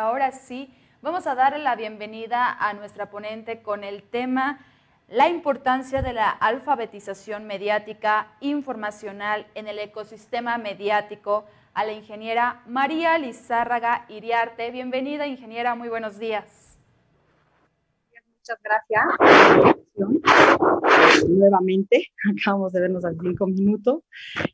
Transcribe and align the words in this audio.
pues 0.00 0.06
ahora 0.08 0.32
sí, 0.32 0.72
vamos 1.02 1.26
a 1.26 1.34
darle 1.34 1.58
la 1.58 1.76
bienvenida 1.76 2.56
a 2.58 2.72
nuestra 2.72 3.10
ponente 3.10 3.60
con 3.60 3.84
el 3.84 4.02
tema 4.02 4.58
la 5.08 5.28
importancia 5.28 6.00
de 6.00 6.14
la 6.14 6.30
alfabetización 6.30 7.46
mediática 7.46 8.28
informacional 8.40 9.46
en 9.54 9.68
el 9.68 9.78
ecosistema 9.78 10.56
mediático 10.56 11.44
a 11.74 11.84
la 11.84 11.92
ingeniera 11.92 12.62
María 12.66 13.18
Lizárraga 13.18 14.06
Iriarte. 14.08 14.70
Bienvenida, 14.70 15.26
ingeniera, 15.26 15.74
muy 15.74 15.90
buenos 15.90 16.18
días. 16.18 16.78
Muchas 18.38 18.58
gracias. 18.64 19.04
Nuevamente, 21.28 22.06
acabamos 22.40 22.72
de 22.72 22.80
vernos 22.80 23.04
hace 23.04 23.18
cinco 23.20 23.46
minutos. 23.48 24.02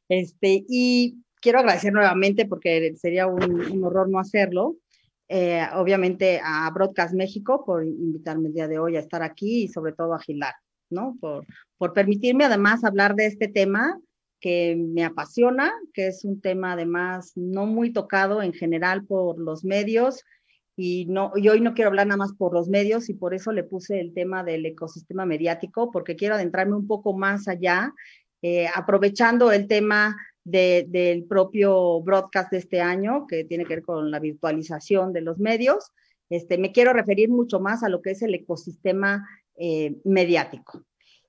Este, 0.09 0.65
y 0.69 1.23
quiero 1.41 1.61
agradecer 1.61 1.93
nuevamente 1.93 2.45
porque 2.47 2.97
sería 2.97 3.29
un, 3.29 3.85
horror 3.85 4.09
no 4.09 4.19
hacerlo. 4.19 4.75
Eh, 5.29 5.67
obviamente 5.75 6.41
a 6.43 6.71
Broadcast 6.71 7.15
México 7.15 7.65
por 7.65 7.85
invitarme 7.85 8.49
el 8.49 8.55
día 8.55 8.69
de 8.69 8.79
hoy 8.79 8.97
a 8.97 9.01
estar 9.01 9.23
aquí 9.23 9.65
y 9.65 9.69
sobre 9.69 9.93
todo 9.93 10.15
a 10.15 10.21
Gilar, 10.21 10.55
¿no? 10.89 11.17
Por, 11.21 11.45
por 11.79 11.93
permitirme 11.93 12.45
además 12.45 12.85
hablar 12.85 13.17
de 13.17 13.27
este 13.27 13.49
tema 13.49 13.99
que 14.41 14.77
me 14.77 15.05
apasiona, 15.05 15.73
que 15.93 16.09
es 16.09 16.25
un 16.25 16.41
tema 16.41 16.73
además 16.73 17.33
no 17.35 17.67
muy 17.67 17.93
tocado 17.93 18.43
en 18.43 18.53
general 18.53 19.05
por 19.05 19.41
los 19.41 19.65
medios 19.65 20.23
y, 20.77 21.07
no, 21.07 21.33
y 21.35 21.49
hoy 21.49 21.61
no 21.61 21.75
quiero 21.75 21.89
hablar 21.89 22.07
nada 22.07 22.19
más 22.19 22.35
por 22.35 22.53
los 22.53 22.69
medios 22.69 23.09
y 23.09 23.15
por 23.15 23.35
eso 23.35 23.51
le 23.51 23.65
puse 23.65 23.99
el 23.99 24.13
tema 24.13 24.45
del 24.45 24.67
ecosistema 24.67 25.25
mediático, 25.25 25.91
porque 25.91 26.17
quiero 26.17 26.35
adentrarme 26.35 26.77
un 26.77 26.87
poco 26.87 27.15
más 27.15 27.49
allá, 27.49 27.95
eh, 28.43 28.69
aprovechando 28.75 29.51
el 29.51 29.67
tema 29.67 30.17
del 30.47 31.25
propio 31.25 32.01
broadcast 32.03 32.53
de 32.53 32.59
este 32.59 32.81
año, 32.81 33.27
que 33.27 33.45
tiene 33.45 33.65
que 33.65 33.77
ver 33.77 33.83
con 33.83 34.13
la 34.13 34.21
virtualización 34.21 35.13
de 35.13 35.21
los 35.21 35.39
medios. 35.39 35.91
Este, 36.31 36.57
me 36.57 36.71
quiero 36.71 36.93
referir 36.93 37.29
mucho 37.31 37.59
más 37.59 37.83
a 37.83 37.89
lo 37.89 38.01
que 38.01 38.13
es 38.13 38.23
el 38.23 38.35
ecosistema 38.35 39.29
eh, 39.57 39.97
mediático. 40.05 40.85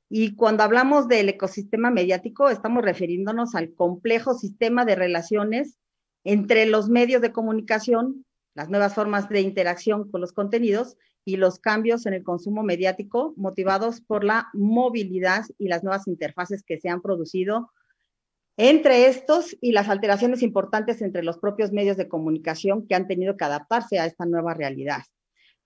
Y 0.08 0.36
cuando 0.36 0.64
hablamos 0.64 1.08
del 1.08 1.30
ecosistema 1.30 1.90
mediático, 1.90 2.50
estamos 2.50 2.84
refiriéndonos 2.84 3.56
al 3.56 3.73
complejo 3.73 4.36
sistema 4.36 4.86
de 4.86 4.95
relaciones 4.95 5.80
entre 6.23 6.68
los 6.68 6.88
medios 6.88 7.22
de 7.22 7.32
comunicación, 7.32 8.23
las 8.54 8.70
nuevas 8.70 8.94
formas 8.94 9.30
de 9.30 9.42
interacción 9.42 10.12
con 10.12 10.22
los 10.22 10.32
contenidos 10.32 10.95
y 11.26 11.38
los 11.38 11.58
cambios 11.58 12.06
en 12.06 12.14
el 12.14 12.23
consumo 12.23 12.62
mediático 12.62 13.34
motivados 13.36 14.00
por 14.02 14.23
la 14.23 14.48
movilidad 14.54 15.44
y 15.58 15.70
las 15.70 15.84
nuevas 15.84 16.08
interfaces 16.08 16.64
que 16.64 16.80
se 16.80 16.90
han 16.90 17.02
producido 17.02 17.72
entre 18.58 19.05
estos 19.05 19.55
y 19.61 19.72
las 19.72 19.88
alteraciones 19.88 20.41
importantes 20.41 21.02
entre 21.02 21.23
los 21.23 21.38
propios 21.38 21.72
medios 21.72 21.95
de 21.95 22.08
comunicación 22.08 22.88
que 22.88 22.95
han 22.95 23.08
tenido 23.08 23.38
que 23.38 23.45
adaptarse 23.45 23.99
a 23.99 24.08
esta 24.08 24.25
nueva 24.25 24.55
realidad. 24.55 25.03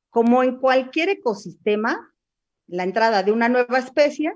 Como 0.10 0.44
en 0.44 0.58
cualquier 0.58 1.08
ecosistema, 1.08 2.14
la 2.68 2.84
entrada 2.84 3.24
de 3.24 3.32
una 3.32 3.48
nueva 3.48 3.80
especie 3.80 4.34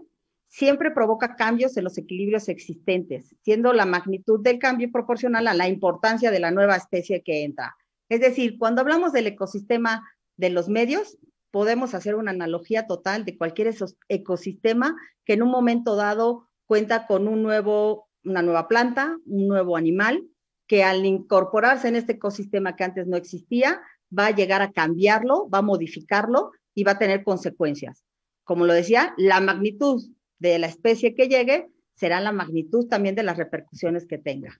siempre 0.48 0.92
provoca 0.92 1.36
cambios 1.36 1.76
en 1.76 1.84
los 1.84 1.98
equilibrios 1.98 2.48
existentes, 2.48 3.36
siendo 3.42 3.74
la 3.74 3.86
magnitud 3.86 4.42
del 4.42 4.58
cambio 4.58 4.90
proporcional 4.90 5.48
a 5.48 5.54
la 5.54 5.68
importancia 5.68 6.32
de 6.32 6.40
la 6.40 6.52
nueva 6.52 6.78
especie 6.78 7.24
que 7.24 7.44
entra. 7.44 7.76
Es 8.08 8.22
decir, 8.22 8.58
cuando 8.58 8.80
hablamos 8.80 9.12
del 9.12 9.28
ecosistema 9.28 10.10
de 10.38 10.50
los 10.50 10.70
medios, 10.70 11.18
podemos 11.52 11.94
hacer 11.94 12.16
una 12.16 12.32
analogía 12.32 12.88
total 12.88 13.26
de 13.26 13.38
cualquier 13.38 13.76
ecosistema 14.08 14.96
que 15.26 15.34
en 15.34 15.44
un 15.44 15.52
momento 15.52 15.98
dado 15.98 16.48
cuenta 16.66 17.06
con 17.06 17.28
un 17.28 17.44
nuevo 17.44 18.08
una 18.26 18.42
nueva 18.42 18.68
planta, 18.68 19.18
un 19.26 19.48
nuevo 19.48 19.78
animal, 19.78 20.24
que 20.68 20.84
al 20.84 21.06
incorporarse 21.06 21.88
en 21.88 21.96
este 21.96 22.14
ecosistema 22.14 22.76
que 22.76 22.84
antes 22.84 23.08
no 23.08 23.18
existía, 23.18 23.82
va 24.18 24.28
a 24.28 24.36
llegar 24.36 24.62
a 24.62 24.72
cambiarlo, 24.72 25.50
va 25.50 25.60
a 25.60 25.64
modificarlo 25.64 26.52
y 26.74 26.84
va 26.84 26.94
a 26.94 27.00
tener 27.00 27.24
consecuencias. 27.24 28.04
Como 28.44 28.66
lo 28.66 28.74
decía, 28.74 29.14
la 29.18 29.40
magnitud 29.40 30.04
de 30.40 30.60
la 30.60 30.68
especie 30.68 31.16
que 31.16 31.28
llegue 31.28 31.70
será 31.96 32.20
la 32.20 32.32
magnitud 32.32 32.88
también 32.88 33.16
de 33.16 33.24
las 33.24 33.38
repercusiones 33.38 34.06
que 34.06 34.18
tenga. 34.18 34.60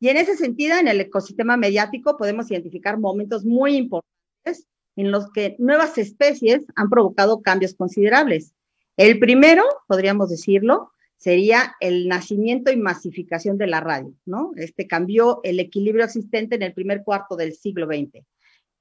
Y 0.00 0.08
en 0.08 0.16
ese 0.16 0.36
sentido, 0.36 0.76
en 0.76 0.86
el 0.86 1.00
ecosistema 1.00 1.56
mediático 1.56 2.16
podemos 2.16 2.50
identificar 2.50 2.98
momentos 2.98 3.44
muy 3.44 3.76
importantes 3.76 4.68
en 4.96 5.10
los 5.10 5.30
que 5.32 5.56
nuevas 5.58 5.98
especies 5.98 6.66
han 6.76 6.90
provocado 6.90 7.42
cambios 7.42 7.74
considerables. 7.74 8.54
El 8.96 9.18
primero, 9.18 9.64
podríamos 9.86 10.28
decirlo, 10.28 10.92
sería 11.18 11.74
el 11.80 12.08
nacimiento 12.08 12.70
y 12.70 12.76
masificación 12.76 13.58
de 13.58 13.66
la 13.66 13.80
radio, 13.80 14.14
¿no? 14.24 14.52
Este 14.56 14.86
cambió 14.86 15.40
el 15.42 15.60
equilibrio 15.60 16.04
existente 16.04 16.54
en 16.54 16.62
el 16.62 16.72
primer 16.72 17.02
cuarto 17.02 17.36
del 17.36 17.54
siglo 17.54 17.86
XX. 17.86 18.24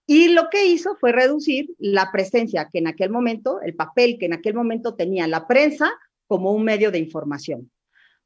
Y 0.06 0.30
lo 0.30 0.50
que 0.50 0.68
hizo 0.68 0.96
fue 0.96 1.12
reducir 1.12 1.72
la 1.80 2.12
presencia 2.12 2.70
que 2.72 2.78
en 2.78 2.88
aquel 2.88 3.10
momento, 3.10 3.60
el 3.62 3.76
papel 3.76 4.18
que 4.20 4.28
en 4.28 4.34
aquel 4.34 4.54
momento 4.54 4.96
tenía 4.96 5.28
la 5.28 5.48
prensa 5.48 5.92
como 6.28 6.54
un 6.54 6.64
medio 6.64 6.92
de 6.92 7.00
información. 7.00 7.72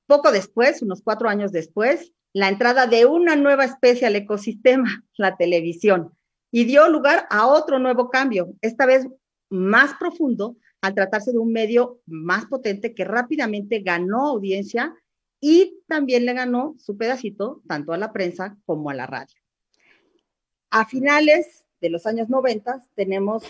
Poco 0.05 0.31
después, 0.31 0.81
unos 0.81 1.01
cuatro 1.01 1.29
años 1.29 1.51
después, 1.51 2.11
la 2.33 2.49
entrada 2.49 2.87
de 2.87 3.05
una 3.05 3.35
nueva 3.35 3.63
especie 3.63 4.05
al 4.05 4.15
ecosistema, 4.15 5.03
la 5.17 5.37
televisión, 5.37 6.11
y 6.51 6.65
dio 6.65 6.89
lugar 6.89 7.27
a 7.29 7.47
otro 7.47 7.79
nuevo 7.79 8.09
cambio, 8.09 8.53
esta 8.61 8.85
vez 8.85 9.07
más 9.49 9.93
profundo, 9.93 10.57
al 10.81 10.95
tratarse 10.95 11.31
de 11.31 11.37
un 11.37 11.51
medio 11.51 12.01
más 12.05 12.45
potente 12.45 12.93
que 12.93 13.05
rápidamente 13.05 13.79
ganó 13.79 14.27
audiencia 14.27 14.95
y 15.39 15.79
también 15.87 16.25
le 16.25 16.33
ganó 16.33 16.75
su 16.77 16.97
pedacito 16.97 17.61
tanto 17.67 17.93
a 17.93 17.97
la 17.97 18.11
prensa 18.11 18.57
como 18.65 18.89
a 18.89 18.93
la 18.93 19.07
radio. 19.07 19.35
A 20.69 20.85
finales 20.85 21.65
de 21.81 21.89
los 21.89 22.05
años 22.05 22.29
90 22.29 22.83
tenemos 22.95 23.43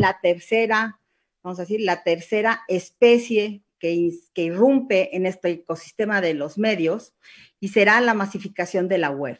la 0.00 0.18
tercera, 0.20 1.00
vamos 1.42 1.58
a 1.58 1.62
decir, 1.62 1.80
la 1.80 2.02
tercera 2.02 2.62
especie 2.68 3.62
que, 3.78 4.10
que 4.34 4.42
irrumpe 4.42 5.16
en 5.16 5.26
este 5.26 5.50
ecosistema 5.50 6.20
de 6.20 6.34
los 6.34 6.58
medios 6.58 7.14
y 7.60 7.68
será 7.68 8.00
la 8.00 8.14
masificación 8.14 8.88
de 8.88 8.98
la 8.98 9.10
web. 9.10 9.38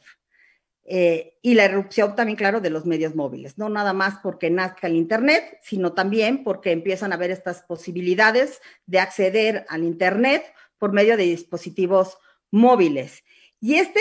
Eh, 0.90 1.38
y 1.42 1.52
la 1.52 1.66
erupción 1.66 2.16
también, 2.16 2.36
claro, 2.36 2.62
de 2.62 2.70
los 2.70 2.86
medios 2.86 3.14
móviles, 3.14 3.58
no 3.58 3.68
nada 3.68 3.92
más 3.92 4.20
porque 4.22 4.48
nazca 4.48 4.86
el 4.86 4.96
Internet, 4.96 5.58
sino 5.60 5.92
también 5.92 6.42
porque 6.42 6.72
empiezan 6.72 7.12
a 7.12 7.16
haber 7.16 7.30
estas 7.30 7.62
posibilidades 7.62 8.62
de 8.86 8.98
acceder 8.98 9.66
al 9.68 9.84
Internet 9.84 10.44
por 10.78 10.94
medio 10.94 11.18
de 11.18 11.24
dispositivos 11.24 12.16
móviles. 12.50 13.22
Y 13.60 13.74
este, 13.74 14.00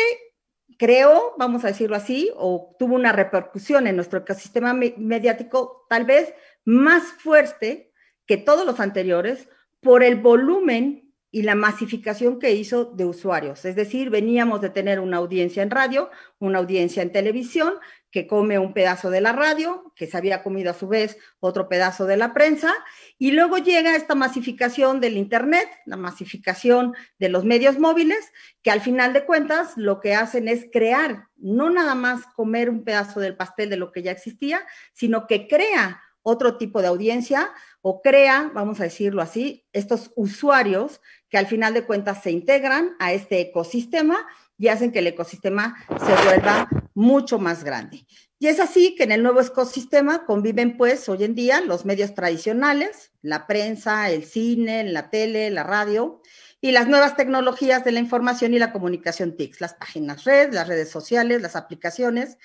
creo, 0.78 1.34
vamos 1.38 1.66
a 1.66 1.68
decirlo 1.68 1.98
así, 1.98 2.32
o 2.38 2.74
tuvo 2.80 2.96
una 2.96 3.12
repercusión 3.12 3.86
en 3.88 3.98
nuestro 3.98 4.20
ecosistema 4.20 4.74
mediático 4.74 5.86
tal 5.90 6.06
vez 6.06 6.34
más 6.64 7.04
fuerte 7.04 7.92
que 8.26 8.38
todos 8.38 8.66
los 8.66 8.80
anteriores 8.80 9.50
por 9.82 10.04
el 10.04 10.16
volumen 10.16 11.07
y 11.32 11.42
la 11.42 11.56
masificación 11.56 12.40
que 12.40 12.54
hizo 12.54 12.86
de 12.86 13.06
usuarios. 13.06 13.66
Es 13.66 13.76
decir, 13.76 14.10
veníamos 14.10 14.62
de 14.62 14.70
tener 14.70 15.00
una 15.00 15.18
audiencia 15.18 15.62
en 15.62 15.72
radio, 15.72 16.10
una 16.40 16.60
audiencia 16.60 17.04
en 17.04 17.12
televisión, 17.12 17.76
que 18.12 18.26
come 18.26 18.58
un 18.58 18.74
pedazo 18.74 19.10
de 19.10 19.20
la 19.20 19.34
radio, 19.34 19.92
que 19.96 20.08
se 20.08 20.18
había 20.18 20.42
comido 20.42 20.72
a 20.72 20.74
su 20.74 20.88
vez 20.88 21.18
otro 21.40 21.68
pedazo 21.68 22.06
de 22.06 22.16
la 22.16 22.34
prensa, 22.34 22.74
y 23.18 23.32
luego 23.32 23.58
llega 23.58 23.96
esta 23.96 24.16
masificación 24.16 25.02
del 25.02 25.18
Internet, 25.18 25.70
la 25.86 25.98
masificación 25.98 26.96
de 27.20 27.30
los 27.30 27.44
medios 27.44 27.78
móviles, 27.78 28.32
que 28.64 28.72
al 28.72 28.82
final 28.82 29.12
de 29.12 29.26
cuentas 29.26 29.74
lo 29.76 30.00
que 30.00 30.16
hacen 30.16 30.48
es 30.48 30.68
crear, 30.72 31.28
no 31.36 31.70
nada 31.70 31.96
más 31.96 32.26
comer 32.36 32.70
un 32.70 32.84
pedazo 32.84 33.20
del 33.20 33.36
pastel 33.36 33.70
de 33.70 33.78
lo 33.78 33.92
que 33.92 34.02
ya 34.02 34.12
existía, 34.12 34.66
sino 34.94 35.28
que 35.28 35.48
crea 35.48 36.02
otro 36.30 36.58
tipo 36.58 36.82
de 36.82 36.88
audiencia 36.88 37.52
o 37.82 38.02
crea, 38.02 38.52
vamos 38.54 38.82
a 38.82 38.84
decirlo 38.84 39.22
así, 39.22 39.66
estos 39.72 40.12
usuarios 40.18 41.00
que 41.30 41.38
al 41.38 41.48
final 41.48 41.74
de 41.74 41.86
cuentas 41.86 42.22
se 42.22 42.32
integran 42.32 42.98
a 43.00 43.14
este 43.14 43.40
ecosistema 43.40 44.28
y 44.58 44.68
hacen 44.68 44.92
que 44.92 45.00
el 45.00 45.08
ecosistema 45.08 45.78
se 45.88 46.26
vuelva 46.26 46.68
mucho 46.94 47.40
más 47.40 47.64
grande. 47.64 48.06
Y 48.40 48.48
es 48.48 48.60
así 48.60 48.94
que 48.96 49.04
en 49.04 49.14
el 49.14 49.24
nuevo 49.24 49.40
ecosistema 49.40 50.26
conviven 50.26 50.76
pues 50.76 51.08
hoy 51.08 51.24
en 51.24 51.34
día 51.34 51.62
los 51.62 51.86
medios 51.86 52.14
tradicionales, 52.14 53.14
la 53.22 53.48
prensa, 53.48 54.12
el 54.12 54.26
cine, 54.26 54.84
la 54.84 55.10
tele, 55.10 55.50
la 55.50 55.64
radio 55.64 56.22
y 56.60 56.72
las 56.72 56.90
nuevas 56.90 57.16
tecnologías 57.16 57.86
de 57.86 57.94
la 57.94 58.00
información 58.00 58.54
y 58.54 58.60
la 58.60 58.74
comunicación 58.74 59.38
TICs, 59.38 59.62
las 59.62 59.76
páginas 59.76 60.26
red, 60.26 60.54
las 60.54 60.68
redes 60.68 60.90
sociales, 60.90 61.42
las 61.42 61.56
aplicaciones, 61.56 62.38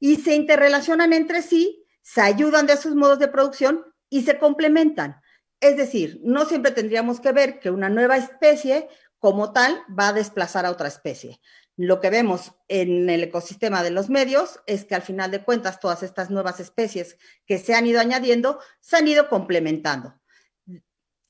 y 0.00 0.16
se 0.16 0.34
interrelacionan 0.34 1.12
entre 1.12 1.42
sí, 1.42 1.84
se 2.08 2.22
ayudan 2.22 2.66
de 2.66 2.78
sus 2.78 2.94
modos 2.94 3.18
de 3.18 3.28
producción 3.28 3.84
y 4.08 4.22
se 4.22 4.38
complementan. 4.38 5.20
Es 5.60 5.76
decir, 5.76 6.20
no 6.24 6.46
siempre 6.46 6.72
tendríamos 6.72 7.20
que 7.20 7.32
ver 7.32 7.60
que 7.60 7.70
una 7.70 7.90
nueva 7.90 8.16
especie 8.16 8.88
como 9.18 9.52
tal 9.52 9.82
va 9.88 10.08
a 10.08 10.12
desplazar 10.14 10.64
a 10.64 10.70
otra 10.70 10.88
especie. 10.88 11.38
Lo 11.76 12.00
que 12.00 12.08
vemos 12.08 12.52
en 12.66 13.10
el 13.10 13.24
ecosistema 13.24 13.82
de 13.82 13.90
los 13.90 14.08
medios 14.08 14.60
es 14.66 14.86
que 14.86 14.94
al 14.94 15.02
final 15.02 15.30
de 15.30 15.44
cuentas 15.44 15.80
todas 15.80 16.02
estas 16.02 16.30
nuevas 16.30 16.60
especies 16.60 17.18
que 17.44 17.58
se 17.58 17.74
han 17.74 17.86
ido 17.86 18.00
añadiendo 18.00 18.58
se 18.80 18.96
han 18.96 19.06
ido 19.06 19.28
complementando. 19.28 20.18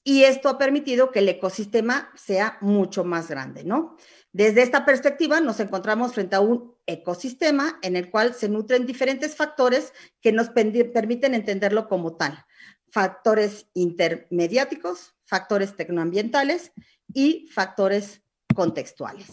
Y 0.04 0.25
esto 0.25 0.48
ha 0.48 0.58
permitido 0.58 1.10
que 1.10 1.19
el 1.19 1.28
ecosistema 1.28 2.12
sea 2.14 2.56
mucho 2.60 3.04
más 3.04 3.28
grande, 3.28 3.64
¿no? 3.64 3.96
Desde 4.38 4.62
esta 4.62 4.85
perspectiva 4.85 5.40
nos 5.40 5.58
encontramos 5.58 6.14
frente 6.14 6.37
a 6.37 6.40
un 6.40 6.73
ecosistema 6.87 7.81
en 7.82 7.96
el 7.96 8.08
cual 8.08 8.35
se 8.35 8.49
nutren 8.49 8.87
diferentes 8.87 9.35
factores 9.35 9.93
que 10.20 10.31
nos 10.31 10.50
permiten 10.50 11.35
entenderlo 11.35 11.88
como 11.88 12.14
tal. 12.14 12.46
Factores 12.88 13.67
intermediáticos, 13.75 15.17
factores 15.25 15.75
tecnoambientales 15.75 16.70
y 17.12 17.49
factores 17.52 18.23
contextuales. 18.55 19.26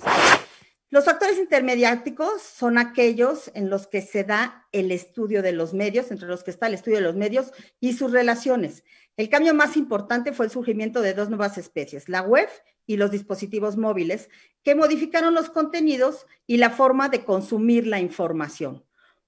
Los 0.89 1.05
factores 1.05 1.37
intermediáticos 1.37 2.41
son 2.41 2.79
aquellos 2.79 3.51
en 3.53 3.69
los 3.69 3.85
que 3.85 4.01
se 4.01 4.23
da 4.23 4.65
el 4.71 4.91
estudio 4.91 5.43
de 5.43 5.51
los 5.51 5.75
medios, 5.75 6.09
entre 6.09 6.27
los 6.27 6.43
que 6.43 6.49
está 6.49 6.65
el 6.65 6.73
estudio 6.73 6.97
de 6.97 7.03
los 7.03 7.15
medios 7.15 7.51
y 7.79 7.93
sus 7.93 8.11
relaciones. 8.11 8.83
El 9.17 9.29
cambio 9.29 9.53
más 9.53 9.77
importante 9.77 10.33
fue 10.33 10.47
el 10.47 10.51
surgimiento 10.51 11.01
de 11.01 11.13
dos 11.13 11.29
nuevas 11.29 11.59
especies, 11.59 12.09
la 12.09 12.23
web 12.23 12.49
y 12.87 12.97
los 12.97 13.11
dispositivos 13.11 13.77
móviles, 13.77 14.29
que 14.63 14.75
modificaron 14.75 15.33
los 15.33 15.49
contenidos 15.49 16.25
y 16.47 16.57
la 16.57 16.69
forma 16.69 17.09
de 17.09 17.23
consumir 17.23 17.87
la 17.87 17.99
información. 17.99 18.83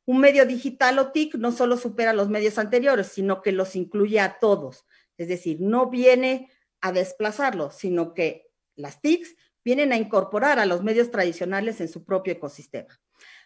Un 0.06 0.19
medio 0.19 0.45
digital 0.45 1.00
o 1.00 1.12
TIC 1.12 1.36
no 1.36 1.51
solo 1.51 1.77
supera 1.77 2.13
los 2.13 2.30
medios 2.30 2.57
anteriores, 2.57 3.07
sino 3.07 3.42
que 3.42 3.51
los 3.51 3.75
incluye 3.75 4.19
a 4.19 4.39
todos. 4.39 4.86
Es 5.18 5.27
decir, 5.27 5.57
no 5.59 5.89
viene 5.89 6.50
a 6.81 6.92
desplazarlos, 6.92 7.75
sino 7.75 8.13
que 8.13 8.48
las 8.75 9.01
TICs 9.01 9.36
vienen 9.65 9.92
a 9.92 9.98
incorporar 9.98 10.59
a 10.59 10.65
los 10.65 10.81
medios 10.83 11.12
tradicionales 11.12 11.81
en 11.81 11.89
su 11.89 12.06
propio 12.06 12.33
ecosistema. 12.33 13.00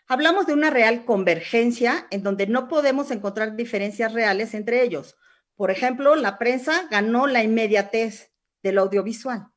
Hablamos 0.07 0.45
de 0.45 0.53
una 0.53 0.69
real 0.69 1.05
convergencia 1.05 2.05
en 2.11 2.21
donde 2.21 2.45
no 2.45 2.67
podemos 2.67 3.11
encontrar 3.11 3.55
diferencias 3.55 4.13
reales 4.13 4.53
entre 4.53 4.83
ellos. 4.83 5.15
Por 5.55 5.71
ejemplo, 5.71 6.15
la 6.15 6.37
prensa 6.37 6.87
ganó 6.91 7.27
la 7.27 7.43
inmediatez 7.43 8.31
del 8.61 8.77
audiovisual, 8.77 9.47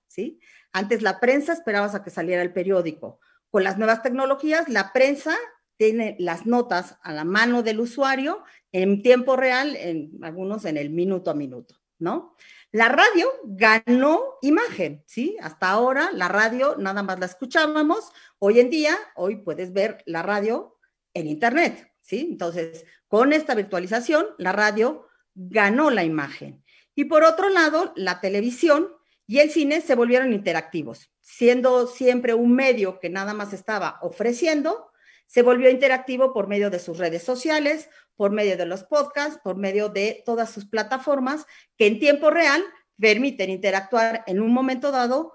Antes 0.72 1.02
la 1.02 1.20
prensa 1.20 1.52
esperabas 1.52 1.94
a 1.94 2.02
que 2.02 2.10
saliera 2.10 2.42
el 2.42 2.52
periódico. 2.52 3.20
Con 3.50 3.64
las 3.64 3.78
nuevas 3.78 4.02
tecnologías, 4.02 4.68
la 4.68 4.92
prensa 4.92 5.36
tiene 5.76 6.16
las 6.18 6.46
notas 6.46 6.98
a 7.02 7.12
la 7.12 7.24
mano 7.24 7.62
del 7.62 7.80
usuario 7.80 8.42
en 8.72 9.02
tiempo 9.02 9.36
real, 9.36 9.76
en 9.76 10.12
algunos 10.22 10.64
en 10.64 10.76
el 10.76 10.90
minuto 10.90 11.30
a 11.30 11.34
minuto, 11.34 11.76
¿no? 11.98 12.36
La 12.72 12.88
radio 12.88 13.28
ganó 13.44 14.34
imagen, 14.42 15.04
¿sí? 15.06 15.36
Hasta 15.40 15.70
ahora 15.70 16.10
la 16.12 16.28
radio 16.28 16.74
nada 16.76 17.02
más 17.02 17.20
la 17.20 17.26
escuchábamos. 17.26 18.10
Hoy 18.38 18.58
en 18.58 18.70
día, 18.70 18.96
hoy 19.14 19.36
puedes 19.36 19.72
ver 19.72 20.02
la 20.06 20.22
radio 20.22 20.76
en 21.12 21.28
Internet, 21.28 21.92
¿sí? 22.02 22.26
Entonces, 22.30 22.84
con 23.06 23.32
esta 23.32 23.54
virtualización, 23.54 24.26
la 24.38 24.50
radio 24.50 25.06
ganó 25.34 25.90
la 25.90 26.02
imagen. 26.02 26.64
Y 26.96 27.04
por 27.04 27.22
otro 27.22 27.48
lado, 27.48 27.92
la 27.96 28.20
televisión 28.20 28.88
y 29.26 29.38
el 29.38 29.50
cine 29.50 29.80
se 29.80 29.94
volvieron 29.94 30.32
interactivos, 30.32 31.10
siendo 31.20 31.86
siempre 31.86 32.34
un 32.34 32.54
medio 32.54 33.00
que 33.00 33.10
nada 33.10 33.34
más 33.34 33.52
estaba 33.52 33.98
ofreciendo, 34.02 34.90
se 35.26 35.42
volvió 35.42 35.70
interactivo 35.70 36.32
por 36.32 36.46
medio 36.46 36.70
de 36.70 36.78
sus 36.78 36.98
redes 36.98 37.22
sociales, 37.22 37.88
por 38.16 38.30
medio 38.30 38.56
de 38.56 38.66
los 38.66 38.84
podcasts, 38.84 39.40
por 39.42 39.56
medio 39.56 39.88
de 39.88 40.22
todas 40.24 40.50
sus 40.50 40.66
plataformas 40.66 41.46
que 41.76 41.86
en 41.86 41.98
tiempo 41.98 42.30
real 42.30 42.62
permiten 42.98 43.50
interactuar 43.50 44.22
en 44.26 44.40
un 44.40 44.52
momento 44.52 44.90
dado 44.92 45.32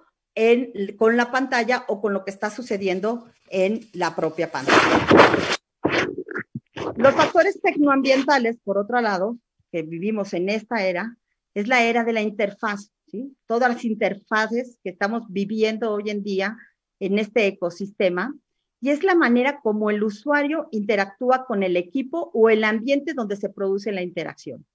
con 0.97 1.17
la 1.17 1.31
pantalla 1.31 1.83
o 1.87 1.99
con 1.99 2.13
lo 2.13 2.23
que 2.23 2.31
está 2.31 2.49
sucediendo 2.49 3.29
en 3.49 3.89
la 3.93 4.15
propia 4.15 4.49
pantalla. 4.51 5.05
Los 6.95 7.13
factores 7.13 7.59
tecnoambientales, 7.61 8.57
por 8.63 8.77
otro 8.77 9.01
lado, 9.01 9.37
que 9.71 9.81
vivimos 9.81 10.33
en 10.33 10.49
esta 10.49 10.85
era, 10.85 11.17
es 11.53 11.67
la 11.67 11.83
era 11.83 12.03
de 12.03 12.13
la 12.13 12.21
interfaz, 12.21 12.91
Todas 13.45 13.73
las 13.73 13.85
interfaces 13.85 14.77
que 14.83 14.91
estamos 14.91 15.23
viviendo 15.29 15.91
hoy 15.91 16.09
en 16.09 16.23
día 16.23 16.57
en 16.99 17.19
este 17.19 17.47
ecosistema. 17.47 18.35
Y 18.81 18.89
es 18.89 19.03
la 19.03 19.15
manera 19.15 19.59
como 19.61 19.89
el 19.89 20.03
usuario 20.03 20.69
interactúa 20.71 21.45
con 21.45 21.63
el 21.63 21.75
equipo 21.75 22.31
o 22.33 22.49
el 22.49 22.63
ambiente 22.63 23.13
donde 23.13 23.35
se 23.35 23.49
produce 23.49 23.91
la 23.91 24.01
interacción, 24.01 24.65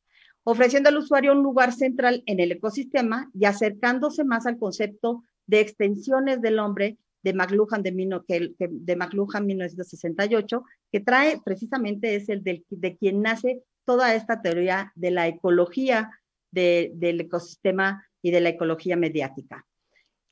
ofreciendo 0.42 0.90
al 0.90 0.98
usuario 0.98 1.32
un 1.32 1.42
lugar 1.42 1.72
central 1.72 2.22
en 2.26 2.38
el 2.38 2.52
ecosistema 2.52 3.30
y 3.32 3.46
acercándose 3.46 4.24
más 4.24 4.46
al 4.46 4.58
concepto 4.58 5.22
de 5.46 5.60
extensiones 5.60 6.42
del 6.42 6.58
hombre 6.58 6.98
de 7.22 7.32
McLuhan 7.32 7.82
de, 7.82 8.54
de 8.58 8.96
McLuhan 8.96 9.46
1968, 9.46 10.64
que 10.92 11.00
trae 11.00 11.40
precisamente 11.42 12.14
es 12.14 12.28
el 12.28 12.42
de 12.44 12.96
quien 12.98 13.22
nace 13.22 13.62
toda 13.86 14.14
esta 14.14 14.42
teoría 14.42 14.92
de 14.94 15.10
la 15.10 15.28
ecología 15.28 16.10
del 16.50 17.20
ecosistema 17.20 18.06
y 18.24 18.30
de 18.30 18.40
la 18.40 18.48
ecología 18.48 18.96
mediática. 18.96 19.66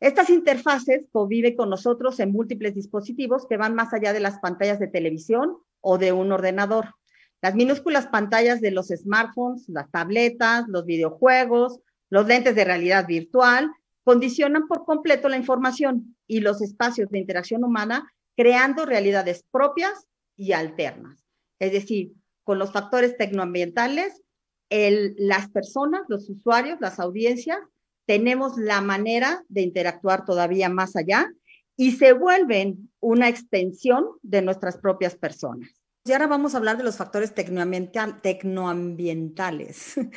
Estas 0.01 0.31
interfaces 0.31 1.07
conviven 1.13 1.55
con 1.55 1.69
nosotros 1.69 2.19
en 2.21 2.33
múltiples 2.33 2.75
dispositivos 2.75 3.47
que 3.47 3.59
van 3.59 3.75
más 3.75 3.93
allá 3.93 4.15
de 4.15 4.21
las 4.21 4.39
pantallas 4.39 4.81
de 4.81 4.89
televisión 4.89 5.59
o 5.83 5.99
de 5.99 6.11
un 6.13 6.33
ordenador. 6.33 6.95
Las 7.43 7.55
minúsculas 7.55 8.07
pantallas 8.07 8.63
de 8.63 8.71
los 8.71 8.89
smartphones, 8.89 9.69
las 9.69 9.91
tabletas, 9.91 10.65
los 10.69 10.87
videojuegos, 10.87 11.81
los 12.09 12.27
lentes 12.27 12.55
de 12.55 12.65
realidad 12.65 13.07
virtual, 13.07 13.71
condicionan 14.05 14.67
por 14.69 14.87
completo 14.87 15.29
la 15.29 15.37
información 15.37 16.17
y 16.27 16.41
los 16.41 16.63
espacios 16.63 17.11
de 17.11 17.19
interacción 17.19 17.63
humana, 17.63 18.11
creando 18.35 18.87
realidades 18.87 19.45
propias 19.51 20.07
y 20.35 20.53
alternas. 20.53 21.27
Es 21.59 21.73
decir, 21.73 22.13
con 22.43 22.59
los 22.59 22.73
factores 22.73 23.19
tecnoambientales, 23.19 24.23
las 24.71 25.51
personas, 25.51 26.03
los 26.09 26.31
usuarios, 26.31 26.81
las 26.81 26.99
audiencias, 26.99 27.59
tenemos 28.07 28.57
la 28.57 28.81
manera 28.81 29.45
de 29.49 29.63
interactuar 29.63 30.25
todavía 30.25 30.69
más 30.69 30.95
allá 30.97 31.31
y 31.77 31.93
se 31.93 32.13
vuelven 32.13 32.91
una 33.01 33.29
extensión 33.29 34.07
de 34.23 34.43
nuestras 34.43 34.77
propias 34.79 35.15
personas. 35.17 35.71
Y 36.05 36.11
ahora 36.13 36.27
vamos 36.27 36.55
a 36.55 36.59
hablar 36.59 36.77
de 36.79 36.85
los 36.85 36.97
factores 36.97 37.33
tecnoambientales. 37.35 39.95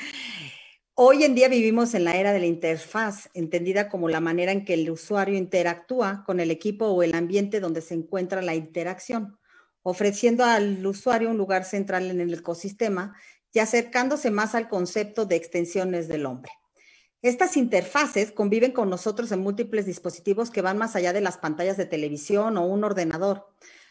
Hoy 0.98 1.24
en 1.24 1.36
día 1.36 1.50
vivimos 1.50 1.94
en 1.94 2.06
la 2.06 2.16
era 2.16 2.34
de 2.34 2.40
la 2.40 2.46
interfaz, 2.46 3.30
entendida 3.34 3.90
como 3.90 4.10
la 4.10 4.22
manera 4.22 4.52
en 4.52 4.64
que 4.64 4.76
el 4.76 4.90
usuario 4.90 5.38
interactúa 5.38 6.24
con 6.26 6.40
el 6.40 6.52
equipo 6.52 6.88
o 6.88 7.04
el 7.04 7.14
ambiente 7.14 7.60
donde 7.60 7.82
se 7.82 7.94
encuentra 7.94 8.42
la 8.42 8.56
interacción, 8.56 9.38
ofreciendo 9.84 10.46
al 10.46 10.88
usuario 10.88 11.30
un 11.30 11.38
lugar 11.38 11.66
central 11.66 12.10
en 12.10 12.22
el 12.22 12.34
ecosistema 12.34 13.14
y 13.52 13.60
acercándose 13.60 14.32
más 14.32 14.56
al 14.56 14.70
concepto 14.70 15.26
de 15.26 15.36
extensiones 15.36 16.08
del 16.08 16.26
hombre. 16.26 16.54
Estas 17.26 17.58
interfaces 17.58 18.32
conviven 18.32 18.72
con 18.72 18.88
nosotros 18.88 19.32
en 19.32 19.40
múltiples 19.40 19.88
dispositivos 19.88 20.52
que 20.52 20.62
van 20.62 20.78
más 20.78 20.96
allá 20.96 21.12
de 21.12 21.22
las 21.22 21.40
pantallas 21.40 21.76
de 21.76 21.88
televisión 21.88 22.56
o 22.56 22.68
un 22.68 22.84
ordenador. 22.84 23.48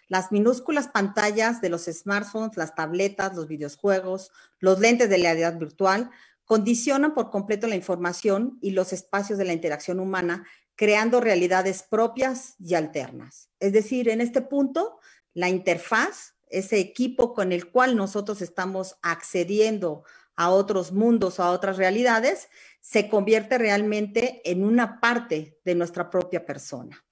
Las 0.07 0.31
minúsculas 0.31 0.87
pantallas 0.87 1.61
de 1.61 1.69
los 1.69 1.87
smartphones, 1.87 2.57
las 2.57 2.77
tabletas, 2.77 3.35
los 3.35 3.49
videojuegos, 3.49 4.31
los 4.61 4.79
lentes 4.79 5.11
de 5.11 5.17
realidad 5.17 5.59
virtual 5.59 6.13
condicionan 6.45 7.13
por 7.13 7.33
completo 7.33 7.67
la 7.67 7.75
información 7.75 8.57
y 8.63 8.71
los 8.71 8.93
espacios 8.93 9.37
de 9.37 9.47
la 9.47 9.53
interacción 9.53 9.99
humana, 9.99 10.47
creando 10.77 11.21
realidades 11.21 11.83
propias 11.83 12.55
y 12.61 12.75
alternas. 12.75 13.49
Es 13.59 13.73
decir, 13.73 14.11
en 14.11 14.21
este 14.21 14.43
punto, 14.43 15.01
la 15.33 15.49
interfaz, 15.49 16.35
ese 16.51 16.79
equipo 16.79 17.35
con 17.35 17.51
el 17.51 17.69
cual 17.69 17.97
nosotros 17.97 18.43
estamos 18.43 18.95
accediendo 19.03 20.05
a 20.37 20.51
otros 20.51 20.93
mundos, 20.93 21.41
a 21.41 21.51
otras 21.51 21.77
realidades, 21.77 22.49
se 22.85 23.09
convierte 23.09 23.57
realmente 23.57 24.43
en 24.45 24.63
una 24.63 25.01
parte 25.01 25.59
de 25.65 25.75
nuestra 25.75 26.11
propia 26.11 26.45
persona. 26.45 27.03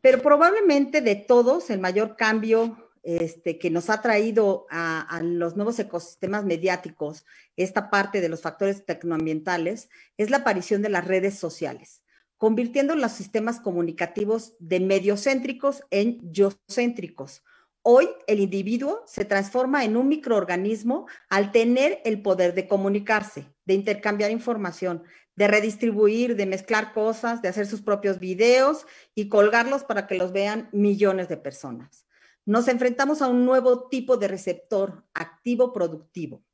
Pero 0.00 0.20
probablemente 0.20 1.00
de 1.00 1.14
todos, 1.14 1.70
el 1.70 1.78
mayor 1.78 2.16
cambio 2.16 2.90
este, 3.04 3.60
que 3.60 3.70
nos 3.70 3.90
ha 3.90 4.02
traído 4.02 4.66
a, 4.70 5.20
los 5.22 5.54
nuevos 5.54 5.78
ecosistemas 5.78 6.44
mediáticos, 6.44 7.24
esta 7.56 7.90
parte 7.90 8.20
de 8.20 8.28
los 8.28 8.40
factores 8.40 8.84
tecnoambientales, 8.84 9.88
es 10.16 10.30
la 10.30 10.38
aparición 10.38 10.82
de 10.82 10.88
las 10.88 11.06
redes 11.06 11.38
sociales, 11.38 12.02
convirtiendo 12.36 12.96
los 12.96 13.12
sistemas 13.12 13.60
comunicativos 13.60 14.56
de 14.58 14.80
mediocéntricos 14.80 15.84
en 15.90 16.18
yo-céntricos, 16.32 17.44
Hoy 17.84 18.08
el 18.28 18.38
individuo 18.38 19.02
se 19.06 19.24
transforma 19.24 19.84
en 19.84 19.96
un 19.96 20.06
microorganismo 20.06 21.06
al 21.28 21.50
tener 21.50 22.00
el 22.04 22.22
poder 22.22 22.54
de 22.54 22.68
comunicarse, 22.68 23.52
de 23.64 23.74
intercambiar 23.74 24.30
información, 24.30 25.02
de 25.34 25.48
redistribuir, 25.48 26.36
de 26.36 26.46
mezclar 26.46 26.92
cosas, 26.92 27.42
de 27.42 27.48
hacer 27.48 27.66
sus 27.66 27.82
propios 27.82 28.20
videos 28.20 28.86
y 29.16 29.28
colgarlos 29.28 29.82
para 29.82 30.06
que 30.06 30.14
los 30.14 30.30
vean 30.30 30.68
millones 30.70 31.28
de 31.28 31.36
personas. 31.36 32.06
Nos 32.44 32.68
enfrentamos 32.68 33.20
a 33.20 33.26
un 33.26 33.44
nuevo 33.44 33.88
tipo 33.88 34.16
de 34.16 34.28
receptor 34.28 35.04
activo 35.12 35.72
productivo 35.72 36.44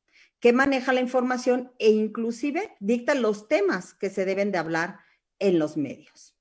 que 0.40 0.54
maneja 0.54 0.94
la 0.94 1.00
información 1.00 1.72
e 1.78 1.90
inclusive 1.90 2.74
dicta 2.80 3.14
los 3.14 3.48
temas 3.48 3.92
que 3.92 4.08
se 4.08 4.24
deben 4.24 4.50
de 4.50 4.58
hablar 4.58 5.00
en 5.38 5.58
los 5.58 5.76
medios. 5.76 6.36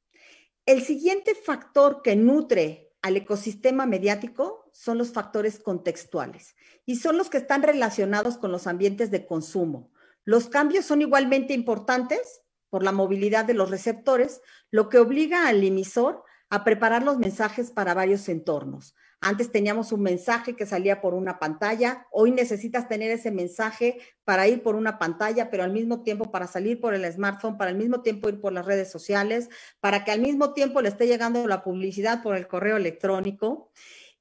El 0.65 0.81
siguiente 0.81 1.35
factor 1.35 2.01
que 2.03 2.15
nutre 2.15 2.93
al 3.01 3.17
ecosistema 3.17 3.85
mediático 3.85 4.66
son 4.77 4.99
los 4.99 5.11
factores 5.11 5.57
contextuales 5.57 6.55
y 6.85 6.97
son 6.97 7.17
los 7.17 7.31
que 7.31 7.39
están 7.39 7.63
relacionados 7.63 8.37
con 8.37 8.51
los 8.51 8.67
ambientes 8.67 9.09
de 9.09 9.25
consumo. 9.25 9.91
Los 10.23 10.49
cambios 10.49 10.85
son 10.85 11.01
igualmente 11.01 11.53
importantes 11.53 12.41
por 12.69 12.83
la 12.83 12.91
movilidad 12.91 13.45
de 13.45 13.55
los 13.55 13.71
receptores, 13.71 14.41
lo 14.69 14.87
que 14.87 14.99
obliga 14.99 15.47
al 15.47 15.63
emisor 15.63 16.23
a 16.51 16.63
preparar 16.63 17.01
los 17.01 17.17
mensajes 17.17 17.71
para 17.71 17.95
varios 17.95 18.29
entornos, 18.29 18.93
Antes 19.19 19.51
teníamos 19.51 19.91
un 19.91 20.03
mensaje 20.03 20.55
que 20.55 20.67
salía 20.67 21.01
por 21.01 21.15
una 21.15 21.39
pantalla, 21.39 22.05
hoy 22.11 22.31
necesitas 22.31 22.87
tener 22.87 23.09
ese 23.09 23.31
mensaje 23.31 23.97
para 24.23 24.47
ir 24.47 24.61
por 24.61 24.75
una 24.75 24.99
pantalla, 24.99 25.49
pero 25.49 25.63
al 25.63 25.73
mismo 25.73 26.03
tiempo 26.03 26.31
para 26.31 26.45
salir 26.45 26.79
por 26.79 26.93
el 26.93 27.11
smartphone, 27.11 27.57
para 27.57 27.71
al 27.71 27.77
mismo 27.77 28.03
tiempo 28.03 28.29
ir 28.29 28.39
por 28.39 28.53
las 28.53 28.67
redes 28.67 28.91
sociales, 28.91 29.49
para 29.79 30.03
que 30.03 30.11
al 30.11 30.21
mismo 30.21 30.53
tiempo 30.53 30.83
le 30.83 30.89
esté 30.89 31.07
llegando 31.07 31.47
la 31.47 31.63
publicidad 31.63 32.21
por 32.21 32.35
el 32.35 32.47
correo 32.47 32.77
electrónico. 32.77 33.71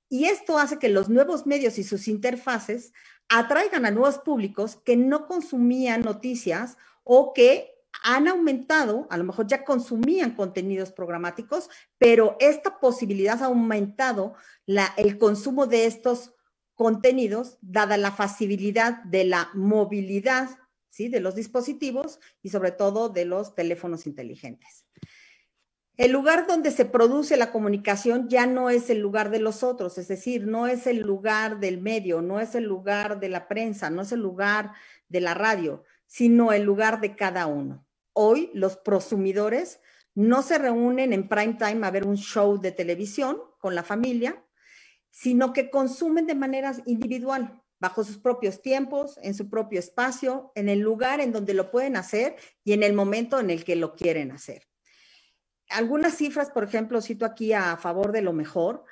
Y 0.08 0.26
esto 0.26 0.58
hace 0.58 0.78
que 0.78 0.88
los 0.88 1.08
nuevos 1.08 1.46
medios 1.46 1.78
y 1.78 1.84
sus 1.84 2.08
interfaces 2.08 2.92
atraigan 3.28 3.86
a 3.86 3.90
nuevos 3.90 4.18
públicos 4.18 4.76
que 4.84 4.96
no 4.96 5.26
consumían 5.26 6.02
noticias 6.02 6.76
o 7.02 7.32
que 7.32 7.76
han 8.02 8.28
aumentado, 8.28 9.06
a 9.10 9.16
lo 9.16 9.24
mejor 9.24 9.46
ya 9.46 9.64
consumían 9.64 10.32
contenidos 10.32 10.92
programáticos, 10.92 11.70
pero 11.98 12.36
esta 12.40 12.78
posibilidad 12.78 13.42
ha 13.42 13.46
aumentado 13.46 14.34
el 14.96 15.18
consumo 15.18 15.66
de 15.66 15.86
estos 15.86 16.34
contenidos, 16.74 17.58
dada 17.62 17.96
la 17.96 18.12
facilidad 18.12 19.02
de 19.04 19.24
la 19.24 19.50
movilidad 19.54 20.50
¿sí? 20.90 21.08
de 21.08 21.20
los 21.20 21.34
dispositivos 21.34 22.20
y 22.42 22.50
sobre 22.50 22.70
todo 22.70 23.08
de 23.08 23.24
los 23.24 23.54
teléfonos 23.54 24.06
inteligentes. 24.06 24.85
El 25.96 26.12
lugar 26.12 26.46
donde 26.46 26.72
se 26.72 26.84
produce 26.84 27.38
la 27.38 27.50
comunicación 27.50 28.28
ya 28.28 28.46
no 28.46 28.68
es 28.68 28.90
el 28.90 28.98
lugar 28.98 29.30
de 29.30 29.38
los 29.38 29.62
otros, 29.62 29.96
es 29.96 30.08
decir, 30.08 30.46
no 30.46 30.66
es 30.66 30.86
el 30.86 30.98
lugar 30.98 31.58
del 31.58 31.80
medio, 31.80 32.20
no 32.20 32.38
es 32.38 32.54
el 32.54 32.64
lugar 32.64 33.18
de 33.18 33.30
la 33.30 33.48
prensa, 33.48 33.88
no 33.88 34.02
es 34.02 34.12
el 34.12 34.20
lugar 34.20 34.72
de 35.08 35.22
la 35.22 35.32
radio, 35.32 35.84
sino 36.06 36.52
el 36.52 36.64
lugar 36.64 37.00
de 37.00 37.16
cada 37.16 37.46
uno. 37.46 37.86
Hoy 38.12 38.50
los 38.52 38.76
prosumidores 38.76 39.80
no 40.14 40.42
se 40.42 40.58
reúnen 40.58 41.14
en 41.14 41.30
prime 41.30 41.54
time 41.54 41.86
a 41.86 41.90
ver 41.90 42.06
un 42.06 42.18
show 42.18 42.60
de 42.60 42.72
televisión 42.72 43.40
con 43.58 43.74
la 43.74 43.82
familia, 43.82 44.44
sino 45.10 45.54
que 45.54 45.70
consumen 45.70 46.26
de 46.26 46.34
manera 46.34 46.74
individual, 46.84 47.62
bajo 47.78 48.04
sus 48.04 48.18
propios 48.18 48.60
tiempos, 48.60 49.18
en 49.22 49.32
su 49.32 49.48
propio 49.48 49.78
espacio, 49.78 50.52
en 50.56 50.68
el 50.68 50.80
lugar 50.80 51.22
en 51.22 51.32
donde 51.32 51.54
lo 51.54 51.70
pueden 51.70 51.96
hacer 51.96 52.36
y 52.64 52.74
en 52.74 52.82
el 52.82 52.92
momento 52.92 53.40
en 53.40 53.48
el 53.48 53.64
que 53.64 53.76
lo 53.76 53.96
quieren 53.96 54.30
hacer 54.30 54.66
algunas 55.70 56.14
cifras, 56.14 56.50
por 56.50 56.64
ejemplo, 56.64 57.00
cito 57.00 57.24
aquí 57.24 57.52
a 57.52 57.76
favor 57.76 58.12
de 58.12 58.22
lo 58.22 58.32
mejor, 58.32 58.84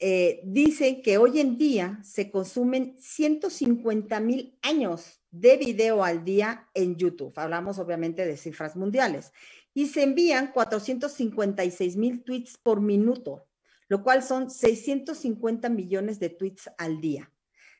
eh, 0.00 0.40
dicen 0.44 1.02
que 1.02 1.18
hoy 1.18 1.40
en 1.40 1.58
día 1.58 1.98
se 2.04 2.30
consumen 2.30 2.96
150 2.98 4.20
mil 4.20 4.56
años 4.62 5.20
de 5.30 5.56
video 5.56 6.04
al 6.04 6.24
día 6.24 6.68
en 6.74 6.96
YouTube. 6.96 7.32
Hablamos 7.36 7.78
obviamente 7.78 8.24
de 8.24 8.36
cifras 8.36 8.76
mundiales. 8.76 9.32
Y 9.74 9.86
se 9.88 10.02
envían 10.02 10.52
456 10.52 11.96
mil 11.96 12.22
tweets 12.24 12.56
por 12.58 12.80
minuto, 12.80 13.46
lo 13.88 14.02
cual 14.02 14.22
son 14.22 14.50
650 14.50 15.68
millones 15.68 16.18
de 16.20 16.30
tweets 16.30 16.70
al 16.78 17.00
día. 17.00 17.32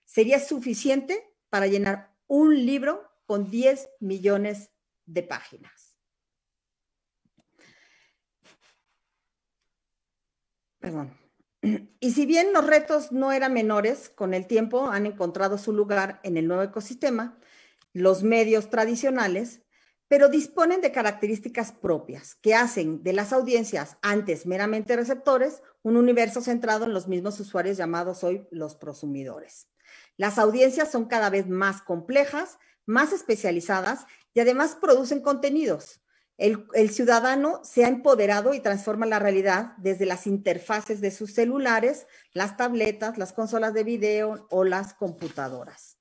Sería 0.04 0.40
suficiente 0.40 1.24
para 1.50 1.66
llenar 1.66 2.14
un 2.26 2.54
libro 2.66 3.08
con 3.26 3.50
10 3.50 3.88
millones 4.00 4.70
de 5.06 5.22
páginas. 5.22 5.87
Perdón. 10.80 11.16
Y 12.00 12.12
si 12.12 12.26
bien 12.26 12.52
los 12.52 12.64
retos 12.64 13.10
no 13.10 13.32
eran 13.32 13.52
menores, 13.52 14.08
con 14.08 14.32
el 14.32 14.46
tiempo 14.46 14.86
han 14.86 15.06
encontrado 15.06 15.58
su 15.58 15.72
lugar 15.72 16.20
en 16.22 16.36
el 16.36 16.46
nuevo 16.46 16.62
ecosistema, 16.62 17.36
los 17.92 18.22
medios 18.22 18.70
tradicionales, 18.70 19.62
pero 20.06 20.28
disponen 20.28 20.80
de 20.80 20.92
características 20.92 21.72
propias 21.72 22.36
que 22.36 22.54
hacen 22.54 23.02
de 23.02 23.12
las 23.12 23.32
audiencias 23.32 23.98
antes 24.00 24.46
meramente 24.46 24.96
receptores 24.96 25.62
un 25.82 25.96
universo 25.96 26.40
centrado 26.40 26.84
en 26.84 26.94
los 26.94 27.08
mismos 27.08 27.38
usuarios 27.40 27.76
llamados 27.76 28.24
hoy 28.24 28.46
los 28.50 28.76
prosumidores. 28.76 29.68
Las 30.16 30.38
audiencias 30.38 30.90
son 30.90 31.06
cada 31.06 31.28
vez 31.28 31.48
más 31.48 31.82
complejas, 31.82 32.58
más 32.86 33.12
especializadas 33.12 34.06
y 34.32 34.40
además 34.40 34.76
producen 34.80 35.20
contenidos 35.20 36.00
el, 36.38 36.90
ciudadano 36.90 37.60
se 37.64 37.84
ha 37.84 37.88
empoderado 37.88 38.54
y 38.54 38.60
transforma 38.60 39.06
la 39.06 39.18
realidad 39.18 39.72
desde 39.76 40.06
las 40.06 40.28
interfaces 40.28 41.00
de 41.00 41.10
sus 41.10 41.34
celulares, 41.34 42.06
las 42.32 42.56
tabletas, 42.56 43.18
las 43.18 43.32
consolas 43.32 43.74
de 43.74 43.82
video 43.82 44.46
o 44.50 44.62
las 44.62 44.94
computadoras. 44.94 45.98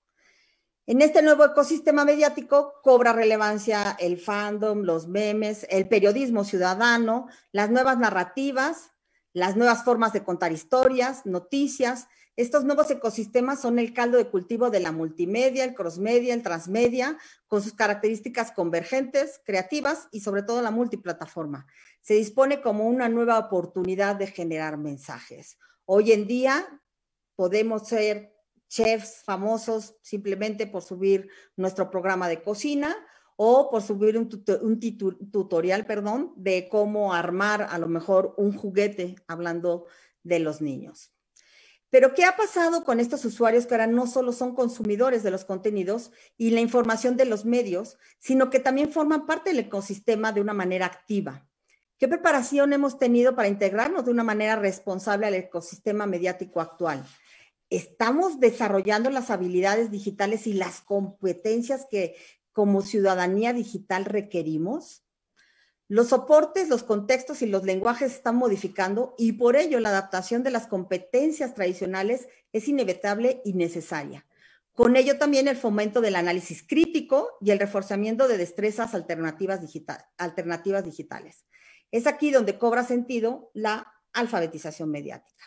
En 0.86 1.02
este 1.02 1.24
nuevo 1.24 1.44
ecosistema 1.44 2.06
mediático 2.06 2.76
cobra 2.84 3.14
relevancia 3.14 3.98
el 4.00 4.20
fandom, 4.20 4.84
los 4.84 5.08
memes, 5.08 5.66
el 5.70 5.90
periodismo 5.90 6.44
ciudadano, 6.44 7.28
las 7.52 7.72
nuevas 7.72 7.98
narrativas, 7.98 8.92
las 9.34 9.58
nuevas 9.58 9.84
formas 9.84 10.14
de 10.14 10.24
contar 10.24 10.52
historias, 10.52 11.26
noticias, 11.26 12.08
estos 12.38 12.64
nuevos 12.66 12.92
ecosistemas 12.92 13.60
son 13.60 13.80
el 13.80 13.96
caldo 13.96 14.20
de 14.20 14.30
cultivo 14.30 14.70
de 14.70 14.80
la 14.80 14.92
multimedia, 14.92 15.64
el 15.64 15.74
crossmedia, 15.74 16.36
el 16.36 16.44
transmedia, 16.44 17.18
con 17.48 17.64
sus 17.64 17.74
características 17.74 18.52
convergentes, 18.52 19.42
creativas 19.44 20.08
y 20.12 20.20
sobre 20.20 20.44
todo 20.44 20.62
la 20.62 20.70
multiplataforma. 20.70 21.66
Se 22.00 22.14
dispone 22.14 22.62
como 22.62 22.88
una 22.88 23.10
nueva 23.10 23.40
oportunidad 23.40 24.18
de 24.18 24.28
generar 24.28 24.78
mensajes. 24.78 25.58
Hoy 25.86 26.12
en 26.12 26.28
día 26.28 26.64
podemos 27.36 27.88
ser 27.88 28.36
chefs 28.68 29.24
famosos 29.24 29.96
simplemente 30.04 30.68
por 30.68 30.84
subir 30.84 31.32
nuestro 31.56 31.90
programa 31.90 32.30
de 32.30 32.44
cocina 32.44 32.96
o 33.36 33.72
por 33.72 33.82
subir 33.82 34.16
un, 34.16 34.30
tutorial, 34.30 35.88
perdón, 35.88 36.34
de 36.36 36.70
cómo 36.70 37.16
armar 37.16 37.64
a 37.64 37.80
lo 37.80 37.88
mejor 37.88 38.36
un 38.38 38.56
juguete 38.56 39.16
hablando 39.28 39.88
de 40.22 40.38
los 40.38 40.62
niños. 40.62 41.17
Pero 41.90 42.14
¿qué 42.14 42.26
ha 42.26 42.36
pasado 42.36 42.84
con 42.84 43.00
estos 43.00 43.24
usuarios 43.24 43.66
que 43.66 43.74
ahora 43.74 43.88
no 43.88 44.08
solo 44.08 44.34
son 44.34 44.54
consumidores 44.54 45.24
de 45.24 45.32
los 45.32 45.46
contenidos 45.46 46.12
y 46.38 46.50
la 46.50 46.60
información 46.60 47.16
de 47.16 47.26
los 47.26 47.46
medios, 47.46 47.98
sino 48.20 48.50
que 48.50 48.60
también 48.60 48.92
forman 48.92 49.26
parte 49.26 49.52
del 49.52 49.60
ecosistema 49.60 50.34
de 50.34 50.42
una 50.42 50.54
manera 50.54 50.86
activa? 50.86 51.48
¿Qué 51.98 52.08
preparación 52.08 52.74
hemos 52.74 53.00
tenido 53.00 53.36
para 53.36 53.48
integrarnos 53.48 54.06
de 54.06 54.12
una 54.12 54.24
manera 54.24 54.56
responsable 54.56 55.28
al 55.28 55.34
ecosistema 55.34 56.06
mediático 56.06 56.62
actual? 56.62 57.04
¿Estamos 57.70 58.40
desarrollando 58.40 59.10
las 59.10 59.30
habilidades 59.30 59.90
digitales 59.90 60.46
y 60.46 60.54
las 60.54 60.82
competencias 60.82 61.88
que 61.90 62.16
como 62.52 62.82
ciudadanía 62.82 63.54
digital 63.54 64.06
requerimos? 64.06 65.07
Los 65.90 66.10
soportes, 66.10 66.68
los 66.68 66.84
contextos 66.84 67.42
y 67.42 67.46
los 67.46 67.64
lenguajes 67.64 68.14
están 68.14 68.36
modificando 68.36 69.16
y 69.18 69.34
por 69.34 69.56
ello 69.56 69.80
la 69.80 69.90
adaptación 69.90 70.44
de 70.44 70.52
las 70.52 70.68
competencias 70.68 71.56
tradicionales 71.56 72.28
es 72.52 72.68
inevitable 72.68 73.42
y 73.46 73.54
necesaria. 73.54 74.26
Con 74.74 74.98
ello 74.98 75.18
también 75.18 75.48
el 75.48 75.56
fomento 75.56 76.02
del 76.02 76.18
análisis 76.18 76.62
crítico 76.62 77.30
y 77.40 77.52
el 77.52 77.60
reforzamiento 77.60 78.28
de 78.28 78.38
destrezas 78.38 78.94
alternativas, 78.94 79.62
alternativas 80.18 80.84
digitales. 80.84 81.46
Es 81.90 82.06
aquí 82.06 82.32
donde 82.32 82.58
cobra 82.60 82.84
sentido 82.84 83.50
la 83.54 83.94
alfabetización 84.12 84.92
mediática. 84.92 85.46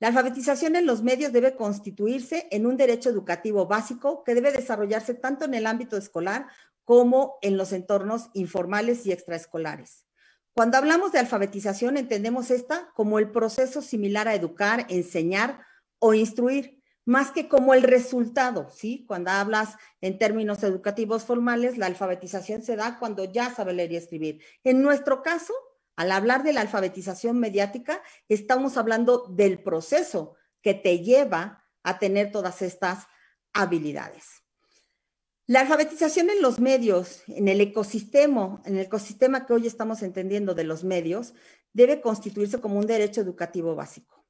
La 0.00 0.08
alfabetización 0.08 0.76
en 0.76 0.86
los 0.86 1.02
medios 1.02 1.30
debe 1.30 1.54
constituirse 1.54 2.48
en 2.50 2.64
un 2.64 2.78
derecho 2.78 3.10
educativo 3.10 3.66
básico 3.66 4.24
que 4.24 4.34
debe 4.34 4.50
desarrollarse 4.50 5.12
tanto 5.12 5.44
en 5.44 5.52
el 5.52 5.66
ámbito 5.66 5.98
escolar 5.98 6.46
como 6.90 7.38
en 7.40 7.56
los 7.56 7.72
entornos 7.72 8.30
informales 8.34 9.06
y 9.06 9.12
extraescolares. 9.12 10.08
Cuando 10.52 10.76
hablamos 10.76 11.12
de 11.12 11.20
alfabetización, 11.20 11.96
entendemos 11.96 12.50
esta 12.50 12.90
como 12.96 13.20
el 13.20 13.30
proceso 13.30 13.80
similar 13.80 14.26
a 14.26 14.34
educar, 14.34 14.86
enseñar 14.88 15.60
o 16.00 16.14
instruir, 16.14 16.82
más 17.04 17.30
que 17.30 17.48
como 17.48 17.74
el 17.74 17.84
resultado, 17.84 18.70
¿sí? 18.70 19.04
Cuando 19.06 19.30
hablas 19.30 19.76
en 20.00 20.18
términos 20.18 20.64
educativos 20.64 21.22
formales, 21.22 21.78
la 21.78 21.86
alfabetización 21.86 22.62
se 22.62 22.74
da 22.74 22.98
cuando 22.98 23.22
ya 23.22 23.54
sabe 23.54 23.72
leer 23.72 23.92
y 23.92 23.96
escribir. 23.96 24.42
En 24.64 24.82
nuestro 24.82 25.22
caso, 25.22 25.54
al 25.94 26.10
hablar 26.10 26.42
de 26.42 26.54
la 26.54 26.62
alfabetización 26.62 27.38
mediática, 27.38 28.02
estamos 28.28 28.76
hablando 28.76 29.28
del 29.28 29.62
proceso 29.62 30.34
que 30.60 30.74
te 30.74 30.98
lleva 30.98 31.68
a 31.84 32.00
tener 32.00 32.32
todas 32.32 32.62
estas 32.62 33.06
habilidades. 33.52 34.39
La 35.50 35.62
alfabetización 35.62 36.30
en 36.30 36.42
los 36.42 36.60
medios, 36.60 37.24
en 37.26 37.48
el 37.48 37.60
ecosistema, 37.60 38.62
en 38.66 38.76
el 38.76 38.82
ecosistema 38.82 39.46
que 39.46 39.52
hoy 39.52 39.66
estamos 39.66 40.00
entendiendo 40.04 40.54
de 40.54 40.62
los 40.62 40.84
medios, 40.84 41.34
debe 41.72 42.00
constituirse 42.00 42.60
como 42.60 42.78
un 42.78 42.86
derecho 42.86 43.20
educativo 43.20 43.74
básico. 43.74 44.24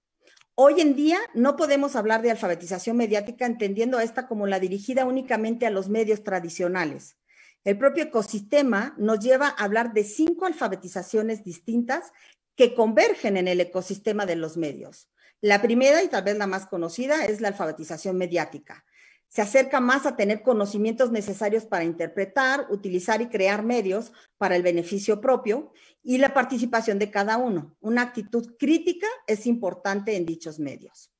Hoy 0.54 0.80
en 0.80 0.96
día 0.96 1.18
no 1.34 1.56
podemos 1.56 1.94
hablar 1.94 2.22
de 2.22 2.30
alfabetización 2.30 2.96
mediática 2.96 3.44
entendiendo 3.44 4.00
esta 4.00 4.26
como 4.26 4.46
la 4.46 4.60
dirigida 4.60 5.04
únicamente 5.04 5.66
a 5.66 5.70
los 5.70 5.90
medios 5.90 6.24
tradicionales. 6.24 7.18
El 7.64 7.76
propio 7.76 8.04
ecosistema 8.04 8.94
nos 8.96 9.20
lleva 9.20 9.48
a 9.48 9.64
hablar 9.64 9.92
de 9.92 10.04
cinco 10.04 10.46
alfabetizaciones 10.46 11.44
distintas 11.44 12.14
que 12.56 12.74
convergen 12.74 13.36
en 13.36 13.46
el 13.46 13.60
ecosistema 13.60 14.24
de 14.24 14.36
los 14.36 14.56
medios. 14.56 15.10
La 15.42 15.60
primera 15.60 16.02
y 16.02 16.08
tal 16.08 16.24
vez 16.24 16.38
la 16.38 16.46
más 16.46 16.66
conocida 16.66 17.26
es 17.26 17.42
la 17.42 17.48
alfabetización 17.48 18.16
mediática 18.16 18.86
se 19.30 19.42
acerca 19.42 19.80
más 19.80 20.06
a 20.06 20.16
tener 20.16 20.42
conocimientos 20.42 21.12
necesarios 21.12 21.64
para 21.64 21.84
interpretar, 21.84 22.66
utilizar 22.68 23.22
y 23.22 23.28
crear 23.28 23.62
medios 23.62 24.12
para 24.38 24.56
el 24.56 24.64
beneficio 24.64 25.20
propio 25.20 25.72
y 26.02 26.18
la 26.18 26.34
participación 26.34 26.98
de 26.98 27.12
cada 27.12 27.36
uno. 27.36 27.76
Una 27.80 28.02
actitud 28.02 28.56
crítica 28.58 29.06
es 29.28 29.46
importante 29.46 30.16
en 30.16 30.26
dichos 30.26 30.58
medios. 30.58 31.12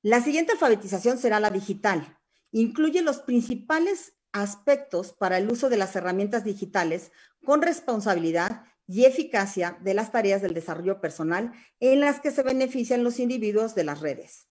La 0.00 0.22
siguiente 0.22 0.52
alfabetización 0.52 1.18
será 1.18 1.40
la 1.40 1.50
digital. 1.50 2.18
Incluye 2.52 3.02
los 3.02 3.18
principales 3.18 4.14
aspectos 4.32 5.12
para 5.12 5.36
el 5.36 5.52
uso 5.52 5.68
de 5.68 5.76
las 5.76 5.94
herramientas 5.94 6.44
digitales 6.44 7.12
con 7.44 7.60
responsabilidad 7.60 8.64
y 8.86 9.04
eficacia 9.04 9.78
de 9.82 9.92
las 9.92 10.10
tareas 10.10 10.40
del 10.40 10.54
desarrollo 10.54 11.02
personal 11.02 11.52
en 11.80 12.00
las 12.00 12.18
que 12.18 12.30
se 12.30 12.42
benefician 12.42 13.04
los 13.04 13.20
individuos 13.20 13.74
de 13.74 13.84
las 13.84 14.00
redes. 14.00 14.48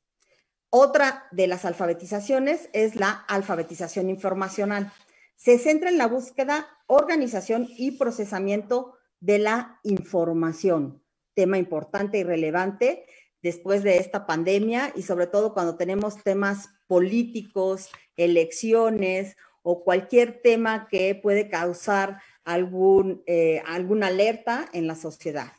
Otra 0.74 1.28
de 1.32 1.48
las 1.48 1.66
alfabetizaciones 1.66 2.70
es 2.72 2.96
la 2.96 3.12
alfabetización 3.28 4.10
informacional. 4.10 4.94
Se 5.36 5.60
centra 5.60 5.90
en 5.90 5.98
la 5.98 6.08
búsqueda, 6.08 6.66
organización 6.88 7.68
y 7.70 7.92
procesamiento 7.92 8.98
de 9.20 9.40
la 9.40 9.82
información, 9.84 11.04
tema 11.34 11.58
importante 11.58 12.20
y 12.20 12.24
relevante 12.24 13.06
después 13.42 13.84
de 13.84 13.98
esta 13.98 14.26
pandemia 14.26 14.94
y 14.96 15.02
sobre 15.02 15.28
todo 15.28 15.54
cuando 15.54 15.76
tenemos 15.76 16.24
temas 16.24 16.70
políticos, 16.88 17.90
elecciones 18.16 19.36
o 19.64 19.84
cualquier 19.84 20.42
tema 20.42 20.88
que 20.90 21.16
puede 21.16 21.50
causar 21.50 22.22
algún, 22.46 23.24
eh, 23.26 23.62
alguna 23.66 24.08
alerta 24.08 24.70
en 24.72 24.88
la 24.88 24.96
sociedad. 24.96 25.52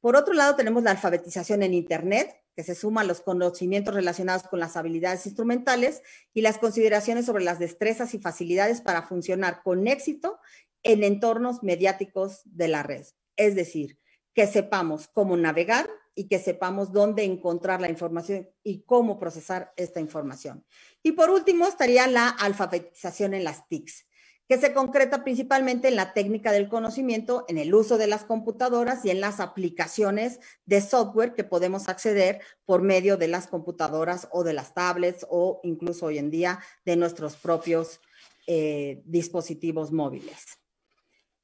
Por 0.00 0.16
otro 0.16 0.34
lado, 0.34 0.54
tenemos 0.54 0.82
la 0.82 0.90
alfabetización 0.90 1.62
en 1.62 1.72
Internet, 1.72 2.39
que 2.54 2.64
se 2.64 2.74
suma 2.74 3.02
a 3.02 3.04
los 3.04 3.20
conocimientos 3.20 3.94
relacionados 3.94 4.42
con 4.44 4.60
las 4.60 4.76
habilidades 4.76 5.26
instrumentales 5.26 6.02
y 6.34 6.40
las 6.42 6.58
consideraciones 6.58 7.26
sobre 7.26 7.44
las 7.44 7.58
destrezas 7.58 8.14
y 8.14 8.18
facilidades 8.18 8.80
para 8.80 9.02
funcionar 9.02 9.62
con 9.62 9.86
éxito 9.86 10.38
en 10.82 11.04
entornos 11.04 11.62
mediáticos 11.62 12.42
de 12.44 12.68
la 12.68 12.82
red. 12.82 13.06
Es 13.36 13.54
decir, 13.54 13.98
que 14.34 14.46
sepamos 14.46 15.08
cómo 15.08 15.36
navegar 15.36 15.88
y 16.14 16.28
que 16.28 16.38
sepamos 16.38 16.92
dónde 16.92 17.24
encontrar 17.24 17.80
la 17.80 17.88
información 17.88 18.48
y 18.62 18.82
cómo 18.82 19.18
procesar 19.18 19.72
esta 19.76 20.00
información. 20.00 20.64
Y 21.02 21.12
por 21.12 21.30
último, 21.30 21.66
estaría 21.66 22.06
la 22.06 22.28
alfabetización 22.28 23.34
en 23.34 23.44
las 23.44 23.68
TICs 23.68 24.06
que 24.50 24.58
se 24.58 24.72
concreta 24.72 25.22
principalmente 25.22 25.86
en 25.86 25.94
la 25.94 26.12
técnica 26.12 26.50
del 26.50 26.68
conocimiento, 26.68 27.44
en 27.46 27.56
el 27.56 27.72
uso 27.72 27.98
de 27.98 28.08
las 28.08 28.24
computadoras 28.24 29.04
y 29.04 29.10
en 29.10 29.20
las 29.20 29.38
aplicaciones 29.38 30.40
de 30.66 30.80
software 30.80 31.34
que 31.34 31.44
podemos 31.44 31.88
acceder 31.88 32.40
por 32.64 32.82
medio 32.82 33.16
de 33.16 33.28
las 33.28 33.46
computadoras 33.46 34.26
o 34.32 34.42
de 34.42 34.52
las 34.52 34.74
tablets 34.74 35.24
o 35.30 35.60
incluso 35.62 36.06
hoy 36.06 36.18
en 36.18 36.32
día 36.32 36.58
de 36.84 36.96
nuestros 36.96 37.36
propios 37.36 38.00
eh, 38.48 39.02
dispositivos 39.04 39.92
móviles. 39.92 40.58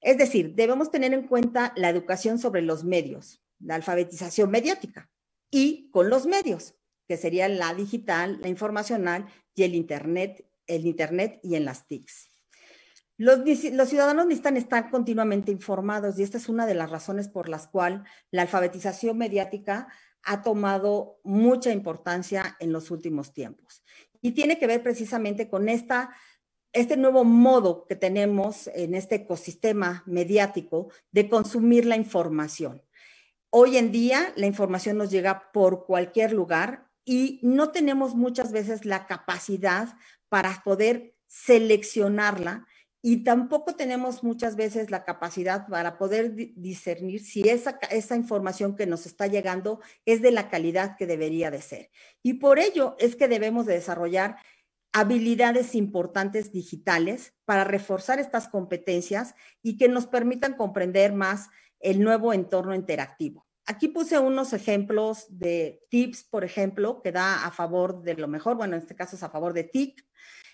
Es 0.00 0.18
decir, 0.18 0.56
debemos 0.56 0.90
tener 0.90 1.14
en 1.14 1.28
cuenta 1.28 1.72
la 1.76 1.90
educación 1.90 2.40
sobre 2.40 2.62
los 2.62 2.82
medios, 2.82 3.40
la 3.60 3.76
alfabetización 3.76 4.50
mediática 4.50 5.08
y 5.48 5.92
con 5.92 6.10
los 6.10 6.26
medios, 6.26 6.74
que 7.06 7.16
serían 7.16 7.56
la 7.56 7.72
digital, 7.72 8.40
la 8.42 8.48
informacional 8.48 9.26
y 9.54 9.62
el 9.62 9.76
Internet, 9.76 10.44
el 10.66 10.86
Internet 10.86 11.38
y 11.44 11.54
en 11.54 11.64
las 11.64 11.86
TICs. 11.86 12.30
Los, 13.18 13.40
ciudadanos 13.88 14.26
necesitan 14.26 14.58
estar 14.58 14.90
continuamente 14.90 15.50
informados 15.50 16.18
y 16.18 16.22
esta 16.22 16.36
es 16.36 16.50
una 16.50 16.66
de 16.66 16.74
las 16.74 16.90
razones 16.90 17.28
por 17.28 17.48
las 17.48 17.66
cuales 17.66 18.00
la 18.30 18.42
alfabetización 18.42 19.16
mediática 19.16 19.88
ha 20.22 20.42
tomado 20.42 21.18
mucha 21.24 21.70
importancia 21.72 22.56
en 22.60 22.72
los 22.72 22.90
últimos 22.90 23.32
tiempos. 23.32 23.82
Y 24.20 24.32
tiene 24.32 24.58
que 24.58 24.66
ver 24.66 24.82
precisamente 24.82 25.48
con 25.48 25.70
esta, 25.70 26.10
este 26.72 26.98
nuevo 26.98 27.24
modo 27.24 27.86
que 27.86 27.96
tenemos 27.96 28.66
en 28.74 28.94
este 28.94 29.14
ecosistema 29.14 30.02
mediático 30.04 30.90
de 31.10 31.30
consumir 31.30 31.86
la 31.86 31.96
información. 31.96 32.82
Hoy 33.48 33.78
en 33.78 33.92
día 33.92 34.34
la 34.36 34.46
información 34.46 34.98
nos 34.98 35.10
llega 35.10 35.50
por 35.52 35.86
cualquier 35.86 36.32
lugar 36.32 36.90
y 37.04 37.40
no 37.42 37.70
tenemos 37.70 38.14
muchas 38.14 38.52
veces 38.52 38.84
la 38.84 39.06
capacidad 39.06 39.96
para 40.28 40.60
poder 40.64 41.14
seleccionarla 41.28 42.66
y 43.08 43.18
tampoco 43.18 43.76
tenemos 43.76 44.24
muchas 44.24 44.56
veces 44.56 44.90
la 44.90 45.04
capacidad 45.04 45.68
para 45.68 45.96
poder 45.96 46.34
discernir 46.34 47.22
si 47.22 47.48
esa, 47.48 47.78
esa 47.92 48.16
información 48.16 48.74
que 48.74 48.84
nos 48.84 49.06
está 49.06 49.28
llegando 49.28 49.78
es 50.04 50.22
de 50.22 50.32
la 50.32 50.48
calidad 50.50 50.96
que 50.96 51.06
debería 51.06 51.52
de 51.52 51.62
ser. 51.62 51.92
Y 52.24 52.34
por 52.34 52.58
ello 52.58 52.96
es 52.98 53.14
que 53.14 53.28
debemos 53.28 53.64
de 53.64 53.74
desarrollar 53.74 54.38
habilidades 54.92 55.76
importantes 55.76 56.50
digitales 56.50 57.32
para 57.44 57.62
reforzar 57.62 58.18
estas 58.18 58.48
competencias 58.48 59.36
y 59.62 59.76
que 59.78 59.88
nos 59.88 60.08
permitan 60.08 60.54
comprender 60.54 61.12
más 61.12 61.48
el 61.78 62.02
nuevo 62.02 62.32
entorno 62.32 62.74
interactivo. 62.74 63.46
Aquí 63.66 63.86
puse 63.86 64.18
unos 64.18 64.52
ejemplos 64.52 65.26
de 65.28 65.80
tips, 65.90 66.24
por 66.24 66.42
ejemplo, 66.42 67.02
que 67.02 67.12
da 67.12 67.46
a 67.46 67.52
favor 67.52 68.02
de 68.02 68.14
lo 68.14 68.26
mejor, 68.26 68.56
bueno, 68.56 68.74
en 68.74 68.82
este 68.82 68.96
caso 68.96 69.14
es 69.14 69.22
a 69.22 69.30
favor 69.30 69.52
de 69.52 69.62
TIC, 69.62 70.04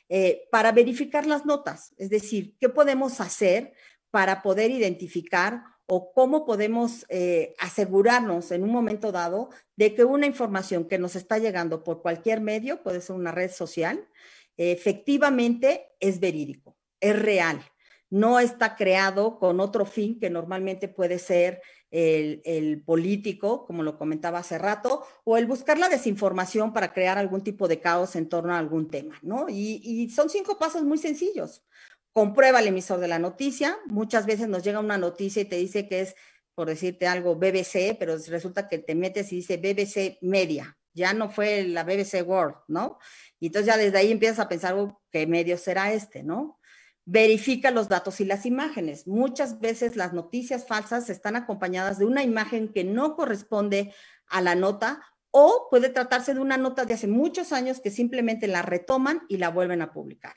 eh, 0.08 0.48
para 0.50 0.72
verificar 0.72 1.26
las 1.26 1.46
notas, 1.46 1.94
es 1.96 2.10
decir, 2.10 2.56
qué 2.60 2.68
podemos 2.68 3.20
hacer 3.20 3.72
para 4.10 4.42
poder 4.42 4.70
identificar 4.70 5.62
o 5.86 6.12
cómo 6.12 6.44
podemos 6.44 7.06
eh, 7.08 7.54
asegurarnos 7.58 8.50
en 8.50 8.62
un 8.62 8.70
momento 8.70 9.12
dado 9.12 9.50
de 9.76 9.94
que 9.94 10.04
una 10.04 10.26
información 10.26 10.86
que 10.86 10.98
nos 10.98 11.16
está 11.16 11.38
llegando 11.38 11.82
por 11.82 12.02
cualquier 12.02 12.40
medio, 12.40 12.82
puede 12.82 13.00
ser 13.00 13.16
una 13.16 13.32
red 13.32 13.50
social, 13.50 14.08
efectivamente 14.56 15.88
es 15.98 16.20
verídico, 16.20 16.76
es 17.00 17.18
real, 17.18 17.62
no 18.10 18.38
está 18.38 18.76
creado 18.76 19.38
con 19.38 19.58
otro 19.58 19.86
fin 19.86 20.20
que 20.20 20.28
normalmente 20.28 20.86
puede 20.86 21.18
ser 21.18 21.62
el, 21.92 22.82
político, 22.84 23.66
como 23.66 23.82
lo 23.82 23.98
comentaba 23.98 24.38
hace 24.38 24.58
rato, 24.58 25.06
o 25.24 25.36
el 25.36 25.46
buscar 25.46 25.78
la 25.78 25.88
desinformación 25.88 26.72
para 26.72 26.92
crear 26.92 27.18
algún 27.18 27.44
tipo 27.44 27.68
de 27.68 27.80
caos 27.80 28.16
en 28.16 28.28
torno 28.28 28.54
a 28.54 28.58
algún 28.58 28.90
tema, 28.90 29.18
¿no? 29.22 29.46
Y, 29.48 30.10
son 30.10 30.30
cinco 30.30 30.58
pasos 30.58 30.82
muy 30.82 30.98
sencillos. 30.98 31.64
Comprueba 32.12 32.60
el 32.60 32.68
emisor 32.68 32.98
de 33.00 33.08
la 33.08 33.18
noticia. 33.18 33.78
Muchas 33.86 34.26
veces 34.26 34.48
nos 34.48 34.62
llega 34.62 34.80
una 34.80 34.98
noticia 34.98 35.42
y 35.42 35.46
te 35.46 35.56
dice 35.56 35.88
que 35.88 36.00
es, 36.00 36.14
por 36.54 36.68
decirte 36.68 37.06
algo, 37.06 37.36
BBC, 37.36 37.96
pero 37.98 38.16
resulta 38.28 38.68
que 38.68 38.78
te 38.78 38.94
metes 38.94 39.32
y 39.32 39.36
dice 39.36 39.56
BBC 39.56 40.18
Media. 40.22 40.76
Ya 40.94 41.14
no 41.14 41.30
fue 41.30 41.64
la 41.64 41.84
BBC 41.84 42.22
World, 42.26 42.56
¿no? 42.68 42.98
Y 43.40 43.46
entonces 43.46 43.66
ya 43.66 43.78
desde 43.78 43.98
ahí 43.98 44.12
empiezas 44.12 44.40
a 44.40 44.48
pensar, 44.48 44.74
oh, 44.74 45.00
¿qué 45.10 45.26
medio 45.26 45.56
será 45.56 45.92
este, 45.92 46.22
no? 46.22 46.58
Verifica 47.04 47.70
los 47.70 47.88
datos 47.88 48.20
y 48.20 48.24
las 48.24 48.46
imágenes. 48.46 49.06
Muchas 49.06 49.60
veces 49.60 49.96
las 49.96 50.12
noticias 50.12 50.66
falsas 50.66 51.10
están 51.10 51.36
acompañadas 51.36 51.98
de 51.98 52.04
una 52.04 52.22
imagen 52.22 52.72
que 52.72 52.84
no 52.84 53.16
corresponde 53.16 53.92
a 54.26 54.40
la 54.40 54.54
nota 54.54 55.02
o 55.30 55.68
puede 55.70 55.88
tratarse 55.88 56.34
de 56.34 56.40
una 56.40 56.58
nota 56.58 56.84
de 56.84 56.94
hace 56.94 57.08
muchos 57.08 57.52
años 57.52 57.80
que 57.80 57.90
simplemente 57.90 58.46
la 58.46 58.62
retoman 58.62 59.22
y 59.28 59.38
la 59.38 59.48
vuelven 59.48 59.82
a 59.82 59.92
publicar. 59.92 60.34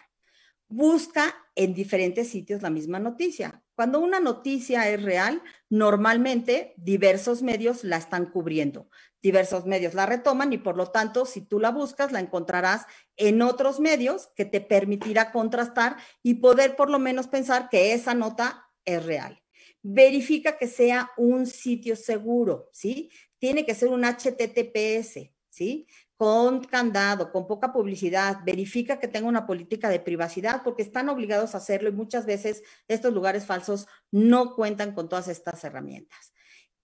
Busca 0.67 1.35
en 1.53 1.73
diferentes 1.73 2.29
sitios 2.29 2.61
la 2.61 2.69
misma 2.69 2.99
noticia. 2.99 3.61
Cuando 3.75 3.99
una 3.99 4.19
noticia 4.19 4.89
es 4.89 5.03
real, 5.03 5.41
normalmente 5.69 6.73
diversos 6.77 7.41
medios 7.41 7.83
la 7.83 7.97
están 7.97 8.25
cubriendo 8.25 8.89
diversos 9.25 9.65
medios 9.65 9.95
la 9.95 10.05
retoman 10.05 10.53
y 10.53 10.59
por 10.59 10.77
lo 10.77 10.91
tanto, 10.91 11.25
si 11.25 11.41
tú 11.41 11.59
la 11.59 11.71
buscas, 11.71 12.11
la 12.11 12.19
encontrarás 12.19 12.85
en 13.17 13.41
otros 13.41 13.79
medios 13.79 14.29
que 14.35 14.45
te 14.45 14.61
permitirá 14.61 15.31
contrastar 15.31 15.97
y 16.21 16.35
poder 16.35 16.75
por 16.75 16.91
lo 16.91 16.99
menos 16.99 17.25
pensar 17.25 17.69
que 17.69 17.93
esa 17.93 18.13
nota 18.13 18.69
es 18.85 19.03
real. 19.03 19.41
Verifica 19.81 20.59
que 20.59 20.67
sea 20.67 21.09
un 21.17 21.47
sitio 21.47 21.95
seguro, 21.95 22.69
¿sí? 22.71 23.09
Tiene 23.39 23.65
que 23.65 23.73
ser 23.73 23.89
un 23.89 24.03
HTTPS, 24.05 25.31
¿sí? 25.55 25.87
Con 26.17 26.63
candado, 26.63 27.31
con 27.31 27.47
poca 27.47 27.71
publicidad. 27.71 28.39
Verifica 28.45 28.99
que 28.99 29.07
tenga 29.07 29.27
una 29.27 29.47
política 29.47 29.89
de 29.89 29.99
privacidad 29.99 30.61
porque 30.63 30.83
están 30.83 31.09
obligados 31.09 31.55
a 31.55 31.59
hacerlo 31.59 31.89
y 31.89 31.93
muchas 31.93 32.25
veces 32.25 32.63
estos 32.87 33.13
lugares 33.13 33.45
falsos 33.45 33.87
no 34.11 34.55
cuentan 34.55 34.93
con 34.93 35.07
todas 35.07 35.27
estas 35.27 35.63
herramientas 35.63 36.33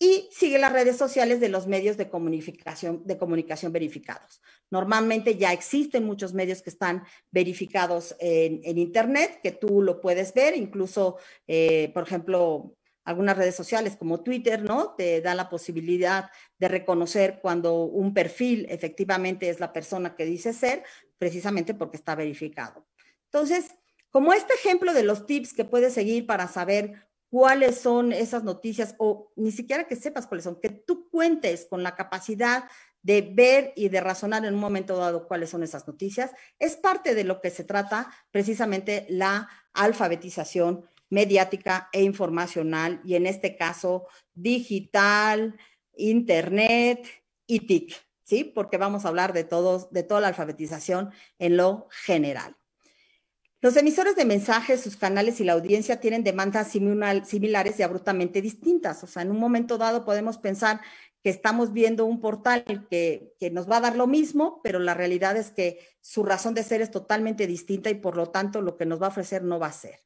y 0.01 0.27
sigue 0.31 0.57
las 0.57 0.73
redes 0.73 0.97
sociales 0.97 1.39
de 1.39 1.47
los 1.47 1.67
medios 1.67 1.95
de 1.95 2.09
comunicación, 2.09 3.03
verificados. 3.71 4.41
Normalmente 4.71 5.37
ya 5.37 5.53
existen 5.53 6.05
muchos 6.05 6.33
medios 6.33 6.63
que 6.63 6.71
están 6.71 7.03
verificados 7.29 8.15
en, 8.19 8.79
Internet, 8.79 9.41
que 9.43 9.51
tú 9.51 9.83
lo 9.83 10.01
puedes 10.01 10.33
ver, 10.33 10.57
incluso, 10.57 11.17
eh, 11.45 11.91
por 11.93 12.01
ejemplo, 12.01 12.73
algunas 13.03 13.37
redes 13.37 13.55
sociales 13.55 13.95
como 13.97 14.21
Twitter, 14.21 14.63
¿no? 14.63 14.93
Te 14.95 15.21
da 15.21 15.35
la 15.35 15.49
posibilidad 15.49 16.29
de 16.59 16.67
reconocer 16.67 17.39
cuando 17.41 17.83
un 17.83 18.13
perfil 18.13 18.65
efectivamente 18.69 19.49
es 19.49 19.59
la 19.59 19.73
persona 19.73 20.15
que 20.15 20.25
dice 20.25 20.53
ser, 20.53 20.83
precisamente 21.17 21.73
porque 21.73 21.97
está 21.97 22.15
verificado. 22.15 22.85
Entonces, 23.25 23.71
como 24.09 24.33
este 24.33 24.53
ejemplo 24.53 24.93
de 24.93 25.03
los 25.03 25.25
tips 25.25 25.53
que 25.53 25.65
puedes 25.65 25.93
seguir 25.93 26.25
para 26.25 26.47
saber 26.47 27.07
cuáles 27.29 27.79
son 27.79 28.11
esas 28.11 28.43
noticias 28.43 28.93
o 28.97 29.31
ni 29.37 29.51
siquiera 29.51 29.87
que 29.87 29.95
sepas 29.95 30.27
cuáles 30.27 30.43
son, 30.43 30.59
que 30.59 30.69
tú 30.69 31.09
cuentes 31.09 31.65
con 31.65 31.81
la 31.81 31.95
capacidad 31.95 32.65
de 33.01 33.21
ver 33.21 33.73
y 33.75 33.89
de 33.89 34.01
razonar 34.01 34.45
en 34.45 34.53
un 34.53 34.59
momento 34.59 34.97
dado 34.97 35.27
cuáles 35.27 35.49
son 35.49 35.63
esas 35.63 35.87
noticias. 35.87 36.31
Es 36.59 36.75
parte 36.75 37.15
de 37.15 37.23
lo 37.23 37.41
que 37.41 37.49
se 37.49 37.63
trata 37.63 38.11
precisamente 38.31 39.05
la 39.09 39.49
alfabetización 39.73 40.85
mediática 41.11 41.89
e 41.93 42.01
informacional 42.01 43.01
y 43.05 43.13
en 43.13 43.27
este 43.27 43.55
caso 43.55 44.07
digital, 44.33 45.57
internet 45.95 47.05
y 47.45 47.59
TIC, 47.67 47.93
¿sí? 48.23 48.43
Porque 48.43 48.77
vamos 48.77 49.05
a 49.05 49.09
hablar 49.09 49.33
de 49.33 49.43
todos, 49.43 49.91
de 49.91 50.03
toda 50.03 50.21
la 50.21 50.29
alfabetización 50.29 51.11
en 51.37 51.57
lo 51.57 51.87
general. 51.91 52.55
Los 53.59 53.77
emisores 53.77 54.15
de 54.15 54.25
mensajes, 54.25 54.81
sus 54.81 54.95
canales 54.95 55.39
y 55.39 55.43
la 55.43 55.53
audiencia 55.53 55.99
tienen 55.99 56.23
demandas 56.23 56.71
similares 56.71 57.77
y 57.77 57.83
abruptamente 57.83 58.41
distintas. 58.41 59.03
O 59.03 59.07
sea, 59.07 59.21
en 59.21 59.29
un 59.29 59.37
momento 59.37 59.77
dado 59.77 60.03
podemos 60.03 60.39
pensar 60.39 60.81
que 61.23 61.29
estamos 61.29 61.71
viendo 61.71 62.05
un 62.05 62.19
portal 62.21 62.63
que, 62.89 63.35
que, 63.39 63.51
nos 63.51 63.69
va 63.69 63.77
a 63.77 63.81
dar 63.81 63.95
lo 63.95 64.07
mismo, 64.07 64.61
pero 64.63 64.79
la 64.79 64.95
realidad 64.95 65.37
es 65.37 65.51
que 65.51 65.77
su 65.99 66.23
razón 66.23 66.55
de 66.55 66.63
ser 66.63 66.81
es 66.81 66.89
totalmente 66.89 67.45
distinta 67.45 67.91
y 67.91 67.95
por 67.95 68.17
lo 68.17 68.29
tanto 68.29 68.61
lo 68.61 68.77
que 68.77 68.87
nos 68.87 68.99
va 68.99 69.05
a 69.05 69.09
ofrecer 69.09 69.43
no 69.43 69.59
va 69.59 69.67
a 69.67 69.73
ser. 69.73 69.99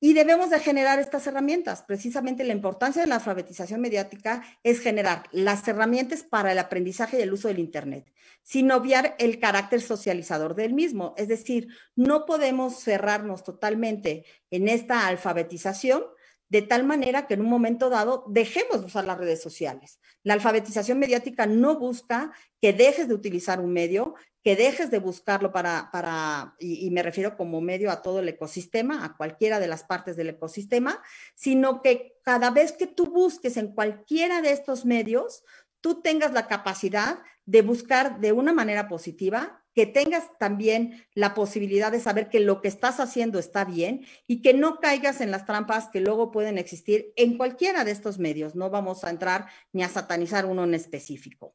Y 0.00 0.12
debemos 0.14 0.50
de 0.50 0.60
generar 0.60 1.00
estas 1.00 1.26
herramientas. 1.26 1.82
Precisamente 1.82 2.44
la 2.44 2.52
importancia 2.52 3.02
de 3.02 3.08
la 3.08 3.16
alfabetización 3.16 3.80
mediática 3.80 4.44
es 4.62 4.80
generar 4.80 5.24
las 5.32 5.66
herramientas 5.66 6.22
para 6.22 6.52
el 6.52 6.58
aprendizaje 6.58 7.18
y 7.18 7.22
el 7.22 7.32
uso 7.32 7.48
del 7.48 7.58
Internet, 7.58 8.12
sin 8.42 8.70
obviar 8.70 9.16
el 9.18 9.40
carácter 9.40 9.80
socializador 9.80 10.54
del 10.54 10.72
mismo. 10.72 11.14
Es 11.16 11.26
decir, 11.26 11.68
no 11.96 12.26
podemos 12.26 12.80
cerrarnos 12.80 13.42
totalmente 13.42 14.24
en 14.50 14.68
esta 14.68 15.08
alfabetización 15.08 16.04
de 16.48 16.62
tal 16.62 16.84
manera 16.84 17.26
que 17.26 17.34
en 17.34 17.40
un 17.40 17.50
momento 17.50 17.90
dado 17.90 18.24
dejemos 18.28 18.80
de 18.80 18.86
usar 18.86 19.04
las 19.04 19.18
redes 19.18 19.42
sociales. 19.42 20.00
La 20.22 20.34
alfabetización 20.34 20.98
mediática 20.98 21.46
no 21.46 21.78
busca 21.78 22.32
que 22.60 22.72
dejes 22.72 23.08
de 23.08 23.14
utilizar 23.14 23.60
un 23.60 23.72
medio, 23.72 24.14
que 24.42 24.56
dejes 24.56 24.90
de 24.90 24.98
buscarlo 24.98 25.52
para, 25.52 25.90
para 25.92 26.54
y, 26.58 26.90
me 26.90 27.02
refiero 27.02 27.36
como 27.36 27.60
medio 27.60 27.90
a 27.90 28.02
todo 28.02 28.20
el 28.20 28.28
ecosistema, 28.28 29.04
a 29.04 29.16
cualquiera 29.16 29.60
de 29.60 29.68
las 29.68 29.84
partes 29.84 30.16
del 30.16 30.30
ecosistema, 30.30 31.02
sino 31.34 31.82
que 31.82 32.16
cada 32.22 32.50
vez 32.50 32.72
que 32.72 32.86
tú 32.86 33.06
busques 33.06 33.56
en 33.56 33.74
cualquiera 33.74 34.40
de 34.40 34.52
estos 34.52 34.86
medios, 34.86 35.44
tú 35.80 36.00
tengas 36.00 36.32
la 36.32 36.46
capacidad 36.46 37.18
de 37.44 37.62
buscar 37.62 38.20
de 38.20 38.32
una 38.32 38.52
manera 38.52 38.88
positiva, 38.88 39.64
que 39.78 39.86
tengas 39.86 40.36
también 40.40 41.06
la 41.14 41.34
posibilidad 41.34 41.92
de 41.92 42.00
saber 42.00 42.30
que 42.30 42.40
lo 42.40 42.60
que 42.60 42.66
estás 42.66 42.98
haciendo 42.98 43.38
está 43.38 43.64
bien 43.64 44.04
y 44.26 44.42
que 44.42 44.52
no 44.52 44.80
caigas 44.80 45.20
en 45.20 45.30
las 45.30 45.46
trampas 45.46 45.86
que 45.86 46.00
luego 46.00 46.32
pueden 46.32 46.58
existir 46.58 47.12
en 47.14 47.38
cualquiera 47.38 47.84
de 47.84 47.92
estos 47.92 48.18
medios. 48.18 48.56
No 48.56 48.70
vamos 48.70 49.04
a 49.04 49.10
entrar 49.10 49.46
ni 49.72 49.84
a 49.84 49.88
satanizar 49.88 50.46
uno 50.46 50.64
en 50.64 50.74
específico. 50.74 51.54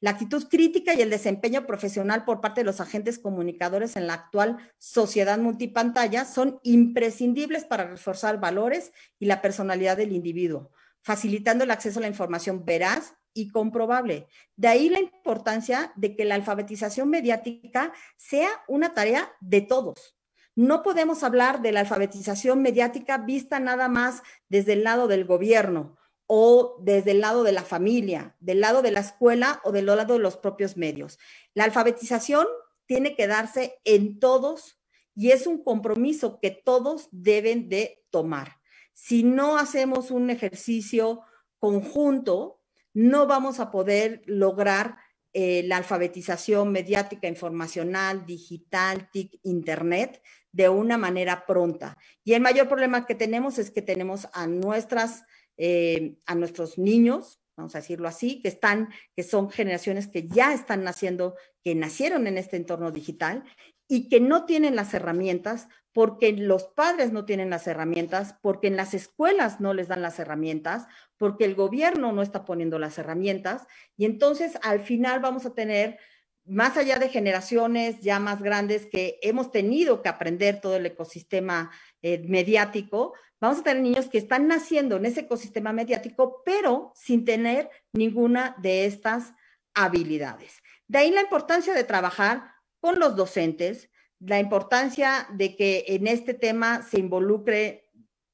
La 0.00 0.12
actitud 0.12 0.48
crítica 0.48 0.94
y 0.94 1.02
el 1.02 1.10
desempeño 1.10 1.66
profesional 1.66 2.24
por 2.24 2.40
parte 2.40 2.62
de 2.62 2.64
los 2.64 2.80
agentes 2.80 3.18
comunicadores 3.18 3.96
en 3.96 4.06
la 4.06 4.14
actual 4.14 4.56
sociedad 4.78 5.36
multipantalla 5.36 6.24
son 6.24 6.60
imprescindibles 6.62 7.66
para 7.66 7.86
reforzar 7.86 8.40
valores 8.40 8.92
y 9.18 9.26
la 9.26 9.42
personalidad 9.42 9.98
del 9.98 10.12
individuo, 10.12 10.70
facilitando 11.02 11.64
el 11.64 11.70
acceso 11.70 11.98
a 11.98 12.02
la 12.02 12.08
información 12.08 12.64
veraz 12.64 13.17
y 13.38 13.48
comprobable. 13.50 14.26
De 14.56 14.66
ahí 14.66 14.88
la 14.88 14.98
importancia 14.98 15.92
de 15.94 16.16
que 16.16 16.24
la 16.24 16.34
alfabetización 16.34 17.08
mediática 17.08 17.92
sea 18.16 18.50
una 18.66 18.94
tarea 18.94 19.32
de 19.40 19.60
todos. 19.60 20.16
No 20.56 20.82
podemos 20.82 21.22
hablar 21.22 21.62
de 21.62 21.70
la 21.70 21.80
alfabetización 21.80 22.62
mediática 22.62 23.18
vista 23.18 23.60
nada 23.60 23.88
más 23.88 24.24
desde 24.48 24.72
el 24.72 24.82
lado 24.82 25.06
del 25.06 25.24
gobierno 25.24 25.96
o 26.26 26.78
desde 26.82 27.12
el 27.12 27.20
lado 27.20 27.44
de 27.44 27.52
la 27.52 27.62
familia, 27.62 28.34
del 28.40 28.60
lado 28.60 28.82
de 28.82 28.90
la 28.90 29.00
escuela 29.00 29.60
o 29.62 29.70
del 29.70 29.86
lado 29.86 30.14
de 30.14 30.18
los 30.18 30.36
propios 30.36 30.76
medios. 30.76 31.20
La 31.54 31.62
alfabetización 31.62 32.44
tiene 32.86 33.14
que 33.14 33.28
darse 33.28 33.78
en 33.84 34.18
todos 34.18 34.80
y 35.14 35.30
es 35.30 35.46
un 35.46 35.62
compromiso 35.62 36.40
que 36.40 36.50
todos 36.50 37.08
deben 37.12 37.68
de 37.68 38.04
tomar. 38.10 38.58
Si 38.94 39.22
no 39.22 39.58
hacemos 39.58 40.10
un 40.10 40.28
ejercicio 40.28 41.20
conjunto, 41.60 42.57
no 42.98 43.28
vamos 43.28 43.60
a 43.60 43.70
poder 43.70 44.22
lograr 44.26 44.96
eh, 45.32 45.62
la 45.66 45.76
alfabetización 45.76 46.72
mediática, 46.72 47.28
informacional, 47.28 48.26
digital, 48.26 49.08
TIC, 49.12 49.38
internet 49.44 50.20
de 50.50 50.68
una 50.68 50.98
manera 50.98 51.46
pronta. 51.46 51.96
Y 52.24 52.32
el 52.32 52.40
mayor 52.40 52.66
problema 52.66 53.06
que 53.06 53.14
tenemos 53.14 53.58
es 53.58 53.70
que 53.70 53.82
tenemos 53.82 54.26
a 54.32 54.48
nuestras 54.48 55.22
eh, 55.58 56.16
a 56.26 56.34
nuestros 56.34 56.78
niños, 56.78 57.40
vamos 57.56 57.74
a 57.74 57.78
decirlo 57.78 58.06
así, 58.06 58.40
que 58.42 58.48
están, 58.48 58.88
que 59.16 59.24
son 59.24 59.50
generaciones 59.50 60.06
que 60.06 60.28
ya 60.28 60.52
están 60.52 60.84
naciendo, 60.84 61.34
que 61.64 61.74
nacieron 61.74 62.26
en 62.28 62.38
este 62.38 62.56
entorno 62.56 62.92
digital 62.92 63.44
y 63.88 64.08
que 64.08 64.20
no 64.20 64.44
tienen 64.44 64.76
las 64.76 64.94
herramientas 64.94 65.68
porque 65.92 66.32
los 66.32 66.64
padres 66.64 67.12
no 67.12 67.24
tienen 67.24 67.50
las 67.50 67.66
herramientas, 67.66 68.36
porque 68.40 68.68
en 68.68 68.76
las 68.76 68.94
escuelas 68.94 69.60
no 69.60 69.74
les 69.74 69.88
dan 69.88 70.02
las 70.02 70.18
herramientas, 70.20 70.86
porque 71.16 71.44
el 71.44 71.56
gobierno 71.56 72.12
no 72.12 72.22
está 72.22 72.44
poniendo 72.44 72.78
las 72.78 72.98
herramientas 72.98 73.66
y 73.96 74.04
entonces 74.04 74.58
al 74.62 74.80
final 74.80 75.20
vamos 75.20 75.46
a 75.46 75.54
tener 75.54 75.98
más 76.44 76.76
allá 76.76 76.98
de 76.98 77.08
generaciones 77.08 78.00
ya 78.00 78.20
más 78.20 78.42
grandes 78.42 78.86
que 78.86 79.18
hemos 79.22 79.50
tenido 79.50 80.02
que 80.02 80.08
aprender 80.08 80.60
todo 80.60 80.76
el 80.76 80.86
ecosistema 80.86 81.70
eh, 82.00 82.22
mediático, 82.26 83.14
vamos 83.40 83.58
a 83.58 83.62
tener 83.64 83.82
niños 83.82 84.08
que 84.08 84.18
están 84.18 84.48
naciendo 84.48 84.96
en 84.96 85.06
ese 85.06 85.20
ecosistema 85.20 85.72
mediático, 85.72 86.42
pero 86.44 86.92
sin 86.94 87.24
tener 87.24 87.70
ninguna 87.92 88.56
de 88.62 88.86
estas 88.86 89.34
habilidades. 89.74 90.62
De 90.86 90.98
ahí 90.98 91.10
la 91.10 91.20
importancia 91.20 91.74
de 91.74 91.84
trabajar 91.84 92.57
con 92.80 92.98
los 92.98 93.16
docentes, 93.16 93.90
la 94.20 94.40
importancia 94.40 95.28
de 95.32 95.56
que 95.56 95.84
en 95.88 96.06
este 96.06 96.34
tema 96.34 96.82
se 96.82 96.98
involucre 96.98 97.88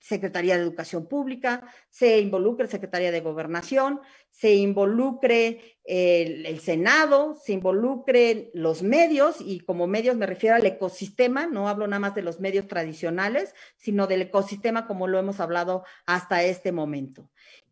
Secretaría 0.05 0.57
de 0.57 0.63
Educación 0.63 1.09
Pública, 1.09 1.67
se 1.89 2.21
involucre 2.21 2.69
Secretaría 2.69 3.11
de 3.11 3.23
Gobernación, 3.23 4.01
se 4.29 4.53
involucre 4.55 5.79
el, 5.83 6.61
Senado, 6.61 7.37
se 7.43 7.55
involucre 7.55 8.51
los 8.53 8.83
medios, 8.83 9.37
y 9.41 9.61
como 9.61 9.87
medios 9.87 10.17
me 10.17 10.27
refiero 10.27 10.57
al 10.57 10.67
ecosistema, 10.67 11.47
no 11.47 11.71
hablo 11.71 11.87
nada 11.87 12.01
más 12.01 12.15
de 12.15 12.21
los 12.21 12.39
medios 12.39 12.69
tradicionales, 12.69 13.55
sino 13.79 14.07
del 14.07 14.23
ecosistema 14.23 14.87
como 14.87 15.09
lo 15.09 15.19
hemos 15.19 15.41
hablado 15.41 15.85
hasta 16.05 16.43
este 16.43 16.71
momento. 16.71 17.31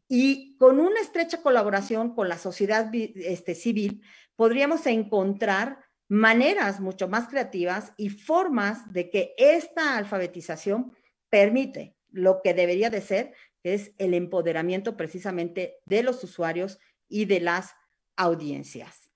Y 0.09 0.57
con 0.57 0.81
una 0.81 1.01
estrecha 1.01 1.43
colaboración 1.43 2.15
con 2.15 2.31
la 2.31 2.39
sociedad 2.39 2.91
este, 2.95 3.55
civil, 3.55 4.03
podríamos 4.37 4.87
encontrar 4.87 5.79
maneras 6.13 6.79
mucho 6.79 7.09
más 7.09 7.27
creativas 7.27 7.95
y 7.97 8.11
formas 8.11 8.93
de 8.93 9.09
que 9.09 9.35
esta 9.39 9.97
alfabetización 9.97 10.93
permite 11.31 11.97
lo 12.11 12.43
que 12.43 12.53
debería 12.53 12.91
de 12.91 13.01
ser, 13.01 13.33
es 13.63 13.93
el 13.97 14.13
empoderamiento 14.13 14.99
precisamente 14.99 15.79
de 15.87 16.03
los 16.03 16.23
usuarios 16.23 16.79
y 17.09 17.25
de 17.25 17.41
las 17.41 17.77
audiencias. 18.15 19.11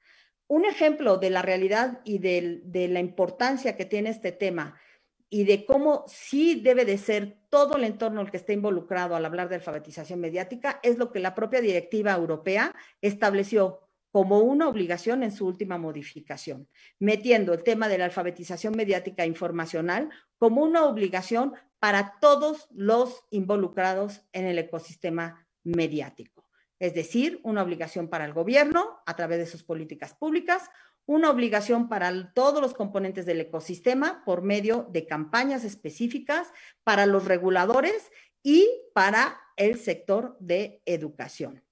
Un 0.46 0.64
ejemplo 0.64 1.18
de 1.18 1.28
la 1.28 1.42
realidad 1.42 2.00
y 2.02 2.18
de, 2.18 2.62
de 2.64 2.88
la 2.88 3.00
importancia 3.00 3.76
que 3.76 3.84
tiene 3.84 4.08
este 4.08 4.32
tema 4.32 4.80
y 5.28 5.44
de 5.44 5.66
cómo 5.66 6.06
sí 6.08 6.62
debe 6.62 6.86
de 6.86 6.96
ser 6.96 7.36
todo 7.50 7.76
el 7.76 7.84
entorno 7.84 8.22
el 8.22 8.30
que 8.30 8.38
esté 8.38 8.54
involucrado 8.54 9.16
al 9.16 9.26
hablar 9.26 9.50
de 9.50 9.56
alfabetización 9.56 10.18
mediática 10.18 10.80
es 10.82 10.96
lo 10.96 11.12
que 11.12 11.20
la 11.20 11.34
propia 11.34 11.60
directiva 11.60 12.12
europea 12.12 12.74
estableció 13.02 13.85
como 14.16 14.38
una 14.38 14.66
obligación 14.66 15.22
en 15.22 15.30
su 15.30 15.46
última 15.46 15.76
modificación, 15.76 16.70
metiendo 16.98 17.52
el 17.52 17.62
tema 17.62 17.86
de 17.86 17.98
la 17.98 18.06
alfabetización 18.06 18.74
mediática 18.74 19.26
informacional 19.26 20.08
como 20.38 20.62
una 20.62 20.86
obligación 20.86 21.52
para 21.80 22.14
todos 22.18 22.66
los 22.70 23.26
involucrados 23.30 24.22
en 24.32 24.46
el 24.46 24.58
ecosistema 24.58 25.46
mediático. 25.64 26.48
Es 26.78 26.94
decir, 26.94 27.40
una 27.42 27.62
obligación 27.62 28.08
para 28.08 28.24
el 28.24 28.32
gobierno 28.32 29.00
a 29.04 29.16
través 29.16 29.36
de 29.36 29.44
sus 29.44 29.62
políticas 29.62 30.14
públicas, 30.14 30.70
una 31.04 31.28
obligación 31.28 31.90
para 31.90 32.32
todos 32.32 32.62
los 32.62 32.72
componentes 32.72 33.26
del 33.26 33.42
ecosistema 33.42 34.22
por 34.24 34.40
medio 34.40 34.88
de 34.92 35.06
campañas 35.06 35.62
específicas 35.62 36.48
para 36.84 37.04
los 37.04 37.26
reguladores 37.26 38.10
y 38.42 38.66
para 38.94 39.38
el 39.58 39.78
sector 39.78 40.38
de 40.40 40.80
educación. 40.86 41.65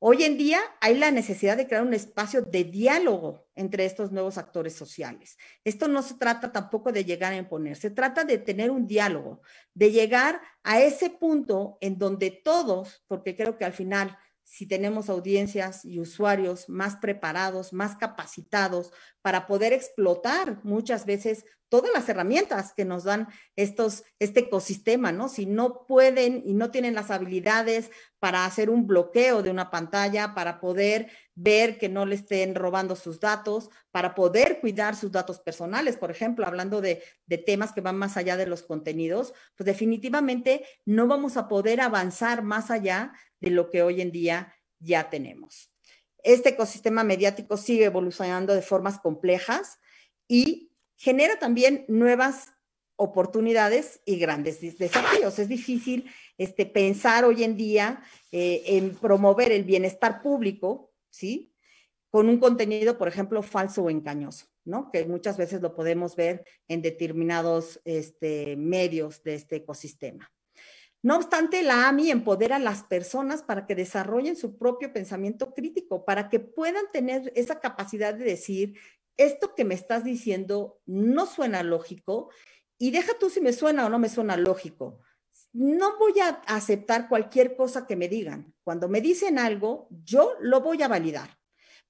Hoy 0.00 0.22
en 0.22 0.38
día 0.38 0.60
hay 0.80 0.96
la 0.96 1.10
necesidad 1.10 1.56
de 1.56 1.66
crear 1.66 1.82
un 1.82 1.92
espacio 1.92 2.42
de 2.42 2.62
diálogo 2.62 3.48
entre 3.56 3.84
estos 3.84 4.12
nuevos 4.12 4.38
actores 4.38 4.74
sociales. 4.74 5.36
Esto 5.64 5.88
no 5.88 6.02
se 6.02 6.14
trata 6.14 6.52
tampoco 6.52 6.92
de 6.92 7.04
llegar 7.04 7.32
a 7.32 7.36
imponer, 7.36 7.76
se 7.76 7.90
trata 7.90 8.22
de 8.22 8.38
tener 8.38 8.70
un 8.70 8.86
diálogo, 8.86 9.42
de 9.74 9.90
llegar 9.90 10.40
a 10.62 10.80
ese 10.80 11.10
punto 11.10 11.78
en 11.80 11.98
donde 11.98 12.30
todos, 12.30 13.02
porque 13.08 13.34
creo 13.34 13.58
que 13.58 13.64
al 13.64 13.72
final 13.72 14.16
si 14.44 14.66
tenemos 14.66 15.10
audiencias 15.10 15.84
y 15.84 16.00
usuarios 16.00 16.70
más 16.70 16.96
preparados, 16.96 17.74
más 17.74 17.96
capacitados 17.96 18.92
para 19.28 19.46
poder 19.46 19.74
explotar 19.74 20.58
muchas 20.64 21.04
veces 21.04 21.44
todas 21.68 21.90
las 21.92 22.08
herramientas 22.08 22.72
que 22.74 22.86
nos 22.86 23.04
dan 23.04 23.28
estos, 23.56 24.04
este 24.18 24.40
ecosistema, 24.40 25.12
¿no? 25.12 25.28
Si 25.28 25.44
no 25.44 25.84
pueden 25.86 26.42
y 26.46 26.54
no 26.54 26.70
tienen 26.70 26.94
las 26.94 27.10
habilidades 27.10 27.90
para 28.20 28.46
hacer 28.46 28.70
un 28.70 28.86
bloqueo 28.86 29.42
de 29.42 29.50
una 29.50 29.70
pantalla, 29.70 30.34
para 30.34 30.60
poder 30.60 31.10
ver 31.34 31.76
que 31.76 31.90
no 31.90 32.06
le 32.06 32.14
estén 32.14 32.54
robando 32.54 32.96
sus 32.96 33.20
datos, 33.20 33.68
para 33.90 34.14
poder 34.14 34.60
cuidar 34.62 34.96
sus 34.96 35.12
datos 35.12 35.40
personales, 35.40 35.98
por 35.98 36.10
ejemplo, 36.10 36.46
hablando 36.46 36.80
de, 36.80 37.02
de 37.26 37.36
temas 37.36 37.74
que 37.74 37.82
van 37.82 37.98
más 37.98 38.16
allá 38.16 38.38
de 38.38 38.46
los 38.46 38.62
contenidos, 38.62 39.34
pues 39.58 39.66
definitivamente 39.66 40.64
no 40.86 41.06
vamos 41.06 41.36
a 41.36 41.48
poder 41.48 41.82
avanzar 41.82 42.42
más 42.42 42.70
allá 42.70 43.12
de 43.40 43.50
lo 43.50 43.68
que 43.68 43.82
hoy 43.82 44.00
en 44.00 44.10
día 44.10 44.54
ya 44.78 45.10
tenemos. 45.10 45.70
Este 46.22 46.50
ecosistema 46.50 47.04
mediático 47.04 47.56
sigue 47.56 47.84
evolucionando 47.84 48.54
de 48.54 48.62
formas 48.62 48.98
complejas 48.98 49.78
y 50.26 50.72
genera 50.96 51.38
también 51.38 51.84
nuevas 51.88 52.48
oportunidades 52.96 54.00
y 54.04 54.18
grandes 54.18 54.60
desafíos. 54.60 55.38
Es 55.38 55.48
difícil 55.48 56.10
este, 56.36 56.66
pensar 56.66 57.24
hoy 57.24 57.44
en 57.44 57.56
día 57.56 58.02
eh, 58.32 58.62
en 58.66 58.94
promover 58.96 59.52
el 59.52 59.64
bienestar 59.64 60.20
público, 60.20 60.92
¿sí? 61.08 61.54
Con 62.10 62.28
un 62.28 62.38
contenido, 62.38 62.98
por 62.98 63.06
ejemplo, 63.06 63.42
falso 63.42 63.84
o 63.84 63.90
engañoso, 63.90 64.46
¿no? 64.64 64.90
Que 64.90 65.04
muchas 65.04 65.36
veces 65.36 65.62
lo 65.62 65.76
podemos 65.76 66.16
ver 66.16 66.44
en 66.66 66.82
determinados 66.82 67.80
este, 67.84 68.56
medios 68.56 69.22
de 69.22 69.34
este 69.34 69.56
ecosistema. 69.56 70.32
No 71.02 71.16
obstante, 71.16 71.62
la 71.62 71.88
AMI 71.88 72.10
empodera 72.10 72.56
a 72.56 72.60
las 72.60 72.82
personas 72.82 73.42
para 73.42 73.66
que 73.66 73.76
desarrollen 73.76 74.36
su 74.36 74.58
propio 74.58 74.92
pensamiento 74.92 75.54
crítico, 75.54 76.04
para 76.04 76.28
que 76.28 76.40
puedan 76.40 76.90
tener 76.92 77.32
esa 77.36 77.60
capacidad 77.60 78.14
de 78.14 78.24
decir, 78.24 78.78
esto 79.16 79.54
que 79.54 79.64
me 79.64 79.74
estás 79.74 80.04
diciendo 80.04 80.80
no 80.86 81.26
suena 81.26 81.62
lógico 81.62 82.30
y 82.78 82.90
deja 82.90 83.18
tú 83.18 83.30
si 83.30 83.40
me 83.40 83.52
suena 83.52 83.86
o 83.86 83.88
no 83.88 83.98
me 83.98 84.08
suena 84.08 84.36
lógico. 84.36 85.00
No 85.52 85.98
voy 85.98 86.20
a 86.20 86.42
aceptar 86.46 87.08
cualquier 87.08 87.56
cosa 87.56 87.86
que 87.86 87.96
me 87.96 88.08
digan. 88.08 88.54
Cuando 88.62 88.88
me 88.88 89.00
dicen 89.00 89.38
algo, 89.38 89.88
yo 90.04 90.34
lo 90.40 90.60
voy 90.60 90.82
a 90.82 90.88
validar. 90.88 91.38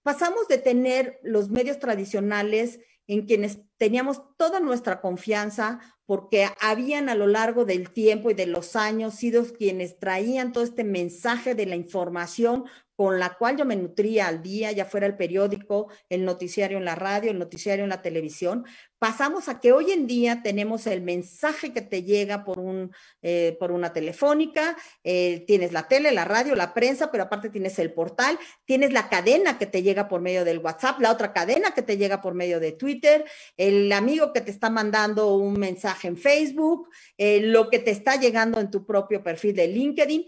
Pasamos 0.02 0.48
de 0.48 0.58
tener 0.58 1.18
los 1.22 1.50
medios 1.50 1.78
tradicionales 1.78 2.80
en 3.08 3.26
quienes 3.26 3.58
teníamos 3.78 4.22
toda 4.36 4.60
nuestra 4.60 5.00
confianza 5.00 5.80
porque 6.06 6.48
habían 6.60 7.08
a 7.08 7.14
lo 7.14 7.26
largo 7.26 7.64
del 7.64 7.90
tiempo 7.90 8.30
y 8.30 8.34
de 8.34 8.46
los 8.46 8.76
años 8.76 9.14
sido 9.14 9.44
quienes 9.44 9.98
traían 9.98 10.52
todo 10.52 10.62
este 10.62 10.84
mensaje 10.84 11.54
de 11.54 11.66
la 11.66 11.74
información 11.74 12.64
con 12.98 13.20
la 13.20 13.34
cual 13.34 13.56
yo 13.56 13.64
me 13.64 13.76
nutría 13.76 14.26
al 14.26 14.42
día, 14.42 14.72
ya 14.72 14.84
fuera 14.84 15.06
el 15.06 15.16
periódico, 15.16 15.86
el 16.08 16.24
noticiario 16.24 16.78
en 16.78 16.84
la 16.84 16.96
radio, 16.96 17.30
el 17.30 17.38
noticiario 17.38 17.84
en 17.84 17.90
la 17.90 18.02
televisión, 18.02 18.64
pasamos 18.98 19.48
a 19.48 19.60
que 19.60 19.70
hoy 19.70 19.92
en 19.92 20.08
día 20.08 20.42
tenemos 20.42 20.84
el 20.88 21.00
mensaje 21.02 21.72
que 21.72 21.80
te 21.80 22.02
llega 22.02 22.44
por, 22.44 22.58
un, 22.58 22.90
eh, 23.22 23.56
por 23.60 23.70
una 23.70 23.92
telefónica, 23.92 24.76
eh, 25.04 25.44
tienes 25.46 25.72
la 25.72 25.86
tele, 25.86 26.10
la 26.10 26.24
radio, 26.24 26.56
la 26.56 26.74
prensa, 26.74 27.12
pero 27.12 27.22
aparte 27.22 27.50
tienes 27.50 27.78
el 27.78 27.92
portal, 27.92 28.36
tienes 28.64 28.92
la 28.92 29.08
cadena 29.08 29.58
que 29.58 29.66
te 29.66 29.84
llega 29.84 30.08
por 30.08 30.20
medio 30.20 30.44
del 30.44 30.58
WhatsApp, 30.58 30.98
la 30.98 31.12
otra 31.12 31.32
cadena 31.32 31.70
que 31.70 31.82
te 31.82 31.98
llega 31.98 32.20
por 32.20 32.34
medio 32.34 32.58
de 32.58 32.72
Twitter, 32.72 33.24
el 33.56 33.92
amigo 33.92 34.32
que 34.32 34.40
te 34.40 34.50
está 34.50 34.70
mandando 34.70 35.36
un 35.36 35.52
mensaje 35.52 36.08
en 36.08 36.16
Facebook, 36.16 36.88
eh, 37.16 37.42
lo 37.42 37.70
que 37.70 37.78
te 37.78 37.92
está 37.92 38.16
llegando 38.16 38.58
en 38.58 38.72
tu 38.72 38.84
propio 38.84 39.22
perfil 39.22 39.54
de 39.54 39.68
LinkedIn 39.68 40.26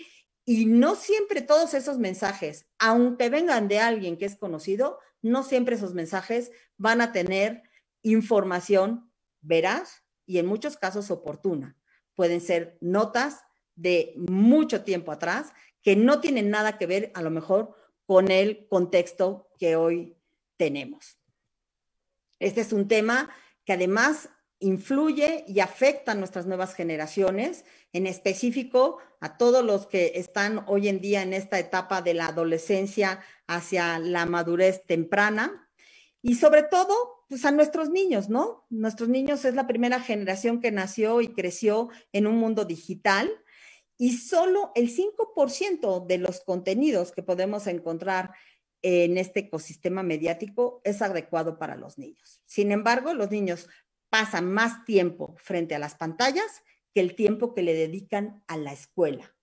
y 0.50 0.66
no 0.66 0.96
siempre 0.96 1.42
todos 1.42 1.74
esos 1.74 1.98
mensajes, 1.98 2.66
aunque 2.80 3.28
vengan 3.28 3.68
de 3.68 3.78
alguien 3.78 4.16
que 4.16 4.24
es 4.24 4.34
conocido, 4.34 4.98
no 5.22 5.44
siempre 5.44 5.76
esos 5.76 5.94
mensajes 5.94 6.50
van 6.76 7.00
a 7.00 7.12
tener 7.12 7.62
información 8.02 9.12
veraz 9.42 10.02
y 10.26 10.38
en 10.38 10.46
muchos 10.46 10.76
casos 10.76 11.12
oportuna. 11.12 11.76
Pueden 12.16 12.40
ser 12.40 12.76
notas 12.80 13.44
de 13.76 14.12
mucho 14.16 14.82
tiempo 14.82 15.12
atrás 15.12 15.52
que 15.82 15.94
no 15.94 16.20
tienen 16.20 16.50
nada 16.50 16.78
que 16.78 16.86
ver 16.88 17.12
a 17.14 17.22
lo 17.22 17.30
mejor 17.30 17.76
con 18.04 18.32
el 18.32 18.66
contexto 18.66 19.52
que 19.56 19.76
hoy 19.76 20.16
tenemos. 20.56 21.16
Este 22.40 22.62
es 22.62 22.72
un 22.72 22.88
tema 22.88 23.30
que 23.64 23.74
además 23.74 24.30
influye 24.60 25.44
y 25.48 25.60
afecta 25.60 26.12
a 26.12 26.14
nuestras 26.14 26.46
nuevas 26.46 26.74
generaciones, 26.74 27.64
en 27.92 28.06
específico 28.06 28.98
a 29.20 29.36
todos 29.36 29.64
los 29.64 29.86
que 29.86 30.12
están 30.14 30.64
hoy 30.68 30.88
en 30.88 31.00
día 31.00 31.22
en 31.22 31.32
esta 31.32 31.58
etapa 31.58 32.02
de 32.02 32.14
la 32.14 32.26
adolescencia 32.26 33.20
hacia 33.46 33.98
la 33.98 34.26
madurez 34.26 34.84
temprana 34.86 35.68
y 36.22 36.36
sobre 36.36 36.62
todo 36.62 37.24
pues 37.28 37.44
a 37.44 37.52
nuestros 37.52 37.90
niños, 37.90 38.28
¿no? 38.28 38.66
Nuestros 38.70 39.08
niños 39.08 39.44
es 39.44 39.54
la 39.54 39.66
primera 39.66 40.00
generación 40.00 40.60
que 40.60 40.72
nació 40.72 41.20
y 41.20 41.28
creció 41.28 41.88
en 42.12 42.26
un 42.26 42.36
mundo 42.36 42.64
digital 42.64 43.30
y 43.96 44.16
solo 44.16 44.72
el 44.74 44.90
5% 44.94 46.06
de 46.06 46.18
los 46.18 46.40
contenidos 46.40 47.12
que 47.12 47.22
podemos 47.22 47.66
encontrar 47.66 48.32
en 48.82 49.18
este 49.18 49.40
ecosistema 49.40 50.02
mediático 50.02 50.80
es 50.84 51.02
adecuado 51.02 51.58
para 51.58 51.76
los 51.76 51.98
niños. 51.98 52.40
Sin 52.46 52.72
embargo, 52.72 53.14
los 53.14 53.30
niños 53.30 53.68
pasan 54.10 54.52
más 54.52 54.84
tiempo 54.84 55.34
frente 55.38 55.74
a 55.74 55.78
las 55.78 55.94
pantallas 55.94 56.62
que 56.92 57.00
el 57.00 57.14
tiempo 57.14 57.54
que 57.54 57.62
le 57.62 57.74
dedican 57.74 58.44
a 58.48 58.56
la 58.56 58.72
escuela. 58.72 59.34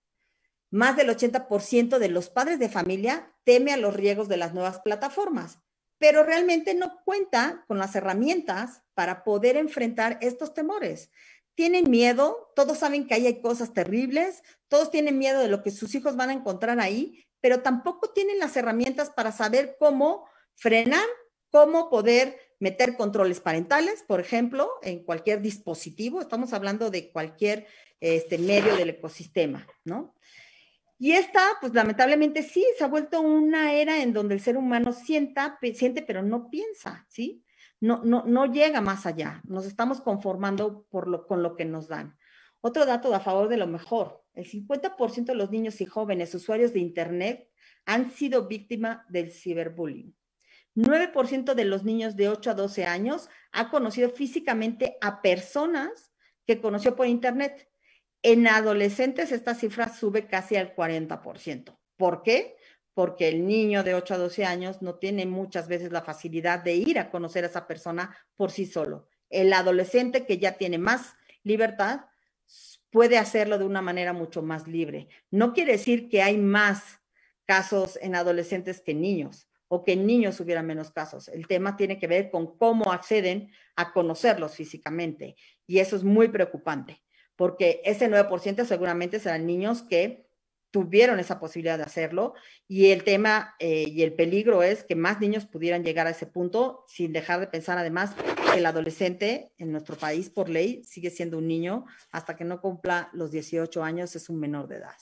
Más 0.70 0.96
del 0.96 1.08
80% 1.08 1.98
de 1.98 2.08
los 2.08 2.28
padres 2.28 2.58
de 2.58 2.68
familia 2.68 3.34
teme 3.44 3.72
a 3.72 3.78
los 3.78 3.94
riesgos 3.94 4.28
de 4.28 4.36
las 4.36 4.52
nuevas 4.52 4.80
plataformas, 4.80 5.58
pero 5.96 6.22
realmente 6.22 6.74
no 6.74 7.00
cuenta 7.04 7.64
con 7.66 7.78
las 7.78 7.96
herramientas 7.96 8.82
para 8.94 9.24
poder 9.24 9.56
enfrentar 9.56 10.18
estos 10.20 10.52
temores. 10.52 11.10
Tienen 11.54 11.90
miedo, 11.90 12.52
todos 12.54 12.78
saben 12.78 13.06
que 13.06 13.14
ahí 13.14 13.26
hay 13.26 13.40
cosas 13.40 13.72
terribles, 13.72 14.42
todos 14.68 14.90
tienen 14.90 15.18
miedo 15.18 15.40
de 15.40 15.48
lo 15.48 15.62
que 15.62 15.70
sus 15.70 15.94
hijos 15.94 16.14
van 16.16 16.30
a 16.30 16.34
encontrar 16.34 16.78
ahí, 16.78 17.26
pero 17.40 17.62
tampoco 17.62 18.10
tienen 18.10 18.38
las 18.38 18.56
herramientas 18.56 19.10
para 19.10 19.32
saber 19.32 19.76
cómo 19.78 20.28
frenar, 20.54 21.06
cómo 21.50 21.88
poder 21.88 22.38
meter 22.60 22.96
controles 22.96 23.40
parentales, 23.40 24.02
por 24.02 24.20
ejemplo, 24.20 24.68
en 24.82 25.04
cualquier 25.04 25.40
dispositivo, 25.40 26.20
estamos 26.20 26.52
hablando 26.52 26.90
de 26.90 27.10
cualquier 27.10 27.66
este, 28.00 28.38
medio 28.38 28.76
del 28.76 28.90
ecosistema, 28.90 29.66
¿no? 29.84 30.14
Y 31.00 31.12
esta, 31.12 31.40
pues 31.60 31.74
lamentablemente 31.74 32.42
sí, 32.42 32.64
se 32.76 32.82
ha 32.82 32.88
vuelto 32.88 33.20
una 33.20 33.72
era 33.72 34.02
en 34.02 34.12
donde 34.12 34.34
el 34.34 34.40
ser 34.40 34.56
humano 34.56 34.92
sienta, 34.92 35.58
siente, 35.74 36.02
pero 36.02 36.22
no 36.22 36.50
piensa, 36.50 37.06
¿sí? 37.08 37.44
No, 37.80 38.02
no, 38.04 38.24
no 38.26 38.46
llega 38.46 38.80
más 38.80 39.06
allá, 39.06 39.40
nos 39.44 39.64
estamos 39.64 40.00
conformando 40.00 40.84
por 40.90 41.06
lo, 41.06 41.28
con 41.28 41.44
lo 41.44 41.54
que 41.54 41.64
nos 41.64 41.86
dan. 41.86 42.16
Otro 42.60 42.84
dato 42.84 43.14
a 43.14 43.20
favor 43.20 43.48
de 43.48 43.56
lo 43.56 43.68
mejor, 43.68 44.24
el 44.34 44.44
50% 44.44 45.26
de 45.26 45.34
los 45.36 45.52
niños 45.52 45.80
y 45.80 45.86
jóvenes 45.86 46.34
usuarios 46.34 46.72
de 46.72 46.80
Internet 46.80 47.48
han 47.84 48.10
sido 48.10 48.48
víctimas 48.48 49.00
del 49.08 49.30
ciberbullying. 49.30 50.17
9% 50.78 51.54
de 51.54 51.64
los 51.64 51.82
niños 51.82 52.14
de 52.14 52.28
8 52.28 52.52
a 52.52 52.54
12 52.54 52.86
años 52.86 53.28
ha 53.50 53.68
conocido 53.68 54.10
físicamente 54.10 54.96
a 55.00 55.22
personas 55.22 56.12
que 56.46 56.60
conoció 56.60 56.94
por 56.94 57.08
Internet. 57.08 57.68
En 58.22 58.46
adolescentes 58.46 59.32
esta 59.32 59.56
cifra 59.56 59.92
sube 59.92 60.28
casi 60.28 60.54
al 60.54 60.76
40%. 60.76 61.76
¿Por 61.96 62.22
qué? 62.22 62.56
Porque 62.94 63.26
el 63.26 63.44
niño 63.44 63.82
de 63.82 63.96
8 63.96 64.14
a 64.14 64.18
12 64.18 64.44
años 64.44 64.80
no 64.80 64.94
tiene 64.94 65.26
muchas 65.26 65.66
veces 65.66 65.90
la 65.90 66.02
facilidad 66.02 66.60
de 66.60 66.76
ir 66.76 67.00
a 67.00 67.10
conocer 67.10 67.42
a 67.42 67.48
esa 67.48 67.66
persona 67.66 68.16
por 68.36 68.52
sí 68.52 68.64
solo. 68.64 69.08
El 69.30 69.52
adolescente 69.54 70.26
que 70.26 70.38
ya 70.38 70.52
tiene 70.52 70.78
más 70.78 71.14
libertad 71.42 72.02
puede 72.90 73.18
hacerlo 73.18 73.58
de 73.58 73.64
una 73.64 73.82
manera 73.82 74.12
mucho 74.12 74.42
más 74.42 74.68
libre. 74.68 75.08
No 75.32 75.54
quiere 75.54 75.72
decir 75.72 76.08
que 76.08 76.22
hay 76.22 76.38
más 76.38 77.00
casos 77.46 77.98
en 78.00 78.14
adolescentes 78.14 78.80
que 78.80 78.94
niños 78.94 79.47
o 79.68 79.84
que 79.84 79.92
en 79.92 80.06
niños 80.06 80.40
hubiera 80.40 80.62
menos 80.62 80.90
casos. 80.90 81.28
El 81.28 81.46
tema 81.46 81.76
tiene 81.76 81.98
que 81.98 82.06
ver 82.06 82.30
con 82.30 82.56
cómo 82.56 82.92
acceden 82.92 83.50
a 83.76 83.92
conocerlos 83.92 84.54
físicamente 84.54 85.36
y 85.66 85.78
eso 85.78 85.96
es 85.96 86.04
muy 86.04 86.28
preocupante 86.28 87.02
porque 87.38 87.80
ese 87.84 88.10
9% 88.10 88.64
seguramente 88.64 89.20
serán 89.20 89.46
niños 89.46 89.82
que 89.82 90.26
tuvieron 90.72 91.20
esa 91.20 91.38
posibilidad 91.38 91.78
de 91.78 91.84
hacerlo 91.84 92.34
y 92.66 92.90
el 92.90 93.04
tema 93.04 93.54
eh, 93.60 93.84
y 93.86 94.02
el 94.02 94.12
peligro 94.12 94.64
es 94.64 94.82
que 94.82 94.96
más 94.96 95.20
niños 95.20 95.46
pudieran 95.46 95.84
llegar 95.84 96.08
a 96.08 96.10
ese 96.10 96.26
punto 96.26 96.84
sin 96.88 97.12
dejar 97.12 97.38
de 97.38 97.46
pensar 97.46 97.78
además 97.78 98.16
que 98.52 98.58
el 98.58 98.66
adolescente 98.66 99.52
en 99.56 99.70
nuestro 99.70 99.96
país 99.96 100.30
por 100.30 100.48
ley 100.48 100.82
sigue 100.82 101.10
siendo 101.10 101.38
un 101.38 101.46
niño 101.46 101.86
hasta 102.10 102.34
que 102.34 102.44
no 102.44 102.60
cumpla 102.60 103.08
los 103.12 103.30
18 103.30 103.84
años 103.84 104.16
es 104.16 104.28
un 104.28 104.40
menor 104.40 104.66
de 104.66 104.78
edad. 104.78 104.96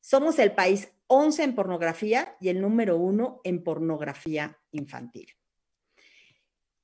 Somos 0.00 0.38
el 0.38 0.52
país 0.52 0.88
11 1.08 1.42
en 1.42 1.54
pornografía 1.54 2.36
y 2.40 2.48
el 2.48 2.60
número 2.60 2.96
uno 2.96 3.40
en 3.44 3.62
pornografía 3.62 4.58
infantil. 4.72 5.34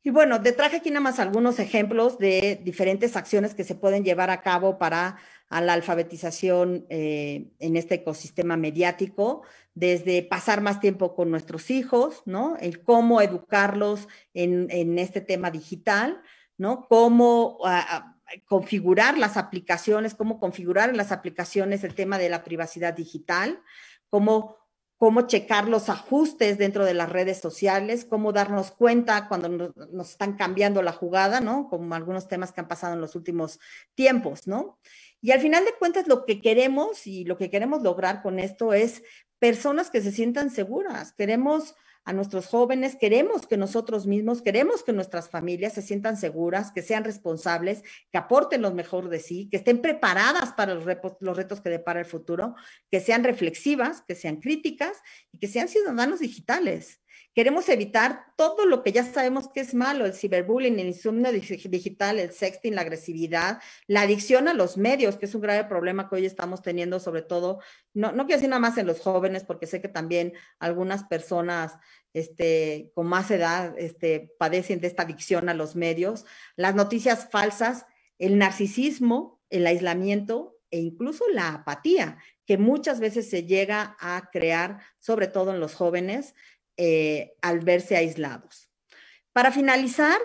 Y 0.07 0.11
bueno, 0.11 0.43
te 0.43 0.53
traje 0.53 0.77
aquí 0.77 0.91
nada 0.91 1.01
más 1.01 1.19
algunos 1.19 1.59
ejemplos 1.59 2.19
de 2.19 2.61
diferentes 2.63 3.17
acciones 3.17 3.55
que 3.55 3.65
se 3.65 3.75
pueden 3.75 4.05
llevar 4.05 4.29
a 4.29 4.43
cabo 4.43 4.77
para 4.77 5.17
la 5.51 5.73
alfabetización 5.73 6.85
eh, 6.91 7.51
en 7.59 7.77
este 7.77 7.97
ecosistema 7.97 8.57
mediático, 8.59 9.43
desde 9.75 10.23
pasar 10.23 10.61
más 10.61 10.81
tiempo 10.81 11.15
con 11.15 11.31
nuestros 11.31 11.71
hijos, 11.71 12.23
¿no? 12.27 12.57
El 12.61 12.83
cómo 12.83 13.23
educarlos 13.23 14.09
en, 14.35 14.67
en 14.71 14.99
este 14.99 15.23
tema 15.23 15.51
digital, 15.51 16.21
¿no? 16.59 16.87
Cómo 16.87 17.59
ah, 17.65 17.87
ah, 17.89 18.14
configurar 18.47 19.19
las 19.19 19.37
aplicaciones, 19.37 20.15
cómo 20.15 20.41
configurar 20.41 20.91
en 20.91 20.97
las 20.97 21.13
aplicaciones 21.13 21.85
el 21.85 21.95
tema 21.95 22.19
de 22.19 22.29
la 22.29 22.45
privacidad 22.45 22.95
digital, 22.95 23.63
cómo 24.09 24.65
cómo 24.97 25.27
checar 25.27 25.69
los 25.69 25.89
ajustes 25.89 26.57
dentro 26.57 26.85
de 26.85 26.95
las 26.95 27.11
redes 27.11 27.39
sociales, 27.39 28.07
cómo 28.07 28.33
darnos 28.33 28.71
cuenta 28.71 29.29
cuando 29.29 29.49
nos, 29.49 30.11
están 30.11 30.35
cambiando 30.37 30.83
la 30.83 30.93
jugada, 30.93 31.41
¿no? 31.41 31.69
Como 31.69 31.95
algunos 31.95 32.29
temas 32.29 32.53
que 32.53 32.61
han 32.61 32.69
pasado 32.69 32.95
en 32.95 33.01
los 33.01 33.15
últimos 33.15 33.61
tiempos, 33.95 34.47
¿no? 34.47 34.79
Y 35.21 35.33
al 35.33 35.41
final 35.41 35.65
de 35.65 35.75
cuentas 35.79 36.07
lo 36.07 36.25
que 36.25 36.41
queremos 36.41 37.07
y 37.07 37.25
lo 37.25 37.37
que 37.37 37.51
queremos 37.51 37.83
lograr 37.83 38.23
con 38.23 38.39
esto 38.39 38.73
es 38.73 39.03
personas 39.39 39.91
que 39.91 40.01
se 40.01 40.13
sientan 40.13 40.51
seguras. 40.51 41.13
Queremos 41.13 41.75
a 42.05 42.13
nuestros 42.13 42.47
jóvenes, 42.47 42.97
queremos 42.97 43.47
que 43.47 43.57
nosotros 43.57 44.07
mismos, 44.07 44.43
queremos 44.43 44.83
que 44.83 44.93
nuestras 44.93 45.31
familias 45.31 45.73
se 45.73 45.83
sientan 45.83 46.17
seguras, 46.17 46.71
que 46.73 46.83
sean 46.83 47.05
responsables, 47.05 47.83
que 48.13 48.19
aporten 48.19 48.63
lo 48.63 48.73
mejor 48.73 49.09
de 49.09 49.21
sí, 49.21 49.49
que 49.51 49.57
estén 49.57 49.81
preparadas 49.81 50.53
para 50.53 50.75
los, 50.75 50.85
los 51.21 51.37
retos 51.37 51.61
que 51.61 51.71
depara 51.71 52.01
el 52.01 52.07
futuro, 52.07 52.55
que 52.91 53.01
sean 53.01 53.25
reflexivas, 53.25 54.03
que 54.03 54.15
sean 54.15 54.37
críticas 54.37 54.99
y 55.33 55.39
que 55.39 55.49
sean 55.49 55.69
ciudadanos 55.69 56.21
digitales. 56.21 57.01
Queremos 57.35 57.69
evitar 57.69 58.27
todo 58.37 58.65
lo 58.65 58.85
que 58.85 58.93
ya 58.93 59.05
sabemos 59.05 59.49
que 59.49 59.61
es 59.61 59.75
malo, 59.75 60.07
el 60.07 60.15
ciberbullying, 60.15 60.79
el 60.79 60.87
insomnio 60.87 61.33
digital, 61.33 62.21
el 62.21 62.31
sexting, 62.31 62.77
la 62.77 62.83
agresividad, 62.83 63.61
la 63.89 64.03
adicción 64.03 64.47
a 64.47 64.55
los 64.55 64.77
medios, 64.77 65.17
que 65.17 65.27
es 65.27 65.35
un 65.35 65.41
grave 65.41 65.65
problema 65.65 66.09
que 66.09 66.15
hoy 66.15 66.27
estamos 66.27 66.63
teniendo, 66.63 67.01
sobre 67.01 67.23
todo, 67.23 67.59
no, 67.93 68.13
no 68.13 68.27
quiero 68.27 68.39
decir 68.39 68.51
nada 68.51 68.61
más 68.61 68.79
en 68.79 68.87
los 68.87 69.01
jóvenes, 69.01 69.43
porque 69.43 69.67
sé 69.67 69.81
que 69.81 69.89
también 69.89 70.33
algunas 70.61 71.03
personas 71.05 71.73
este, 72.13 72.93
con 72.95 73.09
más 73.09 73.29
edad 73.33 73.75
este, 73.79 74.33
padecen 74.39 74.81
de 74.81 74.87
esta 74.87 75.03
adicción 75.03 75.49
a 75.49 75.55
los 75.55 75.75
medios, 75.75 76.27
las 76.55 76.77
noticias 76.77 77.29
falsas, 77.33 77.87
el 78.19 78.39
narcisismo, 78.39 79.41
el 79.51 79.67
aislamiento 79.67 80.61
e 80.71 80.79
incluso 80.79 81.25
la 81.29 81.49
apatía, 81.49 82.19
que 82.47 82.59
muchas 82.59 83.01
veces 83.01 83.29
se 83.29 83.45
llega 83.45 83.97
a 84.01 84.29
crear, 84.33 84.81
sobre 84.99 85.29
todo 85.29 85.53
en 85.53 85.61
los 85.61 85.75
jóvenes, 85.75 86.35
eh, 86.77 87.35
al 87.43 87.61
verse 87.61 87.97
aislados. 87.97 88.71
Para 89.33 89.51
finalizar, 89.51 90.19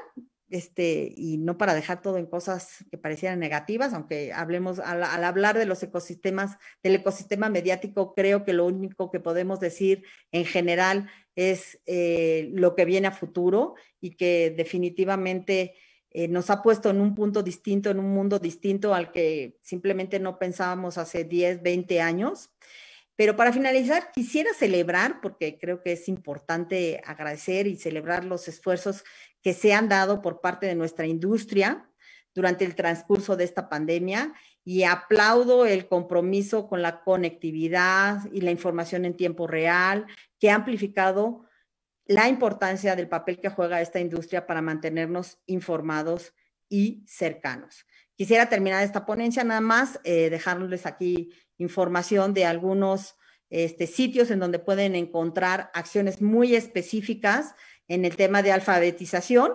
este, 0.50 1.14
y 1.16 1.38
no 1.38 1.58
para 1.58 1.76
dejar 1.76 2.02
todo 2.02 2.18
en 2.18 2.26
cosas 2.26 2.86
que 2.90 2.98
parecieran 2.98 3.40
negativas, 3.40 3.94
aunque 3.94 4.34
hablemos, 4.34 4.80
al, 4.80 5.04
hablar 5.04 5.58
de 5.58 5.66
los 5.66 5.82
ecosistemas, 5.84 6.58
del 6.82 6.96
ecosistema 6.96 7.50
mediático, 7.50 8.14
creo 8.16 8.44
que 8.44 8.54
lo 8.54 8.66
único 8.66 9.12
que 9.12 9.20
podemos 9.20 9.60
decir 9.60 10.04
en 10.32 10.46
general 10.46 11.10
es 11.36 11.80
eh, 11.86 12.50
lo 12.54 12.76
que 12.76 12.86
viene 12.86 13.08
a 13.08 13.12
futuro 13.12 13.76
y 14.02 14.16
que 14.16 14.54
definitivamente 14.56 15.76
eh, 16.12 16.28
nos 16.28 16.50
ha 16.50 16.64
puesto 16.64 16.90
en 16.90 17.02
un 17.02 17.14
punto 17.14 17.44
distinto, 17.44 17.92
en 17.92 18.00
un 18.00 18.12
mundo 18.12 18.40
distinto 18.40 18.96
al 18.96 19.12
que 19.12 19.58
simplemente 19.62 20.20
no 20.20 20.40
pensábamos 20.40 20.98
hace 20.98 21.24
10, 21.24 21.62
20 21.62 22.02
años. 22.02 22.50
Pero 23.20 23.36
para 23.36 23.52
finalizar, 23.52 24.14
quisiera 24.14 24.54
celebrar, 24.54 25.20
porque 25.20 25.58
creo 25.60 25.84
que 25.84 25.92
es 25.92 26.08
importante 26.08 27.02
agradecer 27.06 27.68
y 27.68 27.76
celebrar 27.76 28.24
los 28.24 28.48
esfuerzos 28.48 29.04
que 29.42 29.54
se 29.54 29.74
han 29.74 29.90
dado 29.90 30.22
por 30.22 30.40
parte 30.40 30.68
de 30.68 30.76
nuestra 30.76 31.06
industria 31.06 31.86
durante 32.34 32.64
el 32.64 32.76
transcurso 32.76 33.36
de 33.36 33.44
esta 33.44 33.68
pandemia 33.68 34.32
y 34.64 34.84
aplaudo 34.84 35.66
el 35.66 35.90
compromiso 35.90 36.70
con 36.70 36.82
la 36.82 37.04
conectividad 37.04 38.22
y 38.32 38.40
la 38.40 38.52
información 38.52 39.04
en 39.04 39.18
tiempo 39.18 39.48
real 39.48 40.06
que 40.40 40.50
ha 40.50 40.56
amplificado 40.56 41.44
la 42.06 42.30
importancia 42.30 42.96
del 42.96 43.10
papel 43.10 43.42
que 43.42 43.50
juega 43.50 43.82
esta 43.82 44.00
industria 44.00 44.48
para 44.48 44.62
mantenernos 44.62 45.40
informados 45.46 46.34
y 46.70 47.04
cercanos. 47.06 47.86
Quisiera 48.16 48.48
terminar 48.48 48.82
esta 48.82 49.06
ponencia 49.06 49.44
nada 49.44 49.60
más, 49.60 50.00
eh, 50.06 50.40
aquí 50.86 51.34
información 51.60 52.34
de 52.34 52.46
algunos 52.46 53.16
este, 53.52 53.86
sitios 53.86 54.32
en 54.32 54.40
donde 54.40 54.58
pueden 54.60 54.96
encontrar 54.96 55.70
acciones 55.74 56.22
muy 56.22 56.56
específicas 56.56 57.54
en 57.88 58.06
el 58.06 58.16
tema 58.16 58.42
de 58.42 58.52
alfabetización, 58.52 59.54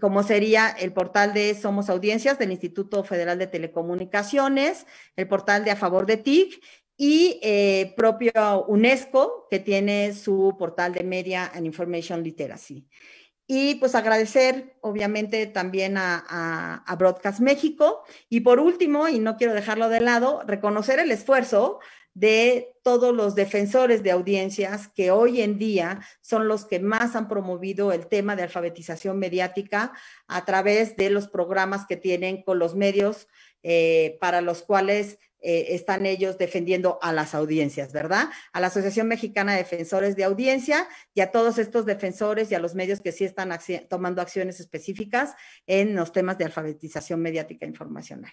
como 0.00 0.22
sería 0.22 0.68
el 0.68 0.92
portal 0.92 1.34
de 1.34 1.54
Somos 1.54 1.90
Audiencias 1.90 2.38
del 2.38 2.52
Instituto 2.52 3.02
Federal 3.02 3.38
de 3.38 3.48
Telecomunicaciones, 3.48 4.86
el 5.16 5.26
portal 5.26 5.64
de 5.64 5.72
A 5.72 5.76
Favor 5.76 6.06
de 6.06 6.18
TIC 6.18 6.62
y 6.96 7.40
eh, 7.42 7.92
propio 7.96 8.64
UNESCO, 8.68 9.48
que 9.50 9.58
tiene 9.58 10.14
su 10.14 10.54
portal 10.58 10.92
de 10.92 11.02
Media 11.02 11.50
and 11.52 11.66
Information 11.66 12.22
Literacy. 12.22 12.86
Y 13.54 13.74
pues 13.74 13.94
agradecer 13.94 14.76
obviamente 14.80 15.46
también 15.46 15.98
a, 15.98 16.82
Broadcast 16.98 17.40
México. 17.40 18.02
Y 18.30 18.40
por 18.40 18.58
último, 18.58 19.08
y 19.08 19.18
no 19.18 19.36
quiero 19.36 19.52
dejarlo 19.52 19.90
de 19.90 20.00
lado, 20.00 20.40
reconocer 20.46 20.98
el 21.00 21.10
esfuerzo 21.10 21.78
de 22.14 22.72
todos 22.82 23.14
los 23.14 23.34
defensores 23.34 24.02
de 24.02 24.10
audiencias 24.10 24.88
que 24.88 25.10
hoy 25.10 25.42
en 25.42 25.58
día 25.58 26.00
son 26.22 26.48
los 26.48 26.64
que 26.64 26.80
más 26.80 27.14
han 27.14 27.28
promovido 27.28 27.92
el 27.92 28.06
tema 28.06 28.36
de 28.36 28.44
alfabetización 28.44 29.18
mediática 29.18 29.92
a 30.28 30.46
través 30.46 30.96
de 30.96 31.10
los 31.10 31.28
programas 31.28 31.84
que 31.86 31.98
tienen 31.98 32.42
con 32.42 32.58
los 32.58 32.74
medios 32.74 33.28
eh, 33.62 34.16
para 34.18 34.40
los 34.40 34.62
cuales 34.62 35.18
eh, 35.42 35.74
están 35.74 36.06
ellos 36.06 36.38
defendiendo 36.38 36.98
a 37.02 37.12
las 37.12 37.34
audiencias, 37.34 37.92
¿verdad? 37.92 38.30
A 38.52 38.60
la 38.60 38.68
Asociación 38.68 39.08
Mexicana 39.08 39.52
de 39.52 39.58
Defensores 39.58 40.16
de 40.16 40.24
Audiencia 40.24 40.88
y 41.14 41.20
a 41.20 41.30
todos 41.30 41.58
estos 41.58 41.84
defensores 41.84 42.50
y 42.50 42.54
a 42.54 42.60
los 42.60 42.74
medios 42.74 43.00
que 43.00 43.12
sí 43.12 43.24
están 43.24 43.50
tomando 43.88 44.22
acciones 44.22 44.60
específicas 44.60 45.34
en 45.66 45.94
los 45.94 46.12
temas 46.12 46.38
de 46.38 46.44
alfabetización 46.44 47.20
mediática 47.20 47.66
informacional. 47.66 48.32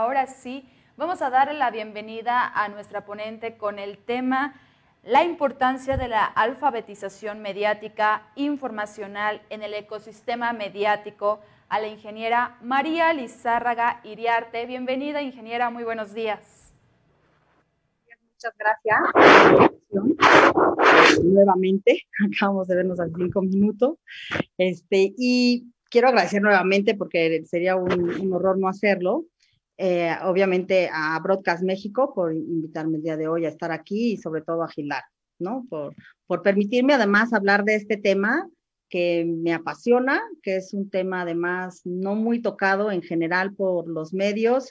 Ahora 0.00 0.26
sí, 0.26 0.66
vamos 0.96 1.20
a 1.20 1.28
darle 1.28 1.54
la 1.54 1.70
bienvenida 1.70 2.50
a 2.54 2.68
nuestra 2.68 3.04
ponente 3.04 3.58
con 3.58 3.78
el 3.78 3.98
tema 3.98 4.54
la 5.02 5.24
importancia 5.24 5.96
de 5.96 6.08
la 6.08 6.24
alfabetización 6.24 7.40
mediática 7.40 8.30
informacional 8.34 9.42
en 9.50 9.62
el 9.62 9.74
ecosistema 9.74 10.52
mediático 10.52 11.40
a 11.68 11.80
la 11.80 11.88
ingeniera 11.88 12.56
María 12.62 13.12
Lizárraga 13.12 14.00
Iriarte. 14.04 14.64
Bienvenida, 14.66 15.22
ingeniera, 15.22 15.70
muy 15.70 15.84
buenos 15.84 16.14
días. 16.14 16.72
Muchas 18.34 18.54
gracias. 18.58 19.00
Nuevamente, 21.22 22.02
acabamos 22.36 22.68
de 22.68 22.76
vernos 22.76 23.00
hace 23.00 23.12
cinco 23.16 23.42
minutos. 23.42 23.98
Este, 24.56 25.12
y 25.16 25.72
quiero 25.90 26.08
agradecer 26.08 26.40
nuevamente 26.40 26.94
porque 26.94 27.42
sería 27.44 27.76
un, 27.76 27.92
un 27.92 28.32
horror 28.32 28.58
no 28.58 28.68
hacerlo. 28.68 29.24
Eh, 29.82 30.14
obviamente 30.24 30.90
a 30.92 31.18
Broadcast 31.20 31.62
México 31.62 32.12
por 32.14 32.34
invitarme 32.34 32.98
el 32.98 33.02
día 33.02 33.16
de 33.16 33.28
hoy 33.28 33.46
a 33.46 33.48
estar 33.48 33.72
aquí 33.72 34.12
y 34.12 34.16
sobre 34.18 34.42
todo 34.42 34.62
a 34.62 34.68
Gilar, 34.68 35.04
¿no? 35.38 35.64
Por, 35.70 35.94
por 36.26 36.42
permitirme 36.42 36.92
además 36.92 37.32
hablar 37.32 37.64
de 37.64 37.76
este 37.76 37.96
tema 37.96 38.46
que 38.90 39.24
me 39.24 39.54
apasiona, 39.54 40.20
que 40.42 40.56
es 40.56 40.74
un 40.74 40.90
tema 40.90 41.22
además 41.22 41.80
no 41.86 42.14
muy 42.14 42.42
tocado 42.42 42.90
en 42.90 43.00
general 43.00 43.54
por 43.54 43.88
los 43.88 44.12
medios 44.12 44.70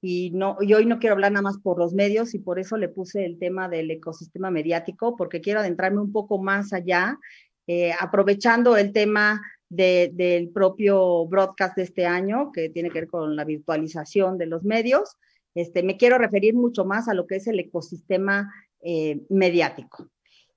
y, 0.00 0.30
no, 0.30 0.56
y 0.62 0.72
hoy 0.72 0.86
no 0.86 1.00
quiero 1.00 1.16
hablar 1.16 1.32
nada 1.32 1.42
más 1.42 1.58
por 1.58 1.78
los 1.78 1.92
medios 1.92 2.32
y 2.32 2.38
por 2.38 2.58
eso 2.58 2.78
le 2.78 2.88
puse 2.88 3.26
el 3.26 3.38
tema 3.38 3.68
del 3.68 3.90
ecosistema 3.90 4.50
mediático, 4.50 5.16
porque 5.16 5.42
quiero 5.42 5.60
adentrarme 5.60 6.00
un 6.00 6.12
poco 6.12 6.38
más 6.38 6.72
allá, 6.72 7.18
eh, 7.66 7.92
aprovechando 8.00 8.78
el 8.78 8.94
tema 8.94 9.42
del 9.68 10.50
propio 10.50 11.26
broadcast 11.26 11.76
de 11.76 11.82
este 11.82 12.06
año, 12.06 12.52
que 12.52 12.68
tiene 12.68 12.90
que 12.90 13.00
ver 13.00 13.08
con 13.08 13.36
la 13.36 13.44
virtualización 13.44 14.38
de 14.38 14.46
los 14.46 14.62
medios. 14.62 15.16
Este, 15.54 15.82
me 15.82 15.96
quiero 15.96 16.18
referir 16.18 16.54
mucho 16.54 16.84
más 16.84 17.08
a 17.08 17.14
lo 17.14 17.26
que 17.26 17.36
es 17.36 17.46
el 17.46 17.58
ecosistema 17.58 18.52
eh, 18.82 19.22
mediático. 19.28 20.08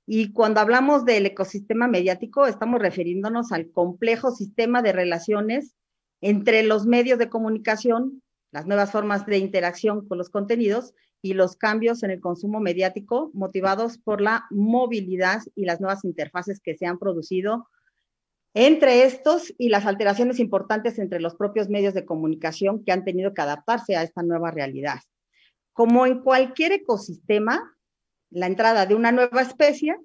Y 0.06 0.34
cuando 0.34 0.60
hablamos 0.60 1.06
del 1.06 1.28
ecosistema 1.28 1.88
mediático, 1.88 2.46
estamos 2.46 2.82
refiriéndonos 2.82 3.52
al 3.52 3.72
complejo 3.72 4.32
sistema 4.32 4.82
de 4.82 4.92
relaciones 4.92 5.76
entre 6.22 6.64
los 6.64 6.86
medios 6.86 7.20
de 7.20 7.30
comunicación, 7.30 8.22
las 8.52 8.66
nuevas 8.66 8.92
formas 8.92 9.26
de 9.26 9.38
interacción 9.38 10.08
con 10.08 10.18
los 10.18 10.30
contenidos 10.30 10.94
y 11.22 11.34
los 11.34 11.56
cambios 11.56 12.04
en 12.04 12.12
el 12.12 12.22
consumo 12.22 12.60
mediático 12.60 13.30
motivados 13.34 13.98
por 13.98 14.22
la 14.22 14.46
movilidad 14.50 15.42
y 15.56 15.66
las 15.66 15.80
nuevas 15.80 16.04
interfaces 16.04 16.60
que 16.60 16.76
se 16.76 16.86
han 16.86 16.98
producido 16.98 17.68
entre 18.54 19.04
estos 19.04 19.54
y 19.58 19.70
las 19.70 19.86
alteraciones 19.86 20.40
importantes 20.40 21.00
entre 21.00 21.20
los 21.20 21.36
propios 21.36 21.70
medios 21.70 21.94
de 21.94 22.06
comunicación 22.06 22.84
que 22.84 22.92
han 22.92 23.06
tenido 23.06 23.34
que 23.34 23.42
adaptarse 23.42 23.96
a 23.96 24.04
esta 24.04 24.24
nueva 24.24 24.52
realidad. 24.52 25.00
Como 25.74 26.06
en 26.06 26.22
cualquier 26.22 26.72
ecosistema, 26.72 27.76
la 28.32 28.48
entrada 28.48 28.86
de 28.86 28.96
una 28.96 29.12
nueva 29.12 29.42
especie 29.42 29.96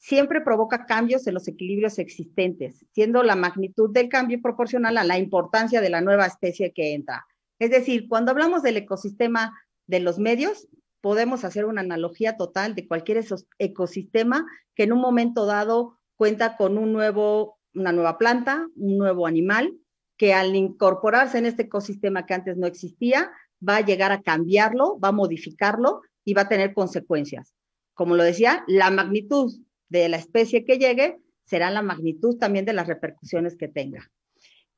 siempre 0.00 0.40
provoca 0.40 0.86
cambios 0.86 1.26
en 1.26 1.34
los 1.34 1.46
equilibrios 1.46 1.98
existentes, 1.98 2.86
siendo 2.92 3.22
la 3.22 3.36
magnitud 3.36 3.90
del 3.92 4.08
cambio 4.08 4.40
proporcional 4.40 4.96
a 4.96 5.04
la 5.04 5.18
importancia 5.18 5.80
de 5.80 5.90
la 5.90 6.00
nueva 6.00 6.26
especie 6.26 6.72
que 6.72 6.94
entra. 6.94 7.26
Es 7.58 7.70
decir, 7.70 8.08
cuando 8.08 8.30
hablamos 8.30 8.62
del 8.62 8.78
ecosistema 8.78 9.52
de 9.86 10.00
los 10.00 10.18
medios, 10.18 10.68
podemos 11.02 11.44
hacer 11.44 11.66
una 11.66 11.82
analogía 11.82 12.36
total 12.36 12.74
de 12.74 12.88
cualquier 12.88 13.24
ecosistema 13.58 14.46
que 14.74 14.84
en 14.84 14.92
un 14.92 15.00
momento 15.00 15.44
dado 15.44 15.98
cuenta 16.16 16.56
con 16.56 16.78
un 16.78 16.92
nuevo, 16.92 17.58
una 17.74 17.92
nueva 17.92 18.18
planta, 18.18 18.66
un 18.76 18.98
nuevo 18.98 19.26
animal, 19.26 19.74
que 20.16 20.34
al 20.34 20.54
incorporarse 20.54 21.38
en 21.38 21.46
este 21.46 21.62
ecosistema 21.62 22.26
que 22.26 22.34
antes 22.34 22.56
no 22.56 22.66
existía, 22.66 23.30
va 23.66 23.76
a 23.76 23.84
llegar 23.84 24.12
a 24.12 24.22
cambiarlo, 24.22 24.98
va 24.98 25.08
a 25.08 25.12
modificarlo 25.12 26.02
y 26.24 26.34
va 26.34 26.42
a 26.42 26.48
tener 26.48 26.74
consecuencias 26.74 27.54
como 28.00 28.16
lo 28.16 28.22
decía, 28.22 28.64
la 28.66 28.90
magnitud 28.90 29.52
de 29.90 30.08
la 30.08 30.16
especie 30.16 30.64
que 30.64 30.78
llegue 30.78 31.18
será 31.44 31.70
la 31.70 31.82
magnitud 31.82 32.38
también 32.38 32.64
de 32.64 32.72
las 32.72 32.86
repercusiones 32.86 33.58
que 33.58 33.68
tenga. 33.68 34.10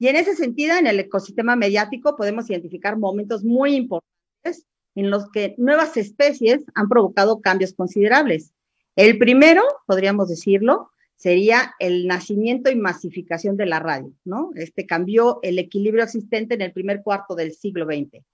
Y 0.00 0.08
en 0.08 0.16
ese 0.16 0.34
sentido, 0.34 0.76
en 0.76 0.88
el 0.88 0.98
ecosistema 0.98 1.54
mediático 1.54 2.16
podemos 2.16 2.50
identificar 2.50 2.98
momentos 2.98 3.44
muy 3.44 3.76
importantes 3.76 4.66
en 4.96 5.08
los 5.08 5.30
que 5.30 5.54
nuevas 5.56 5.96
especies 5.96 6.64
han 6.74 6.88
provocado 6.88 7.40
cambios 7.40 7.74
considerables. 7.74 8.54
El 8.96 9.18
primero, 9.18 9.62
podríamos 9.86 10.28
decirlo, 10.28 10.90
sería 11.22 11.72
el 11.78 12.08
nacimiento 12.08 12.68
y 12.68 12.74
masificación 12.74 13.56
de 13.56 13.66
la 13.66 13.78
radio, 13.78 14.12
¿no? 14.24 14.50
Este 14.56 14.86
cambió 14.86 15.38
el 15.42 15.60
equilibrio 15.60 16.02
existente 16.02 16.54
en 16.54 16.62
el 16.62 16.72
primer 16.72 17.00
cuarto 17.04 17.36
del 17.36 17.52
siglo 17.52 17.84
XX. 17.84 18.24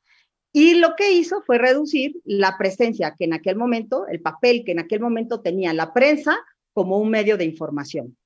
Y 0.55 0.73
lo 0.77 0.97
que 0.97 1.13
hizo 1.13 1.43
fue 1.43 1.59
reducir 1.59 2.17
la 2.25 2.57
presencia 2.57 3.15
que 3.15 3.27
en 3.27 3.35
aquel 3.35 3.57
momento, 3.57 4.07
el 4.07 4.23
papel 4.23 4.65
que 4.65 4.73
en 4.73 4.79
aquel 4.79 5.01
momento 5.01 5.43
tenía 5.43 5.75
la 5.75 5.93
prensa 5.93 6.39
como 6.73 6.97
un 6.97 7.11
medio 7.11 7.37
de 7.37 7.45
información. 7.45 8.17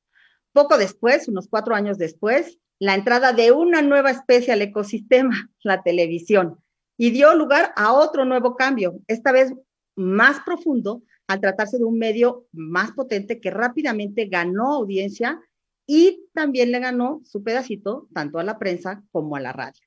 Poco 0.53 0.79
después, 0.79 1.27
unos 1.27 1.49
cuatro 1.49 1.75
años 1.75 1.99
después, 1.99 2.61
la 2.79 2.95
entrada 2.95 3.33
de 3.33 3.51
una 3.51 3.83
nueva 3.83 4.13
especie 4.13 4.53
al 4.53 4.63
ecosistema, 4.63 5.51
la 5.65 5.83
televisión, 5.83 6.57
y 6.97 7.11
dio 7.11 7.35
lugar 7.35 7.73
a 7.75 7.93
otro 7.95 8.25
nuevo 8.25 8.55
cambio, 8.55 9.01
esta 9.09 9.33
vez 9.33 9.53
más 9.97 10.39
profundo, 10.47 11.03
al 11.27 11.41
tratarse 11.41 11.79
de 11.79 11.85
un 11.85 11.99
medio 11.99 12.47
más 12.53 12.93
potente 12.93 13.41
que 13.41 13.51
rápidamente 13.51 14.27
ganó 14.27 14.75
audiencia 14.75 15.41
y 15.87 16.27
también 16.33 16.71
le 16.73 16.79
ganó 16.79 17.21
su 17.25 17.43
pedacito 17.43 18.09
tanto 18.13 18.39
a 18.39 18.45
la 18.45 18.59
prensa 18.59 19.03
como 19.11 19.37
a 19.37 19.41
la 19.41 19.53
radio. 19.53 19.83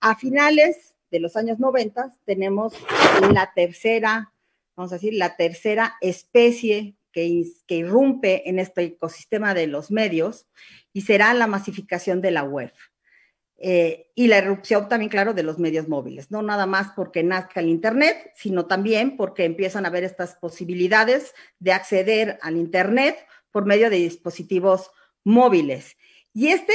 A 0.00 0.16
finales 0.16 0.94
de 1.10 1.20
los 1.20 1.36
años 1.36 1.58
90 1.58 2.14
tenemos 2.24 2.74
la 3.32 3.52
tercera, 3.54 4.32
vamos 4.76 4.92
a 4.92 4.96
decir, 4.96 5.14
la 5.14 5.36
tercera 5.36 5.94
especie 6.00 6.96
que, 7.12 7.44
que 7.66 7.76
irrumpe 7.76 8.48
en 8.48 8.58
este 8.58 8.82
ecosistema 8.82 9.54
de 9.54 9.66
los 9.66 9.90
medios 9.90 10.46
y 10.92 11.02
será 11.02 11.32
la 11.34 11.46
masificación 11.46 12.20
de 12.20 12.30
la 12.30 12.44
web. 12.44 12.72
Eh, 13.58 14.10
y 14.14 14.26
la 14.26 14.38
erupción 14.38 14.88
también, 14.88 15.10
claro, 15.10 15.32
de 15.32 15.42
los 15.42 15.58
medios 15.58 15.88
móviles, 15.88 16.30
no 16.30 16.42
nada 16.42 16.66
más 16.66 16.88
porque 16.94 17.22
nazca 17.22 17.60
el 17.60 17.68
Internet, 17.68 18.32
sino 18.34 18.66
también 18.66 19.16
porque 19.16 19.44
empiezan 19.44 19.84
a 19.84 19.88
haber 19.88 20.04
estas 20.04 20.34
posibilidades 20.34 21.34
de 21.58 21.72
acceder 21.72 22.38
al 22.42 22.56
Internet 22.56 23.16
por 23.50 23.64
medio 23.64 23.88
de 23.88 23.96
dispositivos 23.96 24.90
móviles. 25.24 25.96
Y 26.34 26.48
este 26.48 26.74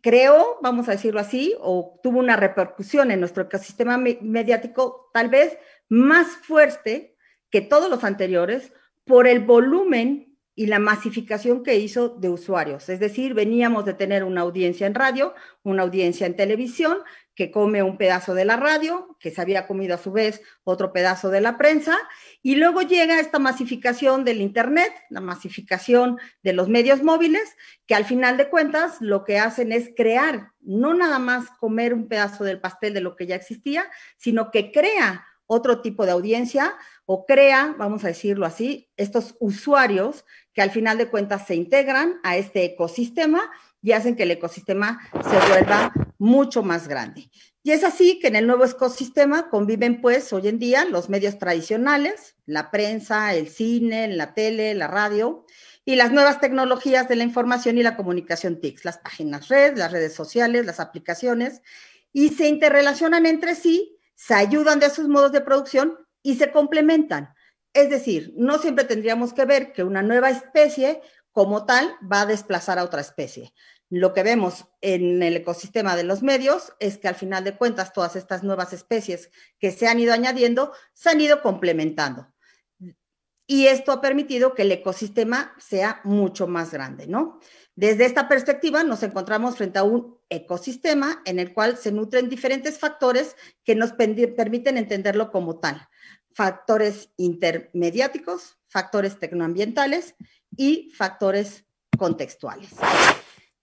creo, 0.00 0.58
vamos 0.62 0.88
a 0.88 0.92
decirlo 0.92 1.18
así, 1.18 1.56
o 1.58 1.98
tuvo 2.00 2.20
una 2.20 2.36
repercusión 2.36 3.10
en 3.10 3.18
nuestro 3.18 3.42
ecosistema 3.42 3.98
mediático 3.98 5.10
tal 5.12 5.28
vez 5.28 5.58
más 5.88 6.28
fuerte 6.28 7.16
que 7.50 7.60
todos 7.60 7.90
los 7.90 8.04
anteriores 8.04 8.72
por 9.04 9.26
el 9.26 9.40
volumen 9.40 10.25
y 10.56 10.66
la 10.66 10.78
masificación 10.78 11.62
que 11.62 11.76
hizo 11.76 12.08
de 12.08 12.30
usuarios. 12.30 12.88
Es 12.88 12.98
decir, 12.98 13.34
veníamos 13.34 13.84
de 13.84 13.92
tener 13.92 14.24
una 14.24 14.40
audiencia 14.40 14.86
en 14.86 14.94
radio, 14.94 15.34
una 15.62 15.82
audiencia 15.82 16.26
en 16.26 16.34
televisión, 16.34 16.98
que 17.34 17.50
come 17.50 17.82
un 17.82 17.98
pedazo 17.98 18.32
de 18.32 18.46
la 18.46 18.56
radio, 18.56 19.14
que 19.20 19.30
se 19.30 19.42
había 19.42 19.66
comido 19.66 19.94
a 19.94 19.98
su 19.98 20.10
vez 20.10 20.40
otro 20.64 20.94
pedazo 20.94 21.28
de 21.28 21.42
la 21.42 21.58
prensa, 21.58 21.98
y 22.42 22.54
luego 22.54 22.80
llega 22.80 23.20
esta 23.20 23.38
masificación 23.38 24.24
del 24.24 24.40
Internet, 24.40 24.90
la 25.10 25.20
masificación 25.20 26.18
de 26.42 26.54
los 26.54 26.70
medios 26.70 27.02
móviles, 27.02 27.54
que 27.86 27.94
al 27.94 28.06
final 28.06 28.38
de 28.38 28.48
cuentas 28.48 28.96
lo 29.00 29.24
que 29.24 29.38
hacen 29.38 29.70
es 29.72 29.90
crear, 29.94 30.52
no 30.62 30.94
nada 30.94 31.18
más 31.18 31.50
comer 31.60 31.92
un 31.92 32.08
pedazo 32.08 32.44
del 32.44 32.60
pastel 32.60 32.94
de 32.94 33.02
lo 33.02 33.14
que 33.14 33.26
ya 33.26 33.36
existía, 33.36 33.84
sino 34.16 34.50
que 34.50 34.72
crea 34.72 35.26
otro 35.46 35.80
tipo 35.80 36.06
de 36.06 36.12
audiencia 36.12 36.74
o 37.04 37.24
crea, 37.24 37.74
vamos 37.78 38.04
a 38.04 38.08
decirlo 38.08 38.46
así, 38.46 38.90
estos 38.96 39.36
usuarios 39.38 40.24
que 40.56 40.62
al 40.62 40.72
final 40.72 40.96
de 40.96 41.08
cuentas 41.08 41.46
se 41.46 41.54
integran 41.54 42.18
a 42.24 42.36
este 42.36 42.64
ecosistema 42.64 43.48
y 43.82 43.92
hacen 43.92 44.16
que 44.16 44.24
el 44.24 44.32
ecosistema 44.32 44.98
se 45.12 45.50
vuelva 45.50 45.92
mucho 46.18 46.62
más 46.62 46.88
grande. 46.88 47.30
Y 47.62 47.72
es 47.72 47.84
así 47.84 48.18
que 48.18 48.28
en 48.28 48.36
el 48.36 48.46
nuevo 48.46 48.64
ecosistema 48.64 49.50
conviven 49.50 50.00
pues 50.00 50.32
hoy 50.32 50.48
en 50.48 50.58
día 50.58 50.86
los 50.86 51.10
medios 51.10 51.38
tradicionales, 51.38 52.36
la 52.46 52.70
prensa, 52.70 53.34
el 53.34 53.48
cine, 53.48 54.08
la 54.08 54.32
tele, 54.34 54.74
la 54.74 54.88
radio 54.88 55.44
y 55.84 55.96
las 55.96 56.10
nuevas 56.10 56.40
tecnologías 56.40 57.06
de 57.08 57.16
la 57.16 57.24
información 57.24 57.76
y 57.78 57.82
la 57.82 57.96
comunicación 57.96 58.60
TICs, 58.60 58.84
las 58.84 58.98
páginas 58.98 59.48
red, 59.48 59.76
las 59.76 59.92
redes 59.92 60.14
sociales, 60.14 60.66
las 60.66 60.80
aplicaciones, 60.80 61.60
y 62.12 62.30
se 62.30 62.48
interrelacionan 62.48 63.26
entre 63.26 63.54
sí 63.54 63.92
se 64.16 64.34
ayudan 64.34 64.80
de 64.80 64.90
sus 64.90 65.06
modos 65.06 65.30
de 65.30 65.42
producción 65.42 65.98
y 66.22 66.36
se 66.36 66.50
complementan. 66.50 67.34
Es 67.76 67.90
decir, 67.90 68.32
no 68.38 68.56
siempre 68.56 68.84
tendríamos 68.84 69.34
que 69.34 69.44
ver 69.44 69.74
que 69.74 69.84
una 69.84 70.00
nueva 70.00 70.30
especie 70.30 71.02
como 71.30 71.66
tal 71.66 71.94
va 72.10 72.22
a 72.22 72.26
desplazar 72.26 72.78
a 72.78 72.84
otra 72.84 73.02
especie. 73.02 73.52
Lo 73.90 74.14
que 74.14 74.22
vemos 74.22 74.64
en 74.80 75.22
el 75.22 75.36
ecosistema 75.36 75.94
de 75.94 76.02
los 76.02 76.22
medios 76.22 76.72
es 76.80 76.96
que 76.96 77.08
al 77.08 77.16
final 77.16 77.44
de 77.44 77.54
cuentas 77.54 77.92
todas 77.92 78.16
estas 78.16 78.42
nuevas 78.42 78.72
especies 78.72 79.30
que 79.58 79.72
se 79.72 79.88
han 79.88 80.00
ido 80.00 80.14
añadiendo 80.14 80.72
se 80.94 81.10
han 81.10 81.20
ido 81.20 81.42
complementando. 81.42 82.32
Y 83.46 83.66
esto 83.66 83.92
ha 83.92 84.00
permitido 84.00 84.54
que 84.54 84.62
el 84.62 84.72
ecosistema 84.72 85.54
sea 85.58 86.00
mucho 86.02 86.46
más 86.46 86.72
grande, 86.72 87.06
¿no? 87.06 87.40
Desde 87.74 88.06
esta 88.06 88.26
perspectiva 88.26 88.84
nos 88.84 89.02
encontramos 89.02 89.56
frente 89.56 89.78
a 89.78 89.82
un 89.82 90.18
ecosistema 90.30 91.20
en 91.26 91.38
el 91.40 91.52
cual 91.52 91.76
se 91.76 91.92
nutren 91.92 92.30
diferentes 92.30 92.78
factores 92.78 93.36
que 93.64 93.74
nos 93.74 93.92
permiten 93.92 94.78
entenderlo 94.78 95.30
como 95.30 95.60
tal. 95.60 95.86
Factores 96.36 97.08
intermediáticos, 97.16 98.58
factores 98.68 99.18
tecnoambientales 99.18 100.16
y 100.54 100.90
factores 100.94 101.64
contextuales. 101.96 102.74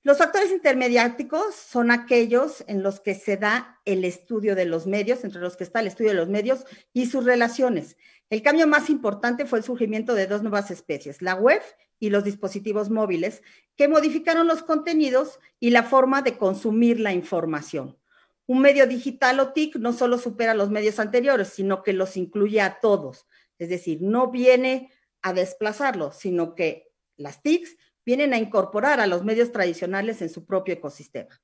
Los 0.01 0.17
factores 0.17 0.49
intermediáticos 0.51 1.53
son 1.53 1.91
aquellos 1.91 2.63
en 2.65 2.81
los 2.81 2.99
que 2.99 3.13
se 3.13 3.37
da 3.37 3.79
el 3.85 4.03
estudio 4.03 4.55
de 4.55 4.65
los 4.65 4.87
medios, 4.87 5.23
entre 5.23 5.39
los 5.39 5.55
que 5.55 5.63
está 5.63 5.81
el 5.81 5.87
estudio 5.87 6.09
de 6.09 6.17
los 6.17 6.29
medios 6.29 6.65
y 6.93 7.05
sus 7.05 7.25
relaciones. 7.25 7.95
El 8.31 8.41
cambio 8.41 8.65
más 8.65 8.89
importante 8.89 9.45
fue 9.45 9.59
el 9.59 9.65
surgimiento 9.65 10.15
de 10.15 10.25
dos 10.25 10.41
nuevas 10.41 10.71
especies, 10.71 11.21
la 11.21 11.35
web 11.35 11.61
y 11.99 12.09
los 12.09 12.23
dispositivos 12.23 12.89
móviles, 12.89 13.43
que 13.75 13.87
modificaron 13.87 14.47
los 14.47 14.63
contenidos 14.63 15.39
y 15.59 15.69
la 15.69 15.83
forma 15.83 16.23
de 16.23 16.39
consumir 16.39 16.99
la 16.99 17.13
información. 17.13 17.99
Un 18.45 18.59
medio 18.59 18.87
digital 18.87 19.39
o 19.39 19.53
TIC 19.53 19.77
no 19.77 19.93
solo 19.93 20.17
supera 20.17 20.53
los 20.53 20.69
medios 20.69 20.99
anteriores, 20.99 21.49
sino 21.49 21.81
que 21.83 21.93
los 21.93 22.17
incluye 22.17 22.61
a 22.61 22.79
todos. 22.79 23.27
Es 23.57 23.69
decir, 23.69 23.99
no 24.01 24.31
viene 24.31 24.91
a 25.21 25.33
desplazarlos, 25.33 26.17
sino 26.17 26.55
que 26.55 26.91
las 27.15 27.41
TICs 27.41 27.77
vienen 28.05 28.33
a 28.33 28.37
incorporar 28.37 28.99
a 28.99 29.07
los 29.07 29.23
medios 29.23 29.51
tradicionales 29.51 30.21
en 30.21 30.29
su 30.29 30.45
propio 30.45 30.73
ecosistema. 30.73 31.41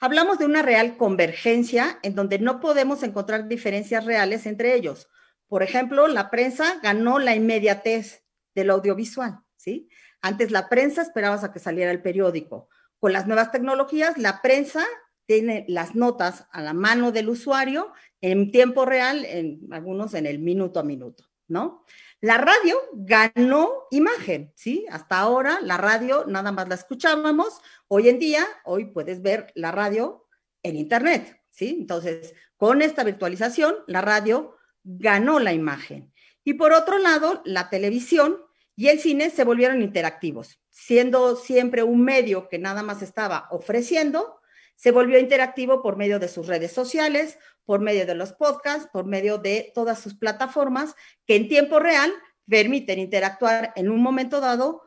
Hablamos 0.00 0.38
de 0.38 0.46
una 0.46 0.62
real 0.62 0.96
convergencia 0.96 1.98
en 2.02 2.14
donde 2.14 2.38
no 2.38 2.60
podemos 2.60 3.02
encontrar 3.02 3.48
diferencias 3.48 4.04
reales 4.04 4.46
entre 4.46 4.74
ellos. 4.74 5.08
Por 5.48 5.62
ejemplo, 5.62 6.08
la 6.08 6.30
prensa 6.30 6.78
ganó 6.82 7.18
la 7.18 7.34
inmediatez 7.34 8.24
del 8.54 8.70
audiovisual, 8.70 9.40
¿sí? 9.56 9.88
Antes 10.20 10.50
la 10.50 10.68
prensa 10.68 11.02
esperabas 11.02 11.44
a 11.44 11.52
que 11.52 11.58
saliera 11.58 11.90
el 11.90 12.02
periódico. 12.02 12.68
Con 12.98 13.12
las 13.12 13.26
nuevas 13.26 13.52
tecnologías, 13.52 14.18
la 14.18 14.40
prensa 14.40 14.84
tiene 15.28 15.66
las 15.68 15.94
notas 15.94 16.46
a 16.52 16.62
la 16.62 16.72
mano 16.72 17.12
del 17.12 17.28
usuario 17.28 17.92
en 18.22 18.50
tiempo 18.50 18.86
real, 18.86 19.26
en 19.26 19.60
algunos 19.70 20.14
en 20.14 20.24
el 20.24 20.38
minuto 20.38 20.80
a 20.80 20.82
minuto, 20.82 21.24
¿no? 21.48 21.84
La 22.22 22.38
radio 22.38 22.78
ganó 22.94 23.70
imagen, 23.90 24.50
¿sí? 24.56 24.86
Hasta 24.90 25.18
ahora 25.18 25.60
la 25.60 25.76
radio 25.76 26.24
nada 26.26 26.50
más 26.50 26.66
la 26.68 26.76
escuchábamos. 26.76 27.60
Hoy 27.88 28.08
en 28.08 28.18
día, 28.18 28.42
hoy 28.64 28.86
puedes 28.86 29.20
ver 29.20 29.52
la 29.54 29.70
radio 29.70 30.26
en 30.62 30.76
Internet, 30.76 31.38
¿sí? 31.50 31.76
Entonces, 31.78 32.34
con 32.56 32.80
esta 32.80 33.04
virtualización, 33.04 33.76
la 33.86 34.00
radio 34.00 34.56
ganó 34.82 35.40
la 35.40 35.52
imagen. 35.52 36.10
Y 36.42 36.54
por 36.54 36.72
otro 36.72 36.96
lado, 36.96 37.42
la 37.44 37.68
televisión 37.68 38.38
y 38.76 38.88
el 38.88 38.98
cine 38.98 39.28
se 39.28 39.44
volvieron 39.44 39.82
interactivos, 39.82 40.58
siendo 40.70 41.36
siempre 41.36 41.82
un 41.82 42.02
medio 42.02 42.48
que 42.48 42.58
nada 42.58 42.82
más 42.82 43.02
estaba 43.02 43.46
ofreciendo, 43.50 44.37
se 44.78 44.92
volvió 44.92 45.18
interactivo 45.18 45.82
por 45.82 45.96
medio 45.96 46.20
de 46.20 46.28
sus 46.28 46.46
redes 46.46 46.70
sociales, 46.70 47.36
por 47.64 47.80
medio 47.80 48.06
de 48.06 48.14
los 48.14 48.32
podcasts, 48.32 48.88
por 48.92 49.06
medio 49.06 49.38
de 49.38 49.72
todas 49.74 49.98
sus 49.98 50.14
plataformas 50.14 50.94
que 51.26 51.34
en 51.34 51.48
tiempo 51.48 51.80
real 51.80 52.12
permiten 52.48 53.00
interactuar 53.00 53.72
en 53.74 53.90
un 53.90 54.00
momento 54.00 54.40
dado 54.40 54.82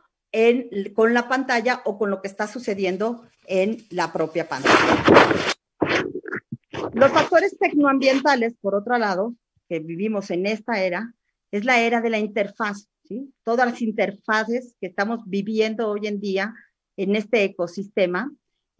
con 0.95 1.13
la 1.13 1.27
pantalla 1.27 1.81
o 1.83 1.97
con 1.97 2.09
lo 2.09 2.21
que 2.21 2.29
está 2.29 2.47
sucediendo 2.47 3.27
en 3.47 3.85
la 3.89 4.13
propia 4.13 4.47
pantalla. 4.47 5.03
Los 6.93 7.11
factores 7.11 7.57
tecnoambientales, 7.59 8.53
por 8.61 8.75
otro 8.75 8.97
lado, 8.97 9.35
que 9.67 9.79
vivimos 9.79 10.31
en 10.31 10.45
esta 10.45 10.81
era, 10.81 11.13
es 11.51 11.65
la 11.65 11.81
era 11.81 11.99
de 11.99 12.09
la 12.09 12.17
interfaz. 12.17 12.87
Todas 13.43 13.69
las 13.69 13.81
interfaces 13.81 14.73
que 14.79 14.87
estamos 14.87 15.19
viviendo 15.25 15.89
hoy 15.89 16.07
en 16.07 16.21
día 16.21 16.53
en 16.95 17.17
este 17.17 17.43
ecosistema 17.43 18.31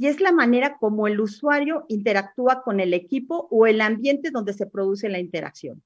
y 0.02 0.08
es 0.08 0.20
la 0.20 0.32
manera 0.32 0.78
como 0.80 1.06
el 1.06 1.22
usuario 1.22 1.86
interactúa 1.88 2.64
con 2.64 2.80
el 2.80 2.95
equipo 2.95 3.47
o 3.52 3.68
el 3.68 3.82
ambiente 3.82 4.32
donde 4.32 4.54
se 4.54 4.66
produce 4.66 5.10
la 5.10 5.20
interacción, 5.20 5.84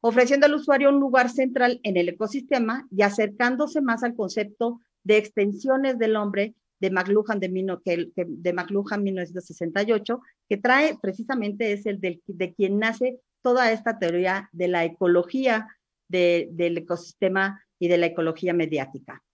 ofreciendo 0.00 0.46
al 0.46 0.54
usuario 0.54 0.88
un 0.88 1.00
lugar 1.00 1.30
central 1.30 1.80
en 1.82 1.96
el 1.96 2.08
ecosistema 2.08 2.86
y 2.92 3.02
acercándose 3.02 3.80
más 3.80 4.04
al 4.04 4.14
concepto 4.14 4.80
de 5.02 5.16
extensiones 5.16 5.98
del 5.98 6.14
hombre 6.14 6.54
de 6.78 6.92
McLuhan 6.92 7.40
de, 7.40 8.12
de 8.14 8.52
McLuhan 8.52 9.02
1968, 9.02 10.20
que 10.48 10.58
trae 10.58 10.96
precisamente 11.02 11.72
es 11.72 11.86
el 11.86 11.98
de 12.00 12.54
quien 12.54 12.78
nace 12.78 13.18
toda 13.42 13.72
esta 13.72 13.98
teoría 13.98 14.48
de 14.52 14.68
la 14.68 14.84
ecología 14.84 15.66
del 16.06 16.78
ecosistema 16.78 17.60
y 17.80 17.88
de 17.88 17.98
la 17.98 18.06
ecología 18.06 18.54
mediática. 18.54 19.24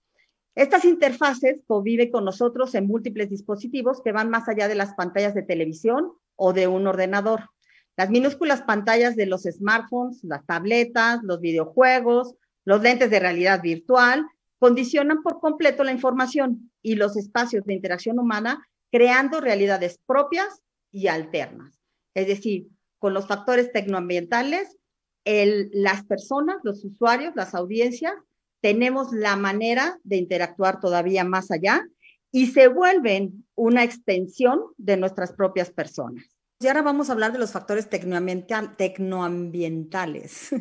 Estas 0.54 0.84
interfaces 0.84 1.62
conviven 1.66 2.10
con 2.10 2.24
nosotros 2.24 2.74
en 2.74 2.86
múltiples 2.86 3.30
dispositivos 3.30 4.02
que 4.02 4.12
van 4.12 4.28
más 4.28 4.48
allá 4.48 4.68
de 4.68 4.74
las 4.74 4.94
pantallas 4.94 5.34
de 5.34 5.42
televisión 5.42 6.12
o 6.36 6.52
de 6.52 6.66
un 6.66 6.86
ordenador. 6.86 7.48
Las 7.96 8.10
minúsculas 8.10 8.62
pantallas 8.62 9.16
de 9.16 9.26
los 9.26 9.42
smartphones, 9.42 10.22
las 10.24 10.44
tabletas, 10.46 11.20
los 11.22 11.40
videojuegos, 11.40 12.34
los 12.64 12.82
lentes 12.82 13.10
de 13.10 13.20
realidad 13.20 13.62
virtual, 13.62 14.26
condicionan 14.58 15.22
por 15.22 15.40
completo 15.40 15.84
la 15.84 15.92
información 15.92 16.70
y 16.82 16.94
los 16.94 17.16
espacios 17.16 17.64
de 17.64 17.74
interacción 17.74 18.18
humana, 18.18 18.66
creando 18.90 19.40
realidades 19.40 19.98
propias 20.06 20.62
y 20.90 21.06
alternas. 21.08 21.80
Es 22.14 22.26
decir, 22.26 22.68
con 22.98 23.14
los 23.14 23.26
factores 23.26 23.72
tecnoambientales, 23.72 24.76
las 25.24 26.04
personas, 26.04 26.58
los 26.62 26.84
usuarios, 26.84 27.34
las 27.34 27.54
audiencias, 27.54 28.14
tenemos 28.62 29.12
la 29.12 29.36
manera 29.36 29.98
de 30.04 30.16
interactuar 30.16 30.80
todavía 30.80 31.24
más 31.24 31.50
allá 31.50 31.86
y 32.30 32.46
se 32.46 32.68
vuelven 32.68 33.44
una 33.54 33.84
extensión 33.84 34.60
de 34.78 34.96
nuestras 34.96 35.32
propias 35.32 35.70
personas. 35.70 36.24
Y 36.60 36.68
ahora 36.68 36.80
vamos 36.82 37.10
a 37.10 37.12
hablar 37.12 37.32
de 37.32 37.40
los 37.40 37.50
factores 37.50 37.90
tecnoambientales. 37.90 40.50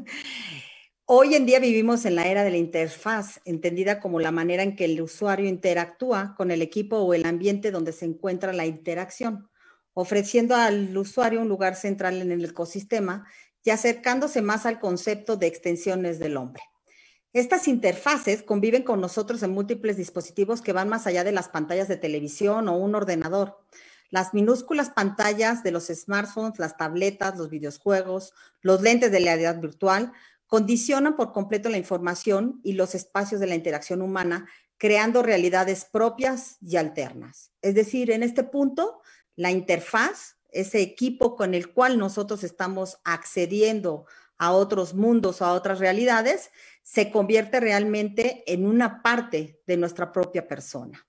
Hoy 1.06 1.36
en 1.36 1.46
día 1.46 1.60
vivimos 1.60 2.04
en 2.06 2.16
la 2.16 2.28
era 2.28 2.44
de 2.44 2.50
la 2.50 2.58
interfaz, 2.58 3.40
entendida 3.46 4.00
como 4.00 4.20
la 4.20 4.32
manera 4.32 4.64
en 4.64 4.76
que 4.76 4.86
el 4.86 5.00
usuario 5.00 5.48
interactúa 5.48 6.34
con 6.36 6.50
el 6.50 6.64
equipo 6.64 6.98
o 6.98 7.14
el 7.14 7.24
ambiente 7.26 7.70
donde 7.70 7.92
se 7.92 8.06
encuentra 8.06 8.52
la 8.52 8.66
interacción, 8.66 9.48
ofreciendo 9.94 10.56
al 10.56 10.98
usuario 10.98 11.42
un 11.42 11.50
lugar 11.50 11.76
central 11.76 12.20
en 12.22 12.32
el 12.32 12.46
ecosistema 12.46 13.28
y 13.64 13.70
acercándose 13.70 14.42
más 14.42 14.66
al 14.66 14.80
concepto 14.80 15.38
de 15.38 15.46
extensiones 15.48 16.18
del 16.18 16.38
hombre. 16.38 16.64
Estas 17.34 17.70
interfaces 17.70 18.44
conviven 18.44 18.84
con 18.84 19.00
nosotros 19.00 19.42
en 19.42 19.52
múltiples 19.52 19.96
dispositivos 19.96 20.62
que 20.62 20.74
van 20.74 20.90
más 20.90 21.08
allá 21.08 21.24
de 21.24 21.32
las 21.32 21.48
pantallas 21.48 21.88
de 21.88 21.96
televisión 21.96 22.68
o 22.68 22.78
un 22.78 22.94
ordenador. 22.94 23.58
Las 24.10 24.34
minúsculas 24.34 24.90
pantallas 24.90 25.64
de 25.64 25.72
los 25.72 25.86
smartphones, 25.88 26.60
las 26.60 26.76
tabletas, 26.76 27.38
los 27.38 27.50
videojuegos, 27.50 28.34
los 28.60 28.82
lentes 28.82 29.12
de 29.14 29.20
realidad 29.20 29.62
virtual 29.62 30.12
condicionan 30.46 31.16
por 31.16 31.32
completo 31.32 31.70
la 31.70 31.78
información 31.78 32.60
y 32.62 32.74
los 32.74 32.94
espacios 32.96 33.40
de 33.40 33.48
la 33.48 33.56
interacción 33.56 34.02
humana, 34.02 34.50
creando 34.78 35.24
realidades 35.24 35.86
propias 35.86 36.58
y 36.60 36.76
alternas. 36.76 37.54
Es 37.62 37.76
decir, 37.76 38.12
en 38.12 38.24
este 38.24 38.44
punto, 38.44 39.02
la 39.38 39.52
interfaz, 39.52 40.36
ese 40.52 40.82
equipo 40.82 41.38
con 41.38 41.54
el 41.54 41.72
cual 41.72 41.98
nosotros 41.98 42.44
estamos 42.44 42.98
accediendo 43.06 44.06
a 44.42 44.54
otros 44.54 44.96
mundos, 44.96 45.44
a 45.44 45.54
otras 45.54 45.78
realidades, 45.78 46.50
se 46.82 47.12
convierte 47.12 47.60
realmente 47.60 48.44
en 48.52 48.66
una 48.66 49.04
parte 49.04 49.62
de 49.68 49.78
nuestra 49.78 50.12
propia 50.12 50.48
persona. 50.48 51.06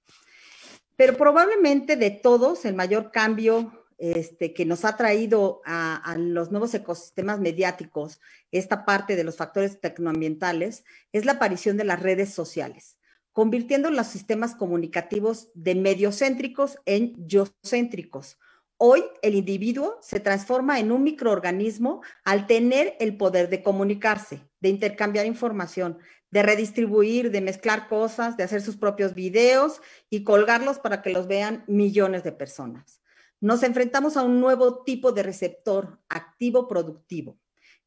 Pero 0.97 1.17
probablemente 1.17 1.97
de 1.97 2.11
todos, 2.11 2.67
el 2.67 2.75
mayor 2.75 3.11
cambio 3.11 3.87
este, 3.97 4.53
que 4.53 4.67
nos 4.67 4.85
ha 4.85 4.99
traído 4.99 5.63
a, 5.65 5.97
a, 5.97 6.19
los 6.19 6.51
nuevos 6.51 6.75
ecosistemas 6.75 7.41
mediáticos, 7.41 8.21
esta 8.51 8.85
parte 8.85 9.17
de 9.17 9.25
los 9.25 9.37
factores 9.37 9.81
tecnoambientales, 9.81 10.85
es 11.13 11.25
la 11.25 11.33
aparición 11.33 11.79
de 11.79 11.85
las 11.85 12.03
redes 12.03 12.35
sociales, 12.35 12.99
convirtiendo 13.33 13.91
los 13.91 14.09
sistemas 14.09 14.55
comunicativos 14.55 15.49
de 15.55 15.75
mediocéntricos 15.75 16.77
en 16.85 17.15
yo-céntricos, 17.27 18.37
Hoy 18.85 19.05
el 19.23 19.37
individuo 19.37 19.97
se 20.03 20.19
transforma 20.19 20.81
en 20.81 20.91
un 20.91 21.05
microorganismo 21.05 22.03
al 22.25 22.49
tener 22.49 22.97
el 22.99 23.17
poder 23.17 23.49
de 23.49 23.63
comunicarse, 23.63 24.41
de 24.59 24.71
intercambiar 24.71 25.25
información, 25.25 25.99
de 26.33 26.43
redistribuir, 26.43 27.31
de 27.31 27.43
mezclar 27.43 27.87
cosas, 27.87 28.37
de 28.37 28.43
hacer 28.43 28.61
sus 28.61 28.77
propios 28.77 29.15
videos 29.15 29.81
y 30.11 30.25
colgarlos 30.25 30.81
para 30.81 31.01
que 31.01 31.11
los 31.11 31.29
vean 31.29 31.63
millones 31.69 32.25
de 32.25 32.33
personas. 32.33 33.01
Nos 33.41 33.63
enfrentamos 33.63 34.17
a 34.17 34.25
un 34.25 34.41
nuevo 34.41 34.83
tipo 34.83 35.13
de 35.13 35.23
receptor 35.23 36.01
activo 36.09 36.67
productivo 36.67 37.39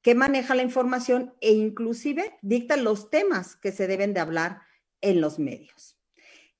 que 0.02 0.16
maneja 0.16 0.56
la 0.56 0.64
información 0.64 1.34
e 1.42 1.52
inclusive 1.52 2.38
dicta 2.42 2.78
los 2.78 3.10
temas 3.10 3.58
que 3.58 3.74
se 3.74 3.88
deben 3.88 4.14
de 4.14 4.22
hablar 4.22 4.62
en 5.02 5.20
los 5.20 5.40
medios. 5.40 6.00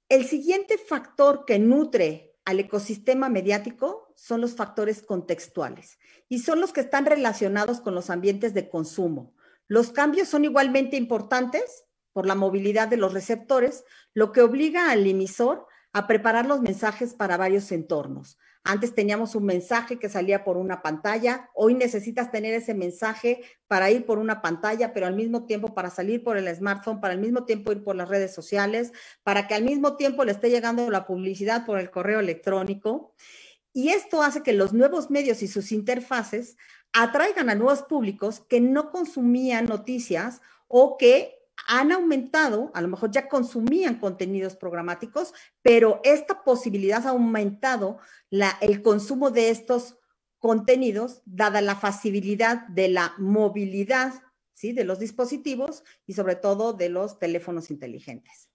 El 0.10 0.26
siguiente 0.26 0.78
factor 0.78 1.46
que 1.46 1.58
nutre 1.58 2.36
al 2.44 2.60
ecosistema 2.60 3.30
mediático 3.30 4.05
son 4.16 4.42
los 4.42 4.56
factores 4.56 5.02
contextuales 5.02 6.00
y 6.28 6.40
son 6.40 6.60
los 6.60 6.74
que 6.74 6.82
están 6.82 7.06
relacionados 7.06 7.82
con 7.82 7.94
los 7.94 8.10
ambientes 8.10 8.54
de 8.54 8.70
consumo. 8.70 9.34
Los 9.68 9.92
cambios 9.92 10.28
son 10.28 10.46
igualmente 10.46 10.98
importantes 10.98 11.86
por 12.14 12.26
la 12.26 12.36
movilidad 12.36 12.88
de 12.88 12.98
los 12.98 13.14
receptores, 13.14 13.84
lo 14.14 14.32
que 14.32 14.42
obliga 14.42 14.90
al 14.90 15.06
emisor 15.06 15.68
a 15.92 16.08
preparar 16.08 16.46
los 16.46 16.62
mensajes 16.62 17.14
para 17.14 17.38
varios 17.38 17.72
entornos, 17.72 18.38
antes 18.68 18.96
teníamos 18.96 19.36
un 19.36 19.46
mensaje 19.46 20.00
que 20.00 20.10
salía 20.10 20.44
por 20.44 20.58
una 20.58 20.82
pantalla, 20.82 21.52
hoy 21.54 21.76
necesitas 21.76 22.32
tener 22.32 22.56
ese 22.56 22.74
mensaje 22.74 23.44
para 23.68 23.92
ir 23.92 24.08
por 24.08 24.18
una 24.18 24.42
pantalla, 24.42 24.92
pero 24.92 25.06
al 25.06 25.16
mismo 25.16 25.46
tiempo 25.46 25.76
para 25.76 25.92
salir 25.92 26.24
por 26.24 26.36
el 26.36 26.54
smartphone, 26.54 27.00
para 27.00 27.14
al 27.14 27.20
mismo 27.20 27.46
tiempo 27.46 27.72
ir 27.72 27.84
por 27.84 27.96
las 27.96 28.10
redes 28.10 28.34
sociales, 28.34 28.92
para 29.22 29.48
que 29.48 29.54
al 29.54 29.64
mismo 29.64 29.98
tiempo 29.98 30.26
le 30.26 30.32
esté 30.32 30.50
llegando 30.50 30.90
la 30.90 31.06
publicidad 31.06 31.64
por 31.64 31.80
el 31.80 31.92
correo 31.92 32.20
electrónico. 32.20 33.14
Y 33.76 33.90
esto 33.90 34.22
hace 34.22 34.42
que 34.42 34.54
los 34.54 34.72
nuevos 34.72 35.12
medios 35.12 35.44
y 35.44 35.50
sus 35.50 35.74
interfaces 35.74 36.56
atraigan 36.94 37.50
a 37.50 37.56
nuevos 37.56 37.82
públicos 37.82 38.40
que 38.40 38.62
no 38.62 38.90
consumían 38.90 39.66
noticias 39.66 40.42
o 40.70 40.98
que 40.98 41.36
han 41.68 41.92
aumentado, 41.92 42.72
a 42.74 42.82
lo 42.82 42.88
mejor 42.88 43.12
ya 43.12 43.28
consumían 43.28 44.00
contenidos 44.00 44.56
programáticos, 44.56 45.34
pero 45.62 46.00
esta 46.06 46.42
posibilidad 46.46 47.06
ha 47.06 47.10
aumentado 47.10 48.00
el 48.62 48.82
consumo 48.82 49.30
de 49.30 49.50
estos 49.50 49.98
contenidos, 50.40 51.22
dada 51.26 51.60
la 51.60 51.76
facilidad 51.76 52.66
de 52.70 52.88
la 52.88 53.14
movilidad 53.18 54.14
¿sí? 54.54 54.72
de 54.72 54.86
los 54.86 55.00
dispositivos 55.00 55.84
y 56.08 56.14
sobre 56.14 56.38
todo 56.38 56.72
de 56.72 56.88
los 56.88 57.20
teléfonos 57.20 57.70
inteligentes. 57.70 58.50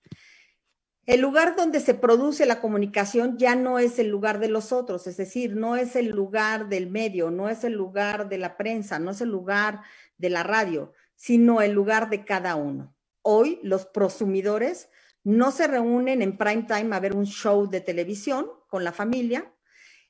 El 1.07 1.21
lugar 1.21 1.57
donde 1.57 1.81
se 1.81 1.95
produce 1.95 2.47
la 2.47 2.61
comunicación 2.61 3.39
ya 3.39 3.57
no 3.57 3.79
es 3.79 3.99
el 3.99 4.09
lugar 4.09 4.39
de 4.39 4.49
los 4.49 4.71
otros, 4.71 5.07
es 5.07 5.17
decir, 5.17 5.57
no 5.57 5.77
es 5.77 5.97
el 5.97 6.09
lugar 6.09 6.69
del 6.69 6.91
medio, 6.91 7.31
no 7.31 7.49
es 7.49 7.65
el 7.65 7.73
lugar 7.73 8.29
de 8.29 8.39
la 8.39 8.57
prensa, 8.57 8.99
no 8.99 9.11
es 9.11 9.21
el 9.21 9.31
lugar 9.31 9.81
de 10.19 10.31
la 10.31 10.43
radio, 10.43 10.93
sino 11.17 11.63
el 11.63 11.73
lugar 11.73 12.11
de 12.11 12.25
cada 12.25 12.55
uno. 12.55 12.95
Hoy 13.23 13.59
los 13.63 13.87
prosumidores 13.87 14.91
no 15.25 15.51
se 15.51 15.67
reúnen 15.67 16.23
en 16.23 16.37
prime 16.37 16.63
time 16.63 16.95
a 16.95 17.01
ver 17.01 17.17
un 17.17 17.27
show 17.27 17.69
de 17.69 17.81
televisión 17.81 18.47
con 18.69 18.85
la 18.85 18.93
familia, 18.93 19.53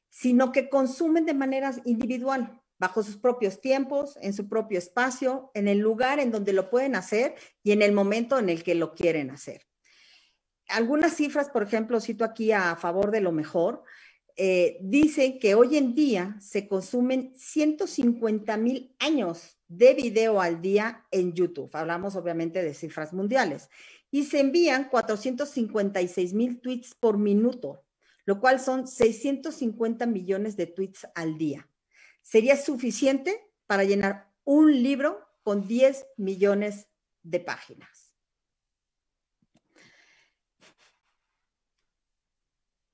sino 0.09 0.53
que 0.53 0.69
consumen 0.69 1.25
de 1.25 1.35
manera 1.35 1.73
individual. 1.85 2.61
bajo 2.79 3.03
sus 3.03 3.19
propios 3.19 3.61
tiempos, 3.61 4.17
en 4.23 4.33
su 4.33 4.49
propio 4.49 4.79
espacio, 4.79 5.51
en 5.53 5.69
el 5.69 5.81
lugar 5.81 6.19
en 6.19 6.31
donde 6.31 6.55
lo 6.55 6.71
pueden 6.71 6.97
hacer 6.97 7.35
y 7.63 7.73
en 7.73 7.83
el 7.83 7.93
momento 7.93 8.39
en 8.39 8.49
el 8.49 8.65
que 8.65 8.75
lo 8.75 8.95
quieren 8.95 9.31
hacer. 9.31 9.70
Algunas 10.71 11.15
cifras, 11.15 11.49
por 11.49 11.63
ejemplo, 11.63 12.01
cito 12.01 12.25
aquí 12.25 12.53
a 12.53 12.77
favor 12.77 13.11
de 13.11 13.21
lo 13.21 13.33
mejor, 13.33 13.83
eh, 14.37 14.79
dicen 14.81 15.39
que 15.39 15.55
hoy 15.55 15.77
en 15.77 15.95
día 15.95 16.37
se 16.41 16.67
consumen 16.67 17.33
150 17.37 18.57
mil 18.57 18.95
años 18.99 19.59
de 19.69 19.95
video 19.95 20.41
al 20.41 20.63
día 20.63 21.07
en 21.11 21.33
YouTube. 21.33 21.71
Hablamos 21.75 22.17
obviamente 22.17 22.63
de 22.63 22.75
cifras 22.75 23.13
mundiales. 23.13 23.69
Y 24.11 24.25
se 24.25 24.41
envían 24.41 24.89
456 24.89 26.35
mil 26.35 26.61
tweets 26.61 26.95
por 26.95 27.19
minuto, 27.19 27.85
lo 28.25 28.41
cual 28.41 28.59
son 28.59 28.89
650 28.89 30.07
millones 30.07 30.57
de 30.57 30.67
tweets 30.67 31.07
al 31.15 31.39
día 31.39 31.71
sería 32.23 32.57
suficiente 32.57 33.41
para 33.67 33.85
llenar 33.85 34.31
un 34.45 34.83
libro 34.83 35.21
con 35.43 35.67
10 35.67 36.07
millones 36.17 36.89
de 37.23 37.41
páginas. 37.41 38.10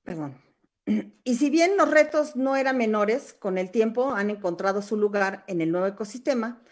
Perdón. 0.07 0.41
Y 1.25 1.35
si 1.35 1.49
bien 1.49 1.75
los 1.75 1.91
retos 1.91 2.37
no 2.37 2.55
eran 2.55 2.77
menores, 2.77 3.33
con 3.33 3.57
el 3.57 3.71
tiempo 3.71 4.13
han 4.13 4.29
encontrado 4.29 4.81
su 4.81 4.95
lugar 4.95 5.43
en 5.47 5.59
el 5.59 5.69
nuevo 5.69 5.85
ecosistema, 5.85 6.63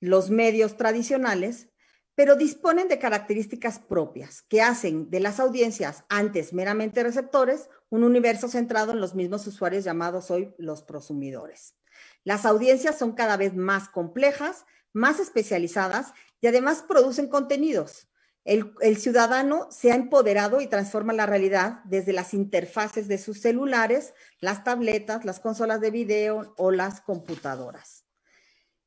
los 0.00 0.30
medios 0.30 0.76
tradicionales, 0.76 1.68
pero 2.16 2.34
disponen 2.34 2.88
de 2.88 2.98
características 2.98 3.78
propias 3.78 4.42
que 4.42 4.60
hacen 4.60 5.08
de 5.08 5.20
las 5.20 5.38
audiencias 5.38 6.02
antes 6.08 6.52
meramente 6.52 7.04
receptores 7.04 7.70
un 7.90 8.02
universo 8.02 8.48
centrado 8.48 8.90
en 8.90 9.00
los 9.00 9.14
mismos 9.14 9.46
usuarios 9.46 9.84
llamados 9.84 10.32
hoy 10.32 10.52
los 10.58 10.82
prosumidores. 10.82 11.76
Las 12.24 12.44
audiencias 12.44 12.98
son 12.98 13.12
cada 13.12 13.36
vez 13.36 13.54
más 13.54 13.88
complejas, 13.88 14.66
más 14.92 15.20
especializadas 15.20 16.12
y 16.40 16.48
además 16.48 16.82
producen 16.82 17.28
contenidos. 17.28 18.09
El, 18.50 18.96
ciudadano 18.96 19.68
se 19.70 19.92
ha 19.92 19.94
empoderado 19.94 20.60
y 20.60 20.66
transforma 20.66 21.12
la 21.12 21.24
realidad 21.24 21.82
desde 21.84 22.12
las 22.12 22.34
interfaces 22.34 23.06
de 23.06 23.16
sus 23.16 23.40
celulares, 23.40 24.12
las 24.40 24.64
tabletas, 24.64 25.24
las 25.24 25.38
consolas 25.38 25.80
de 25.80 25.92
video 25.92 26.52
o 26.56 26.72
las 26.72 27.00
computadoras. 27.00 28.06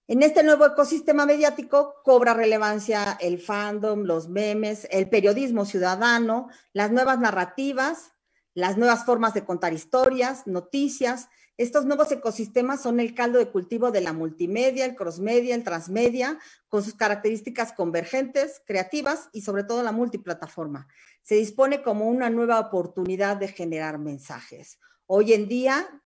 En 0.05 0.21
este 0.21 0.43
nuevo 0.43 0.65
ecosistema 0.65 1.25
mediático 1.25 1.95
cobra 2.03 2.33
relevancia 2.33 3.17
el 3.21 3.39
fandom, 3.39 4.03
los 4.03 4.27
memes, 4.27 4.85
el 4.91 5.09
periodismo 5.09 5.63
ciudadano, 5.63 6.49
las 6.73 6.91
nuevas 6.91 7.19
narrativas, 7.19 8.11
las 8.53 8.77
nuevas 8.77 9.05
formas 9.05 9.33
de 9.33 9.45
contar 9.45 9.71
historias, 9.71 10.45
noticias, 10.45 11.29
estos 11.57 11.85
nuevos 11.85 12.11
ecosistemas 12.11 12.81
son 12.81 12.99
el 12.99 13.13
caldo 13.13 13.37
de 13.37 13.49
cultivo 13.49 13.91
de 13.91 14.01
la 14.01 14.11
multimedia, 14.11 14.85
el 14.85 14.95
crossmedia, 14.95 15.53
el 15.53 15.63
transmedia, 15.63 16.39
con 16.67 16.83
sus 16.83 16.95
características 16.95 17.73
convergentes, 17.73 18.61
creativas 18.65 19.29
y 19.33 19.41
sobre 19.41 19.63
todo 19.63 19.83
la 19.83 19.91
multiplataforma. 19.91 20.87
Se 21.21 21.35
dispone 21.35 21.83
como 21.83 22.09
una 22.09 22.31
nueva 22.31 22.59
oportunidad 22.59 23.37
de 23.37 23.49
generar 23.49 23.99
mensajes. 23.99 24.79
Hoy 25.05 25.33
en 25.33 25.47
día 25.47 26.03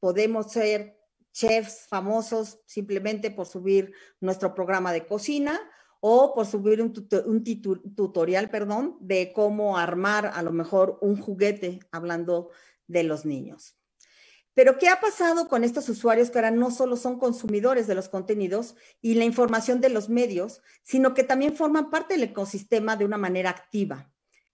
podemos 0.00 0.50
ser 0.52 0.98
chefs 1.32 1.86
famosos 1.88 2.60
simplemente 2.64 3.30
por 3.30 3.46
subir 3.46 3.92
nuestro 4.20 4.54
programa 4.54 4.92
de 4.94 5.06
cocina 5.06 5.60
o 6.00 6.32
por 6.34 6.46
subir 6.46 6.80
un, 6.80 6.94
tutorial, 7.94 8.48
perdón, 8.48 8.96
de 9.00 9.32
cómo 9.34 9.76
armar 9.76 10.30
a 10.32 10.42
lo 10.42 10.52
mejor 10.52 10.98
un 11.02 11.20
juguete 11.20 11.80
hablando 11.90 12.50
de 12.86 13.02
los 13.02 13.26
niños. 13.26 13.76
Pero 14.56 14.78
¿qué 14.78 14.88
ha 14.88 15.02
pasado 15.02 15.48
con 15.48 15.64
estos 15.64 15.86
usuarios 15.90 16.30
que 16.30 16.38
ahora 16.38 16.50
no 16.50 16.70
solo 16.70 16.96
son 16.96 17.18
consumidores 17.18 17.86
de 17.86 17.94
los 17.94 18.08
contenidos 18.08 18.74
y 19.02 19.12
la 19.12 19.24
información 19.24 19.82
de 19.82 19.90
los 19.90 20.08
medios, 20.08 20.62
sino 20.82 21.12
que 21.12 21.24
también 21.24 21.54
forman 21.54 21.90
parte 21.90 22.14
del 22.14 22.22
ecosistema 22.22 22.96
de 22.96 23.04
una 23.04 23.18
manera 23.18 23.50
activa? 23.50 24.10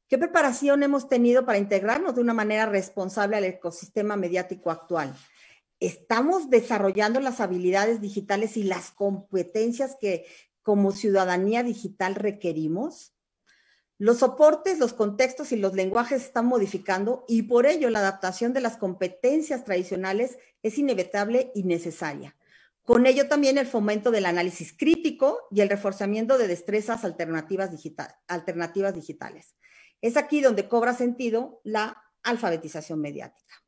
¿Qué 0.09 0.19
preparación 0.19 0.83
hemos 0.83 1.09
tenido 1.09 1.47
para 1.47 1.59
integrarnos 1.59 2.17
de 2.17 2.21
una 2.21 2.35
manera 2.35 2.67
responsable 2.67 3.37
al 3.37 3.45
ecosistema 3.45 4.17
mediático 4.17 4.73
actual? 4.73 5.15
¿Estamos 5.79 6.51
desarrollando 6.51 7.21
las 7.21 7.41
habilidades 7.41 8.01
digitales 8.01 8.57
y 8.57 8.65
las 8.65 8.91
competencias 8.91 9.97
que 10.01 10.27
como 10.63 10.91
ciudadanía 10.91 11.63
digital 11.63 12.17
requerimos? 12.17 13.12
Los 14.03 14.19
soportes, 14.19 14.81
los 14.81 14.95
contextos 14.95 15.53
y 15.53 15.57
los 15.57 15.75
lenguajes 15.75 16.23
están 16.23 16.47
modificando 16.47 17.25
y 17.29 17.43
por 17.43 17.67
ello 17.67 17.89
la 17.89 18.01
adaptación 18.01 18.53
de 18.53 18.61
las 18.61 18.77
competencias 18.77 19.65
tradicionales 19.65 20.39
es 20.65 20.77
inevitable 20.77 21.53
y 21.55 21.63
necesaria. 21.63 22.35
Con 22.83 23.07
ello 23.07 23.29
también 23.29 23.59
el 23.59 23.67
fomento 23.69 24.11
del 24.11 24.27
análisis 24.27 24.77
crítico 24.77 25.47
y 25.53 25.61
el 25.61 25.69
reforzamiento 25.69 26.37
de 26.37 26.49
destrezas 26.49 27.05
alternativas, 27.05 27.71
alternativas 28.27 28.93
digitales. 28.93 29.55
Es 30.01 30.17
aquí 30.17 30.41
donde 30.41 30.67
cobra 30.67 30.95
sentido 30.95 31.61
la 31.63 32.03
alfabetización 32.25 33.01
mediática. 33.01 33.63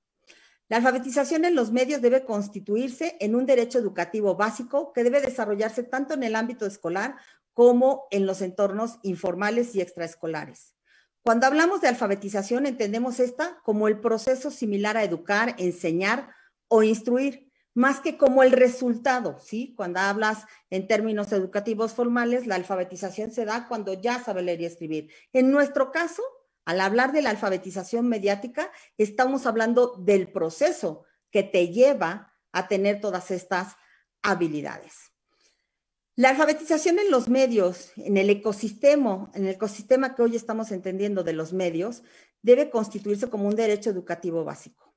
La 0.68 0.78
alfabetización 0.78 1.44
en 1.44 1.54
los 1.54 1.70
medios 1.70 2.02
debe 2.02 2.24
constituirse 2.24 3.16
en 3.20 3.36
un 3.36 3.46
derecho 3.46 3.78
educativo 3.78 4.34
básico 4.34 4.92
que 4.92 5.04
debe 5.04 5.20
desarrollarse 5.20 5.84
tanto 5.84 6.14
en 6.14 6.24
el 6.24 6.34
ámbito 6.34 6.66
escolar 6.66 7.16
como 7.54 8.06
en 8.10 8.26
los 8.26 8.42
entornos 8.42 8.98
informales 9.02 9.74
y 9.74 9.80
extraescolares. 9.80 10.74
Cuando 11.22 11.46
hablamos 11.46 11.80
de 11.80 11.88
alfabetización, 11.88 12.66
entendemos 12.66 13.18
esta 13.18 13.60
como 13.62 13.88
el 13.88 13.98
proceso 14.00 14.50
similar 14.50 14.98
a 14.98 15.04
educar, 15.04 15.54
enseñar 15.56 16.34
o 16.68 16.82
instruir, 16.82 17.50
más 17.72 18.00
que 18.00 18.18
como 18.18 18.42
el 18.42 18.52
resultado, 18.52 19.38
¿sí? 19.40 19.74
Cuando 19.76 20.00
hablas 20.00 20.44
en 20.70 20.86
términos 20.86 21.32
educativos 21.32 21.92
formales, 21.92 22.46
la 22.46 22.54
alfabetización 22.56 23.32
se 23.32 23.44
da 23.44 23.66
cuando 23.66 23.94
ya 23.94 24.22
sabe 24.22 24.42
leer 24.42 24.60
y 24.60 24.66
escribir. 24.66 25.12
En 25.32 25.50
nuestro 25.50 25.90
caso, 25.90 26.22
al 26.64 26.80
hablar 26.80 27.12
de 27.12 27.22
la 27.22 27.30
alfabetización 27.30 28.08
mediática, 28.08 28.70
estamos 28.96 29.46
hablando 29.46 29.96
del 29.98 30.30
proceso 30.30 31.04
que 31.30 31.42
te 31.42 31.68
lleva 31.68 32.32
a 32.52 32.68
tener 32.68 33.00
todas 33.00 33.30
estas 33.30 33.76
habilidades. 34.22 35.13
La 36.16 36.28
alfabetización 36.28 37.00
en 37.00 37.10
los 37.10 37.28
medios, 37.28 37.90
en 37.96 38.16
el 38.16 38.30
ecosistema, 38.30 39.32
en 39.34 39.46
el 39.46 39.54
ecosistema 39.54 40.14
que 40.14 40.22
hoy 40.22 40.36
estamos 40.36 40.70
entendiendo 40.70 41.24
de 41.24 41.32
los 41.32 41.52
medios, 41.52 42.04
debe 42.40 42.70
constituirse 42.70 43.28
como 43.28 43.48
un 43.48 43.56
derecho 43.56 43.90
educativo 43.90 44.44
básico. 44.44 44.94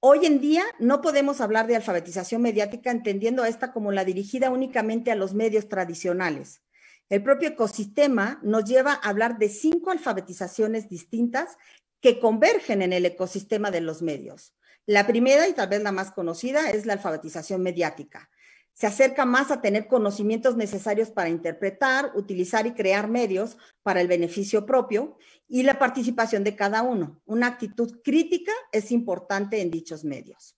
Hoy 0.00 0.26
en 0.26 0.38
día 0.38 0.62
no 0.78 1.00
podemos 1.00 1.40
hablar 1.40 1.66
de 1.66 1.76
alfabetización 1.76 2.42
mediática 2.42 2.90
entendiendo 2.90 3.46
esta 3.46 3.72
como 3.72 3.90
la 3.90 4.04
dirigida 4.04 4.50
únicamente 4.50 5.10
a 5.10 5.14
los 5.14 5.32
medios 5.32 5.66
tradicionales. 5.66 6.60
El 7.08 7.22
propio 7.22 7.48
ecosistema 7.48 8.38
nos 8.42 8.66
lleva 8.66 8.92
a 8.92 9.08
hablar 9.08 9.38
de 9.38 9.48
cinco 9.48 9.90
alfabetizaciones 9.90 10.90
distintas 10.90 11.56
que 12.02 12.20
convergen 12.20 12.82
en 12.82 12.92
el 12.92 13.06
ecosistema 13.06 13.70
de 13.70 13.80
los 13.80 14.02
medios. 14.02 14.54
La 14.84 15.06
primera 15.06 15.48
y 15.48 15.54
tal 15.54 15.70
vez 15.70 15.82
la 15.82 15.92
más 15.92 16.12
conocida 16.12 16.68
es 16.70 16.84
la 16.84 16.92
alfabetización 16.92 17.62
mediática 17.62 18.28
se 18.72 18.86
acerca 18.86 19.24
más 19.26 19.50
a 19.50 19.60
tener 19.60 19.86
conocimientos 19.86 20.56
necesarios 20.56 21.10
para 21.10 21.28
interpretar, 21.28 22.12
utilizar 22.14 22.66
y 22.66 22.72
crear 22.72 23.08
medios 23.08 23.58
para 23.82 24.00
el 24.00 24.08
beneficio 24.08 24.64
propio 24.64 25.18
y 25.48 25.64
la 25.64 25.78
participación 25.78 26.44
de 26.44 26.56
cada 26.56 26.82
uno. 26.82 27.20
Una 27.26 27.48
actitud 27.48 28.00
crítica 28.02 28.52
es 28.72 28.90
importante 28.92 29.60
en 29.60 29.70
dichos 29.70 30.04
medios. 30.04 30.56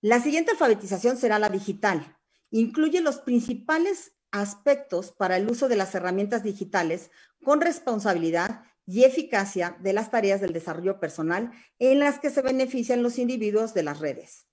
La 0.00 0.20
siguiente 0.20 0.50
alfabetización 0.52 1.16
será 1.16 1.38
la 1.38 1.48
digital. 1.48 2.18
Incluye 2.50 3.00
los 3.00 3.18
principales 3.18 4.12
aspectos 4.30 5.12
para 5.12 5.36
el 5.36 5.50
uso 5.50 5.68
de 5.68 5.76
las 5.76 5.94
herramientas 5.94 6.42
digitales 6.42 7.10
con 7.42 7.60
responsabilidad 7.60 8.62
y 8.86 9.04
eficacia 9.04 9.76
de 9.80 9.92
las 9.92 10.10
tareas 10.10 10.40
del 10.40 10.52
desarrollo 10.52 11.00
personal 11.00 11.50
en 11.78 11.98
las 11.98 12.18
que 12.18 12.30
se 12.30 12.42
benefician 12.42 13.02
los 13.02 13.18
individuos 13.18 13.74
de 13.74 13.82
las 13.82 13.98
redes. 13.98 14.45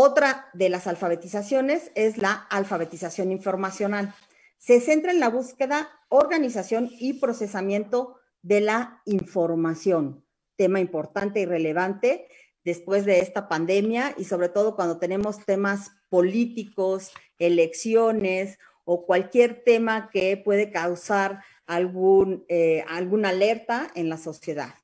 Otra 0.00 0.48
de 0.52 0.68
las 0.68 0.86
alfabetizaciones 0.86 1.90
es 1.96 2.18
la 2.18 2.32
alfabetización 2.50 3.32
informacional. 3.32 4.14
Se 4.56 4.80
centra 4.80 5.10
en 5.10 5.18
la 5.18 5.28
búsqueda, 5.28 5.90
organización 6.08 6.88
y 7.00 7.14
procesamiento 7.14 8.14
de 8.40 8.60
la 8.60 9.02
información, 9.06 10.24
tema 10.54 10.78
importante 10.78 11.40
y 11.40 11.46
relevante 11.46 12.28
después 12.62 13.06
de 13.06 13.18
esta 13.18 13.48
pandemia 13.48 14.14
y 14.16 14.26
sobre 14.26 14.48
todo 14.48 14.76
cuando 14.76 15.00
tenemos 15.00 15.44
temas 15.44 15.90
políticos, 16.08 17.10
elecciones 17.40 18.56
o 18.84 19.04
cualquier 19.04 19.64
tema 19.64 20.10
que 20.10 20.36
puede 20.36 20.70
causar 20.70 21.42
algún, 21.66 22.44
eh, 22.46 22.84
alguna 22.86 23.30
alerta 23.30 23.90
en 23.96 24.08
la 24.08 24.16
sociedad. 24.16 24.74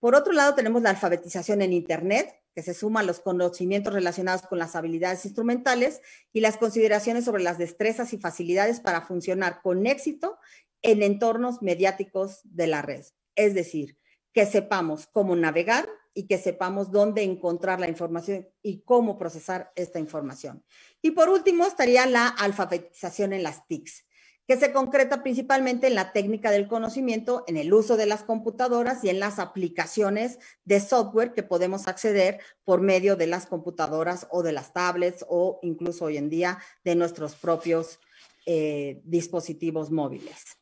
Por 0.00 0.14
otro 0.14 0.32
lado, 0.32 0.54
tenemos 0.54 0.80
la 0.80 0.88
alfabetización 0.88 1.60
en 1.60 1.74
Internet, 1.74 2.34
que 2.54 2.62
se 2.62 2.74
suma 2.74 3.00
a 3.00 3.04
los 3.04 3.20
conocimientos 3.20 3.92
relacionados 3.92 4.42
con 4.42 4.58
las 4.58 4.76
habilidades 4.76 5.24
instrumentales 5.24 6.00
y 6.32 6.40
las 6.40 6.56
consideraciones 6.56 7.24
sobre 7.24 7.42
las 7.42 7.58
destrezas 7.58 8.12
y 8.12 8.18
facilidades 8.18 8.80
para 8.80 9.02
funcionar 9.02 9.60
con 9.62 9.86
éxito 9.86 10.38
en 10.82 11.02
entornos 11.02 11.62
mediáticos 11.62 12.40
de 12.44 12.66
la 12.66 12.82
red. 12.82 13.04
Es 13.34 13.54
decir, 13.54 13.98
que 14.32 14.46
sepamos 14.46 15.06
cómo 15.06 15.34
navegar, 15.36 15.88
y 16.14 16.26
que 16.28 16.38
sepamos 16.38 16.92
dónde 16.92 17.24
encontrar 17.24 17.80
la 17.80 17.88
información 17.88 18.48
y 18.62 18.82
cómo 18.82 19.18
procesar 19.18 19.72
esta 19.74 19.98
información. 19.98 20.64
Y 21.02 21.10
por 21.10 21.28
último 21.28 21.66
estaría 21.66 22.06
la 22.06 22.28
alfabetización 22.28 23.32
en 23.32 23.42
las 23.42 23.66
TICs 23.66 24.06
que 24.46 24.56
se 24.58 24.72
concreta 24.72 25.22
principalmente 25.22 25.86
en 25.86 25.94
la 25.94 26.12
técnica 26.12 26.50
del 26.50 26.68
conocimiento, 26.68 27.44
en 27.46 27.56
el 27.56 27.72
uso 27.72 27.96
de 27.96 28.06
las 28.06 28.24
computadoras 28.24 29.02
y 29.02 29.08
en 29.08 29.18
las 29.18 29.38
aplicaciones 29.38 30.38
de 30.64 30.80
software 30.80 31.32
que 31.32 31.42
podemos 31.42 31.88
acceder 31.88 32.40
por 32.64 32.82
medio 32.82 33.16
de 33.16 33.26
las 33.26 33.46
computadoras 33.46 34.26
o 34.30 34.42
de 34.42 34.52
las 34.52 34.72
tablets 34.72 35.24
o 35.28 35.60
incluso 35.62 36.06
hoy 36.06 36.18
en 36.18 36.28
día 36.28 36.58
de 36.84 36.94
nuestros 36.94 37.34
propios 37.34 38.00
eh, 38.44 39.00
dispositivos 39.04 39.90
móviles. 39.90 40.58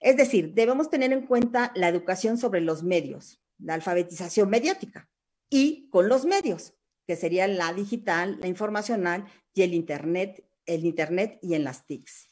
Es 0.00 0.16
decir, 0.16 0.52
debemos 0.52 0.90
tener 0.90 1.12
en 1.12 1.26
cuenta 1.26 1.72
la 1.74 1.88
educación 1.88 2.36
sobre 2.36 2.60
los 2.60 2.82
medios, 2.82 3.40
la 3.58 3.74
alfabetización 3.74 4.50
mediática 4.50 5.08
y 5.48 5.88
con 5.90 6.08
los 6.08 6.24
medios, 6.24 6.74
que 7.06 7.16
serían 7.16 7.56
la 7.56 7.72
digital, 7.72 8.38
la 8.40 8.46
informacional 8.46 9.26
y 9.54 9.62
el 9.62 9.74
Internet, 9.74 10.44
el 10.64 10.84
Internet 10.84 11.38
y 11.42 11.54
en 11.54 11.64
las 11.64 11.86
TICs. 11.86 12.29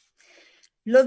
Los, 0.89 1.05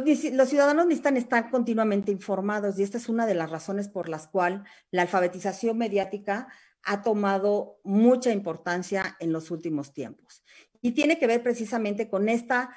ciudadanos 0.47 0.86
necesitan 0.86 1.17
estar 1.17 1.49
continuamente 1.49 2.11
informados 2.11 2.77
y 2.77 2.84
esta 2.84 2.99
es 2.99 3.09
una 3.09 3.25
de 3.25 3.34
las 3.34 3.49
razones 3.49 3.88
por 3.88 4.09
las 4.09 4.27
cuales 4.27 4.61
la 4.91 5.01
alfabetización 5.01 5.75
mediática 5.75 6.49
ha 6.84 7.01
tomado 7.01 7.79
mucha 7.84 8.32
importancia 8.32 9.17
en 9.19 9.34
los 9.34 9.49
últimos 9.49 9.91
tiempos. 9.91 10.43
Y 10.84 10.91
tiene 10.91 11.17
que 11.17 11.25
ver 11.25 11.41
precisamente 11.41 12.09
con 12.09 12.29
esta, 12.29 12.75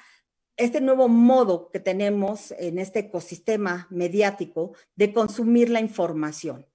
este 0.57 0.81
nuevo 0.81 1.07
modo 1.07 1.69
que 1.69 1.79
tenemos 1.79 2.55
en 2.57 2.79
este 2.79 3.01
ecosistema 3.01 3.85
mediático 3.91 4.73
de 4.95 5.13
consumir 5.13 5.69
la 5.69 5.81
información. 5.81 6.65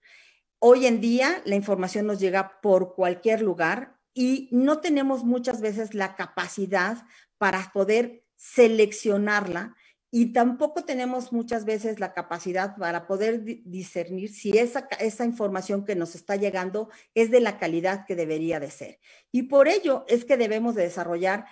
Hoy 0.60 0.86
en 0.86 1.00
día 1.00 1.42
la 1.44 1.56
información 1.56 2.06
nos 2.06 2.20
llega 2.20 2.60
por 2.60 2.94
cualquier 2.94 3.42
lugar 3.42 3.98
y 4.14 4.48
no 4.52 4.78
tenemos 4.78 5.24
muchas 5.24 5.60
veces 5.60 5.92
la 5.92 6.14
capacidad 6.14 6.98
para 7.36 7.72
poder 7.72 8.22
seleccionarla 8.36 9.74
y 10.10 10.32
tampoco 10.32 10.84
tenemos 10.84 11.32
muchas 11.32 11.64
veces 11.64 12.00
la 12.00 12.12
capacidad 12.12 12.76
para 12.76 13.06
poder 13.06 13.44
discernir 13.44 14.32
si 14.32 14.50
esa, 14.58 14.88
esa 14.98 15.24
información 15.24 15.84
que 15.84 15.94
nos 15.94 16.14
está 16.14 16.34
llegando 16.36 16.90
es 17.14 17.30
de 17.30 17.40
la 17.40 17.58
calidad 17.58 18.06
que 18.06 18.16
debería 18.16 18.58
de 18.58 18.70
ser. 18.70 18.98
Y 19.30 19.44
por 19.44 19.68
ello 19.68 20.04
es 20.08 20.24
que 20.24 20.36
debemos 20.36 20.74
de 20.74 20.82
desarrollar 20.82 21.46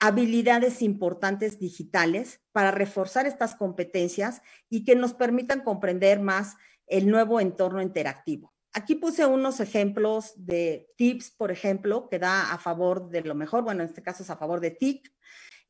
habilidades 0.00 0.80
importantes 0.80 1.58
digitales 1.58 2.40
para 2.52 2.70
reforzar 2.70 3.26
estas 3.26 3.54
competencias 3.54 4.42
y 4.70 4.84
que 4.84 4.94
nos 4.94 5.12
permitan 5.12 5.62
comprender 5.62 6.20
más 6.20 6.56
el 6.86 7.10
nuevo 7.10 7.40
entorno 7.40 7.82
interactivo. 7.82 8.54
Aquí 8.72 8.94
puse 8.94 9.26
unos 9.26 9.60
ejemplos 9.60 10.32
de 10.36 10.88
tips, 10.96 11.30
por 11.32 11.50
ejemplo, 11.50 12.08
que 12.08 12.18
da 12.18 12.52
a 12.52 12.58
favor 12.58 13.08
de 13.10 13.22
lo 13.22 13.34
mejor, 13.34 13.64
bueno, 13.64 13.82
en 13.82 13.88
este 13.88 14.02
caso 14.02 14.22
es 14.22 14.30
a 14.30 14.36
favor 14.36 14.60
de 14.60 14.70
TIC, 14.70 15.10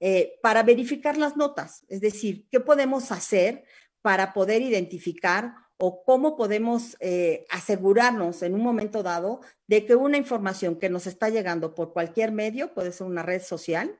eh, 0.01 0.38
para 0.42 0.62
verificar 0.62 1.16
las 1.16 1.36
notas, 1.36 1.84
es 1.88 2.01
decir, 2.01 2.46
qué 2.51 2.61
podemos 2.61 3.11
hacer 3.12 3.64
para 4.03 4.32
poder 4.32 4.62
identificar 4.62 5.55
o 5.76 6.03
cómo 6.05 6.36
podemos 6.36 6.96
eh, 7.01 7.44
asegurarnos 7.51 8.42
en 8.42 8.55
un 8.55 8.62
momento 8.62 9.03
dado 9.03 9.40
de 9.66 9.86
que 9.86 9.94
una 9.94 10.16
información 10.16 10.78
que 10.78 10.88
nos 10.88 11.07
está 11.07 11.28
llegando 11.28 11.74
por 11.74 11.92
cualquier 11.92 12.32
medio, 12.32 12.74
puede 12.74 12.92
ser 12.92 13.07
una 13.07 13.22
red 13.22 13.42
social, 13.42 13.99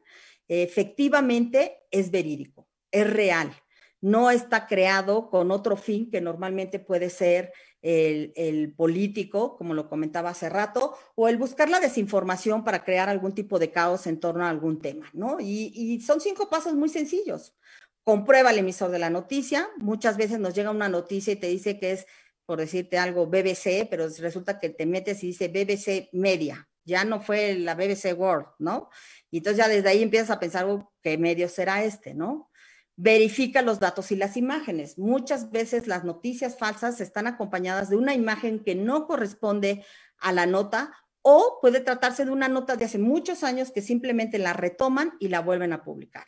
efectivamente 0.49 1.82
es 1.90 2.11
verídico, 2.11 2.68
es 2.90 3.09
real, 3.09 3.53
no 4.01 4.30
está 4.30 4.66
creado 4.66 5.28
con 5.30 5.51
otro 5.51 5.76
fin 5.76 6.11
que 6.11 6.20
normalmente 6.20 6.78
puede 6.78 7.11
ser 7.11 7.53
el, 7.83 8.74
político, 8.76 9.57
como 9.57 9.74
lo 9.74 9.89
comentaba 9.89 10.31
hace 10.31 10.49
rato, 10.49 10.97
o 11.14 11.29
el 11.29 11.37
buscar 11.37 11.68
la 11.68 11.81
desinformación 11.81 12.64
para 12.64 12.85
crear 12.85 13.09
algún 13.09 13.35
tipo 13.35 13.59
de 13.59 13.70
caos 13.70 14.07
en 14.07 14.20
torno 14.20 14.45
a 14.45 14.51
algún 14.51 14.81
tema, 14.81 15.09
¿no? 15.12 15.39
Y, 15.41 16.01
son 16.01 16.20
cinco 16.20 16.49
pasos 16.49 16.74
muy 16.74 16.89
sencillos. 16.89 17.55
Comprueba 18.05 18.51
el 18.51 18.59
emisor 18.59 18.91
de 18.91 18.99
la 18.99 19.11
noticia. 19.11 19.68
Muchas 19.76 20.16
veces 20.16 20.39
nos 20.39 20.55
llega 20.55 20.70
una 20.70 20.89
noticia 20.89 21.33
y 21.33 21.37
te 21.37 21.49
dice 21.49 21.79
que 21.79 21.93
es, 21.93 22.07
por 22.47 22.59
decirte 22.59 22.99
algo, 22.99 23.26
BBC, 23.26 23.87
pero 23.91 24.09
resulta 24.18 24.59
que 24.59 24.70
te 24.70 24.87
metes 24.87 25.22
y 25.22 25.29
dice 25.29 25.49
BBC 25.49 26.09
Media. 26.12 26.68
Ya 26.85 27.05
no 27.05 27.20
fue 27.20 27.55
la 27.55 27.74
BBC 27.74 28.14
World, 28.16 28.47
¿no? 28.59 28.89
Y 29.31 29.39
entonces 29.39 29.59
ya 29.59 29.68
desde 29.68 29.91
ahí 29.91 30.03
empiezas 30.03 30.31
a 30.31 30.41
pensar, 30.41 30.64
oh, 30.64 30.91
¿qué 31.03 31.18
medio 31.18 31.49
será 31.49 31.85
este, 31.85 32.14
no? 32.14 32.51
Verifica 32.99 33.62
los 33.62 33.78
datos 33.78 34.11
y 34.11 34.16
las 34.16 34.36
imágenes. 34.36 34.99
Muchas 34.99 35.53
veces 35.53 35.86
las 35.86 36.03
noticias 36.03 36.59
falsas 36.59 37.01
están 37.01 37.28
acompañadas 37.28 37.88
de 37.90 37.96
una 37.96 38.12
imagen 38.12 38.59
que 38.64 38.74
no 38.74 39.07
corresponde 39.07 39.84
a 40.18 40.32
la 40.32 40.46
nota 40.46 40.92
o 41.22 41.59
puede 41.62 41.78
tratarse 41.78 42.24
de 42.24 42.32
una 42.32 42.49
nota 42.49 42.74
de 42.74 42.86
hace 42.86 42.99
muchos 42.99 43.44
años 43.44 43.70
que 43.70 43.82
simplemente 43.82 44.38
la 44.38 44.53
retoman 44.53 45.12
y 45.20 45.28
la 45.28 45.40
vuelven 45.40 45.72
a 45.72 45.84
publicar. 45.84 46.26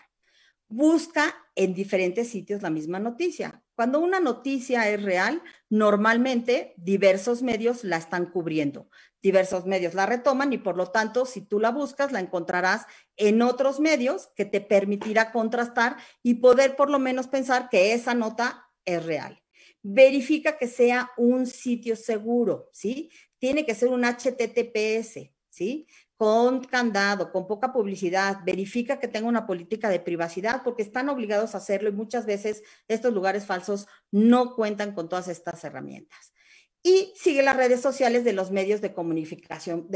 Busca 0.71 1.35
en 1.55 1.75
diferentes 1.75 2.29
sitios 2.29 2.63
la 2.63 2.71
misma 2.71 2.99
noticia. 2.99 3.63
Cuando 3.75 4.01
una 4.01 4.21
noticia 4.21 4.89
es 4.89 5.03
real, 5.03 5.43
normalmente 5.69 6.75
diversos 6.77 7.43
medios 7.43 7.85
la 7.85 7.97
están 7.97 8.27
cubriendo 8.27 8.89
diversos 9.23 9.67
medios 9.67 9.95
la 9.95 10.07
retoman 10.07 10.53
y 10.53 10.59
por 10.59 10.77
lo 10.77 10.87
tanto, 10.91 11.27
si 11.27 11.43
tú 11.43 11.61
la 11.61 11.71
buscas, 11.71 12.13
la 12.13 12.21
encontrarás 12.21 12.87
en 13.17 13.43
otros 13.43 13.81
medios 13.81 14.29
que 14.35 14.45
te 14.45 14.61
permitirá 14.61 15.33
contrastar 15.33 15.97
y 16.23 16.35
poder 16.35 16.77
por 16.77 16.91
lo 16.91 16.99
menos 16.99 17.29
pensar 17.29 17.69
que 17.69 17.93
esa 17.93 18.15
nota 18.15 18.71
es 18.85 19.05
real. 19.05 19.43
Verifica 19.83 20.59
que 20.59 20.67
sea 20.67 21.11
un 21.17 21.47
sitio 21.47 21.97
seguro, 21.97 22.69
¿sí? 22.73 23.11
Tiene 23.39 23.65
que 23.65 23.75
ser 23.75 23.89
un 23.89 24.05
HTTPS, 24.05 25.33
¿sí? 25.49 25.87
Con 26.21 26.65
candado, 26.65 27.33
con 27.33 27.47
poca 27.47 27.73
publicidad. 27.73 28.41
Verifica 28.45 29.01
que 29.01 29.09
tenga 29.09 29.27
una 29.27 29.47
política 29.47 29.89
de 29.89 30.01
privacidad 30.01 30.63
porque 30.63 30.83
están 30.83 31.09
obligados 31.09 31.55
a 31.55 31.59
hacerlo 31.59 31.89
y 31.89 31.93
muchas 31.93 32.27
veces 32.27 32.63
estos 32.89 33.15
lugares 33.15 33.47
falsos 33.47 33.87
no 34.11 34.55
cuentan 34.55 34.93
con 34.93 35.09
todas 35.09 35.29
estas 35.29 35.65
herramientas 35.65 36.35
y 36.83 37.13
sigue 37.15 37.43
las 37.43 37.57
redes 37.57 37.81
sociales 37.81 38.25
de 38.25 38.33
los 38.33 38.51
medios 38.51 38.81
de 38.81 38.93
comunicación, 38.93 39.87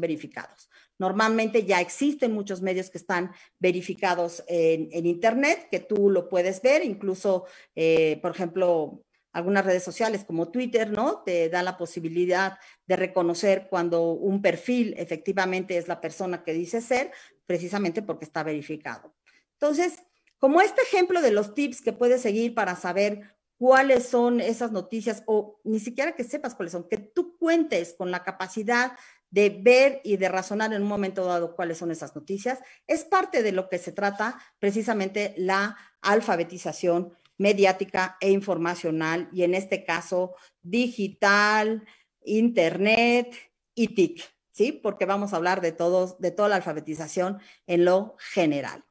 verificados. 0.00 0.70
Normalmente 0.98 1.64
ya 1.64 1.80
existen 1.80 2.32
muchos 2.32 2.62
medios 2.62 2.88
que 2.88 2.98
están 2.98 3.32
verificados 3.58 4.42
en, 4.46 5.06
Internet, 5.06 5.68
que 5.70 5.80
tú 5.80 6.08
lo 6.08 6.28
puedes 6.28 6.62
ver, 6.62 6.84
incluso, 6.84 7.44
eh, 7.74 8.18
por 8.22 8.30
ejemplo, 8.30 9.03
algunas 9.34 9.66
redes 9.66 9.82
sociales 9.82 10.24
como 10.24 10.50
Twitter, 10.50 10.90
¿no? 10.90 11.22
Te 11.22 11.50
da 11.50 11.62
la 11.62 11.76
posibilidad 11.76 12.56
de 12.86 12.96
reconocer 12.96 13.66
cuando 13.68 14.12
un 14.12 14.40
perfil 14.40 14.94
efectivamente 14.96 15.76
es 15.76 15.88
la 15.88 16.00
persona 16.00 16.42
que 16.44 16.54
dice 16.54 16.80
ser, 16.80 17.10
precisamente 17.44 18.00
porque 18.00 18.24
está 18.24 18.42
verificado. 18.42 19.14
Entonces, 19.54 19.98
como 20.38 20.60
este 20.60 20.82
ejemplo 20.82 21.20
de 21.20 21.32
los 21.32 21.52
tips 21.52 21.82
que 21.82 21.92
puedes 21.92 22.22
seguir 22.22 22.54
para 22.54 22.76
saber 22.76 23.36
cuáles 23.58 24.06
son 24.06 24.40
esas 24.40 24.72
noticias 24.72 25.22
o 25.26 25.60
ni 25.64 25.80
siquiera 25.80 26.12
que 26.12 26.24
sepas 26.24 26.54
cuáles 26.54 26.72
son, 26.72 26.88
que 26.88 26.98
tú 26.98 27.36
cuentes 27.36 27.92
con 27.92 28.10
la 28.10 28.22
capacidad 28.22 28.92
de 29.30 29.48
ver 29.50 30.00
y 30.04 30.16
de 30.16 30.28
razonar 30.28 30.72
en 30.72 30.82
un 30.82 30.88
momento 30.88 31.24
dado 31.24 31.56
cuáles 31.56 31.78
son 31.78 31.90
esas 31.90 32.14
noticias, 32.14 32.60
es 32.86 33.04
parte 33.04 33.42
de 33.42 33.50
lo 33.50 33.68
que 33.68 33.78
se 33.78 33.90
trata 33.90 34.38
precisamente 34.60 35.34
la 35.36 35.76
alfabetización 36.02 37.12
mediática 37.38 38.16
e 38.20 38.30
informacional 38.30 39.28
y 39.32 39.42
en 39.42 39.54
este 39.54 39.84
caso 39.84 40.34
digital, 40.62 41.84
internet 42.24 43.34
y 43.74 43.88
TIC, 43.88 44.22
¿sí? 44.52 44.72
Porque 44.72 45.04
vamos 45.04 45.32
a 45.32 45.36
hablar 45.36 45.60
de 45.60 45.72
todos, 45.72 46.18
de 46.20 46.30
toda 46.30 46.48
la 46.48 46.56
alfabetización 46.56 47.40
en 47.66 47.84
lo 47.84 48.16
general. 48.18 48.84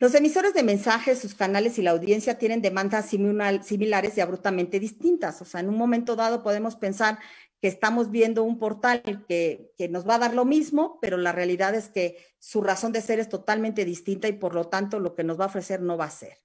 Los 0.00 0.14
emisores 0.14 0.52
de 0.54 0.64
mensajes, 0.64 1.20
sus 1.20 1.34
canales 1.34 1.78
y 1.78 1.82
la 1.82 1.92
audiencia 1.92 2.36
tienen 2.36 2.60
demandas 2.60 3.06
similares 3.08 4.16
y 4.16 4.20
abruptamente 4.20 4.80
distintas. 4.80 5.40
O 5.40 5.44
sea, 5.44 5.60
en 5.60 5.68
un 5.68 5.78
momento 5.78 6.16
dado 6.16 6.42
podemos 6.42 6.76
pensar 6.76 7.18
que 7.60 7.68
estamos 7.68 8.10
viendo 8.10 8.42
un 8.42 8.58
portal 8.58 9.02
que, 9.26 9.72
que, 9.78 9.88
nos 9.88 10.06
va 10.06 10.16
a 10.16 10.18
dar 10.18 10.34
lo 10.34 10.44
mismo, 10.44 10.98
pero 11.00 11.16
la 11.16 11.32
realidad 11.32 11.74
es 11.74 11.88
que 11.88 12.18
su 12.38 12.60
razón 12.60 12.92
de 12.92 13.00
ser 13.00 13.20
es 13.20 13.28
totalmente 13.30 13.86
distinta 13.86 14.28
y 14.28 14.32
por 14.32 14.54
lo 14.54 14.66
tanto 14.68 14.98
lo 14.98 15.14
que 15.14 15.24
nos 15.24 15.40
va 15.40 15.44
a 15.44 15.48
ofrecer 15.48 15.80
no 15.80 15.96
va 15.96 16.06
a 16.06 16.10
ser. 16.10 16.36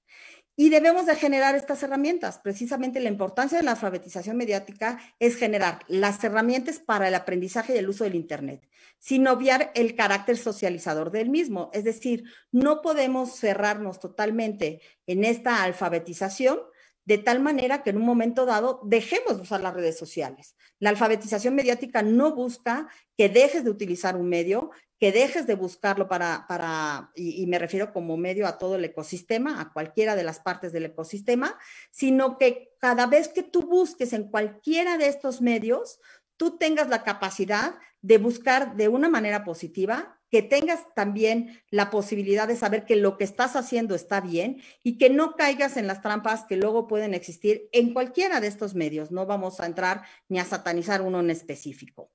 Y 0.62 0.68
debemos 0.68 1.05
de 1.05 1.16
generar 1.16 1.55
estas 1.55 1.84
herramientas. 1.84 2.38
Precisamente 2.39 2.99
la 2.99 3.07
importancia 3.07 3.57
de 3.57 3.64
la 3.64 3.72
alfabetización 3.72 4.36
mediática 4.36 4.99
es 5.18 5.38
generar 5.38 5.80
las 5.88 6.22
herramientas 6.22 6.80
para 6.80 7.07
el 7.07 7.16
aprendizaje 7.16 7.76
y 7.76 7.78
el 7.78 7.88
uso 7.88 8.03
del 8.03 8.16
Internet, 8.16 8.68
sin 8.97 9.26
obviar 9.30 9.72
el 9.74 9.95
carácter 9.95 10.36
socializador 10.36 11.12
del 11.12 11.30
mismo. 11.30 11.70
Es 11.72 11.86
decir, 11.86 12.26
no 12.51 12.82
podemos 12.82 13.39
cerrarnos 13.39 14.01
totalmente 14.01 14.82
en 15.07 15.24
esta 15.24 15.64
alfabetización 15.64 16.60
de 17.05 17.17
tal 17.17 17.39
manera 17.39 17.81
que 17.83 17.89
en 17.89 17.97
un 17.97 18.05
momento 18.05 18.45
dado 18.45 18.81
dejemos 18.83 19.37
de 19.37 19.43
usar 19.43 19.61
las 19.61 19.73
redes 19.73 19.97
sociales. 19.97 20.55
La 20.79 20.89
alfabetización 20.89 21.55
mediática 21.55 22.01
no 22.01 22.35
busca 22.35 22.87
que 23.17 23.29
dejes 23.29 23.63
de 23.63 23.71
utilizar 23.71 24.15
un 24.15 24.29
medio, 24.29 24.71
que 24.99 25.11
dejes 25.11 25.47
de 25.47 25.55
buscarlo 25.55 26.07
para, 26.07 26.45
para 26.47 27.11
y, 27.15 27.47
me 27.47 27.57
refiero 27.57 27.93
como 27.93 28.17
medio 28.17 28.45
a 28.45 28.57
todo 28.57 28.75
el 28.75 28.85
ecosistema, 28.85 29.59
a 29.61 29.71
cualquiera 29.71 30.15
de 30.15 30.23
las 30.23 30.39
partes 30.39 30.71
del 30.71 30.85
ecosistema, 30.85 31.57
sino 31.89 32.37
que 32.37 32.73
cada 32.79 33.07
vez 33.07 33.29
que 33.29 33.43
tú 33.43 33.61
busques 33.61 34.13
en 34.13 34.29
cualquiera 34.29 34.97
de 34.97 35.07
estos 35.07 35.41
medios, 35.41 35.99
tú 36.37 36.57
tengas 36.57 36.89
la 36.89 37.03
capacidad 37.03 37.75
de 38.01 38.17
buscar 38.17 38.75
de 38.75 38.87
una 38.87 39.09
manera 39.09 39.43
positiva, 39.43 40.18
que 40.30 40.41
tengas 40.41 40.93
también 40.95 41.61
la 41.69 41.89
posibilidad 41.89 42.47
de 42.47 42.55
saber 42.55 42.86
que 42.86 42.95
lo 42.95 43.17
que 43.17 43.23
estás 43.23 43.55
haciendo 43.55 43.95
está 43.95 44.21
bien 44.21 44.61
y 44.84 44.97
que 44.97 45.09
no 45.09 45.36
caigas 45.36 45.77
en 45.77 45.88
las 45.88 46.01
trampas 46.01 46.45
que 46.45 46.57
luego 46.57 46.88
pueden 46.88 47.13
existir 47.13 47.67
en 47.71 47.93
cualquiera 47.93 48.39
de 48.39 48.47
estos 48.47 48.75
medios. 48.75 49.11
No 49.11 49.25
vamos 49.25 49.59
a 49.59 49.65
entrar 49.65 50.03
ni 50.27 50.39
a 50.39 50.45
satanizar 50.45 51.01
uno 51.01 51.19
en 51.19 51.32
específico. 51.32 52.11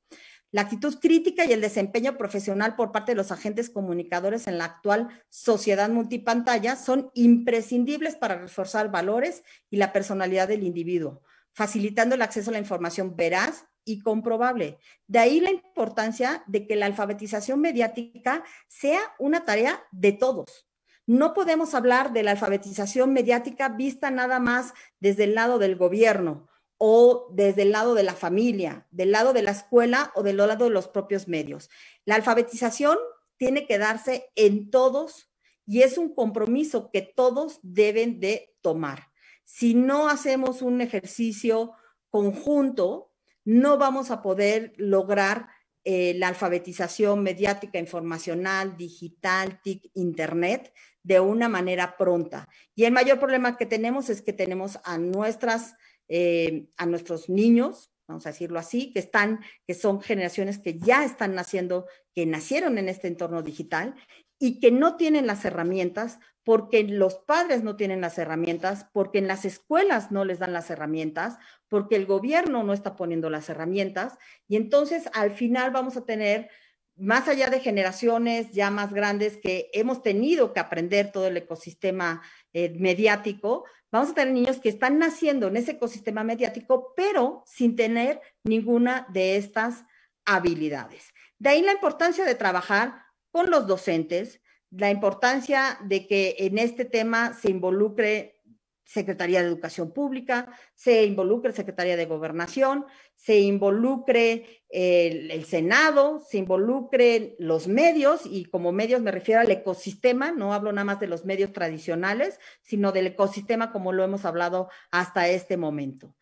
La 0.55 0.61
actitud 0.61 1.01
crítica 1.01 1.45
y 1.45 1.53
el 1.53 1.61
desempeño 1.61 2.17
profesional 2.17 2.77
por 2.77 2.93
parte 2.93 3.11
de 3.11 3.17
los 3.17 3.33
agentes 3.33 3.71
comunicadores 3.71 4.47
en 4.47 4.57
la 4.59 4.67
actual 4.67 5.09
sociedad 5.29 5.89
multipantalla 5.89 6.77
son 6.77 7.11
imprescindibles 7.15 8.15
para 8.15 8.39
reforzar 8.39 8.93
valores 8.93 9.43
y 9.69 9.79
la 9.79 9.93
personalidad 9.93 10.47
del 10.47 10.63
individuo, 10.63 11.23
facilitando 11.53 12.15
el 12.15 12.23
acceso 12.23 12.51
a 12.51 12.53
la 12.53 12.61
información 12.61 13.17
veraz 13.17 13.67
y 13.85 14.01
comprobable. 14.01 14.79
De 15.07 15.19
ahí 15.19 15.41
la 15.41 15.51
importancia 15.51 16.43
de 16.47 16.67
que 16.67 16.77
la 16.77 16.87
alfabetización 16.87 17.61
mediática 17.61 18.45
sea 18.69 19.01
una 19.19 19.45
tarea 19.45 19.85
de 19.93 20.13
todos. 20.13 20.67
No 21.07 21.35
podemos 21.35 21.75
hablar 21.75 22.13
de 22.13 22.23
la 22.23 22.31
alfabetización 22.31 23.13
mediática 23.13 23.69
vista 23.69 24.11
nada 24.11 24.41
más 24.41 24.73
desde 25.01 25.25
el 25.25 25.35
lado 25.35 25.59
del 25.59 25.77
gobierno 25.77 26.49
o 26.79 27.29
desde 27.33 27.63
el 27.63 27.73
lado 27.73 27.95
de 27.95 28.03
la 28.03 28.15
familia, 28.15 28.87
del 28.91 29.13
lado 29.13 29.33
de 29.33 29.43
la 29.43 29.51
escuela 29.51 30.13
o 30.15 30.23
del 30.23 30.39
lado 30.39 30.65
de 30.65 30.71
los 30.71 30.89
propios 30.89 31.29
medios. 31.29 31.71
La 32.05 32.15
alfabetización 32.15 32.97
tiene 33.37 33.67
que 33.67 33.79
darse 33.79 34.31
en 34.35 34.71
todos 34.71 35.31
y 35.67 35.83
es 35.83 35.99
un 35.99 36.15
compromiso 36.15 36.91
que 36.91 37.03
todos 37.03 37.59
deben 37.63 38.21
de 38.21 38.55
tomar. 38.61 39.09
Si 39.45 39.75
no 39.75 40.09
hacemos 40.09 40.63
un 40.63 40.81
ejercicio 40.81 41.73
conjunto, 42.11 43.14
no 43.45 43.79
vamos 43.79 44.11
a 44.11 44.23
poder 44.23 44.73
lograr 44.77 45.49
eh, 45.85 46.15
la 46.17 46.29
alfabetización 46.29 47.23
mediática, 47.23 47.79
informacional, 47.79 48.77
digital, 48.77 49.61
TIC, 49.63 49.91
Internet 49.95 50.73
de 51.03 51.21
una 51.21 51.49
manera 51.49 51.97
pronta. 51.99 52.49
Y 52.75 52.85
el 52.85 52.93
mayor 52.93 53.19
problema 53.19 53.59
que 53.59 53.67
tenemos 53.67 54.09
es 54.09 54.23
que 54.23 54.33
tenemos 54.33 54.79
a 54.85 54.97
nuestras 54.97 55.75
eh, 56.09 56.69
a 56.77 56.85
nuestros 56.85 57.31
niños, 57.31 57.91
vamos 58.07 58.27
a 58.27 58.31
decirlo 58.31 58.59
así, 58.59 58.93
que 58.93 58.99
están, 58.99 59.41
que 59.67 59.73
son 59.73 60.03
generaciones 60.03 60.59
que 60.59 60.79
ya 60.79 61.05
están 61.05 61.35
naciendo, 61.35 61.87
que 62.15 62.27
nacieron 62.27 62.77
en 62.77 62.91
este 62.91 63.09
entorno 63.09 63.43
digital 63.43 63.95
y 64.39 64.61
que 64.61 64.71
no 64.71 64.97
tienen 64.97 65.27
las 65.27 65.45
herramientas 65.47 66.19
porque 66.45 66.85
los 66.85 67.15
padres 67.15 67.63
no 67.63 67.77
tienen 67.77 68.03
las 68.03 68.19
herramientas, 68.19 68.87
porque 68.93 69.19
en 69.19 69.27
las 69.27 69.47
escuelas 69.47 70.13
no 70.13 70.27
les 70.27 70.39
dan 70.41 70.53
las 70.53 70.69
herramientas, 70.69 71.39
porque 71.75 71.97
el 71.97 72.07
gobierno 72.07 72.63
no 72.63 72.73
está 72.73 72.95
poniendo 72.95 73.31
las 73.31 73.49
herramientas 73.49 74.17
y 74.47 74.55
entonces 74.55 75.11
al 75.13 75.33
final 75.33 75.73
vamos 75.73 75.97
a 75.97 76.05
tener 76.05 76.49
más 76.95 77.27
allá 77.27 77.51
de 77.51 77.59
generaciones 77.59 78.53
ya 78.53 78.71
más 78.71 78.95
grandes 78.95 79.39
que 79.39 79.71
hemos 79.73 80.01
tenido 80.01 80.53
que 80.53 80.61
aprender 80.61 81.11
todo 81.11 81.27
el 81.27 81.37
ecosistema 81.37 82.23
eh, 82.53 82.73
mediático, 82.79 83.65
vamos 83.91 84.11
a 84.11 84.15
tener 84.15 84.35
niños 84.35 84.61
que 84.61 84.69
están 84.69 85.01
naciendo 85.01 85.49
en 85.49 85.57
ese 85.57 85.73
ecosistema 85.73 86.23
mediático, 86.23 86.93
pero 86.95 87.43
sin 87.45 87.75
tener 87.75 88.21
ninguna 88.45 89.09
de 89.13 89.37
estas 89.37 89.85
habilidades. 90.25 91.13
De 91.41 91.49
ahí 91.49 91.63
la 91.63 91.73
importancia 91.73 92.25
de 92.25 92.37
trabajar 92.37 93.03
con 93.33 93.51
los 93.51 93.67
docentes, 93.67 94.41
la 94.71 94.93
importancia 94.93 95.77
de 95.83 96.07
que 96.07 96.37
en 96.39 96.57
este 96.57 96.85
tema 96.85 97.35
se 97.35 97.51
involucre 97.51 98.41
Secretaría 98.85 99.41
de 99.41 99.49
Educación 99.49 99.93
Pública, 99.93 100.55
se 100.75 101.05
involucre 101.05 101.53
Secretaría 101.53 101.97
de 101.97 102.05
Gobernación, 102.05 102.85
se 103.17 103.41
involucre 103.41 104.63
el, 104.69 105.45
Senado, 105.45 106.21
se 106.21 106.39
involucre 106.39 107.37
los 107.39 107.67
medios, 107.67 108.23
y 108.25 108.45
como 108.45 108.73
medios 108.73 109.01
me 109.01 109.11
refiero 109.11 109.41
al 109.41 109.51
ecosistema, 109.51 110.33
no 110.33 110.53
hablo 110.53 110.73
nada 110.73 110.85
más 110.85 111.01
de 111.01 111.07
los 111.07 111.25
medios 111.25 111.53
tradicionales, 111.53 112.39
sino 112.61 112.93
del 112.93 113.09
ecosistema 113.09 113.73
como 113.73 113.93
lo 113.93 114.05
hemos 114.05 114.25
hablado 114.25 114.69
hasta 114.91 115.29
este 115.29 115.57
momento. 115.57 116.15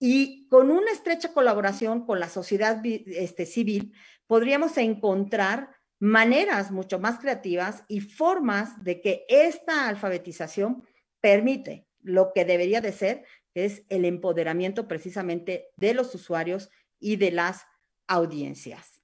Y 0.00 0.46
con 0.48 0.70
una 0.70 0.92
estrecha 0.92 1.32
colaboración 1.32 2.06
con 2.06 2.20
la 2.20 2.28
sociedad 2.28 2.80
este, 2.84 3.46
civil, 3.46 3.92
podríamos 4.26 4.76
encontrar 4.76 5.70
maneras 5.98 6.70
mucho 6.70 6.98
más 6.98 7.18
creativas 7.18 7.84
y 7.88 8.00
formas 8.00 8.82
de 8.84 9.00
que 9.00 9.24
esta 9.28 9.88
alfabetización 9.88 10.84
permite 11.20 11.87
lo 12.08 12.32
que 12.32 12.44
debería 12.44 12.80
de 12.80 12.92
ser, 12.92 13.24
es 13.54 13.82
el 13.88 14.04
empoderamiento 14.04 14.88
precisamente 14.88 15.68
de 15.76 15.94
los 15.94 16.14
usuarios 16.14 16.70
y 16.98 17.16
de 17.16 17.30
las 17.30 17.66
audiencias. 18.06 19.02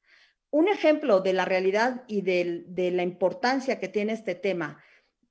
Un 0.51 0.69
ejemplo 0.69 1.21
de 1.21 1.33
la 1.33 1.45
realidad 1.45 2.05
y 2.07 2.23
de, 2.23 2.65
de 2.69 2.91
la 2.91 3.03
importancia 3.03 3.79
que 3.79 3.89
tiene 3.89 4.13
este 4.13 4.35
tema 4.35 4.83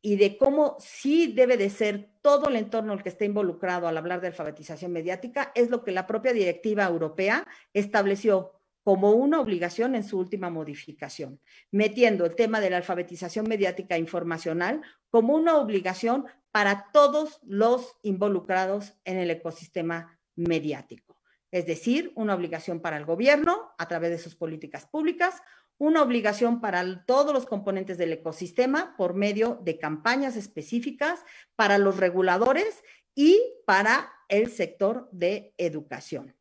y 0.02 0.18
de 0.18 0.38
cómo 0.38 0.76
sí 0.80 1.34
debe 1.34 1.56
de 1.56 1.70
ser 1.70 2.10
todo 2.22 2.50
el 2.50 2.58
entorno 2.58 2.94
el 2.94 3.02
que 3.02 3.10
esté 3.10 3.26
involucrado 3.26 3.88
al 3.88 3.98
hablar 3.98 4.20
de 4.22 4.28
alfabetización 4.28 4.92
mediática 4.92 5.52
es 5.56 5.70
lo 5.70 5.84
que 5.84 5.94
la 5.94 6.06
propia 6.06 6.34
directiva 6.34 6.84
europea 6.84 7.48
estableció 7.74 8.52
como 8.84 9.12
una 9.12 9.40
obligación 9.40 9.96
en 9.96 10.04
su 10.04 10.20
última 10.20 10.50
modificación, 10.50 11.40
metiendo 11.72 12.26
el 12.26 12.36
tema 12.36 12.60
de 12.60 12.70
la 12.70 12.78
alfabetización 12.78 13.48
mediática 13.48 13.98
informacional 13.98 14.82
como 15.10 15.36
una 15.36 15.58
obligación 15.58 16.26
para 16.52 16.92
todos 16.92 17.40
los 17.44 17.96
involucrados 18.04 18.94
en 19.06 19.18
el 19.18 19.32
ecosistema 19.32 20.20
mediático. 20.36 21.18
Es 21.52 21.66
decir, 21.66 22.12
una 22.16 22.36
obligación 22.36 22.82
para 22.82 22.98
el 22.98 23.06
gobierno 23.06 23.72
a 23.78 23.88
través 23.88 24.10
de 24.10 24.18
sus 24.18 24.36
políticas 24.36 24.86
públicas, 24.86 25.42
una 25.78 26.02
obligación 26.02 26.62
para 26.62 27.06
todos 27.06 27.34
los 27.34 27.46
componentes 27.46 27.98
del 27.98 28.14
ecosistema 28.14 28.96
por 28.98 29.14
medio 29.14 29.60
de 29.64 29.78
campañas 29.78 30.36
específicas 30.36 31.24
para 31.56 31.78
los 31.78 31.98
reguladores 31.98 32.84
y 33.16 33.40
para 33.66 34.12
el 34.30 34.50
sector 34.50 35.10
de 35.12 35.54
educación. 35.58 36.36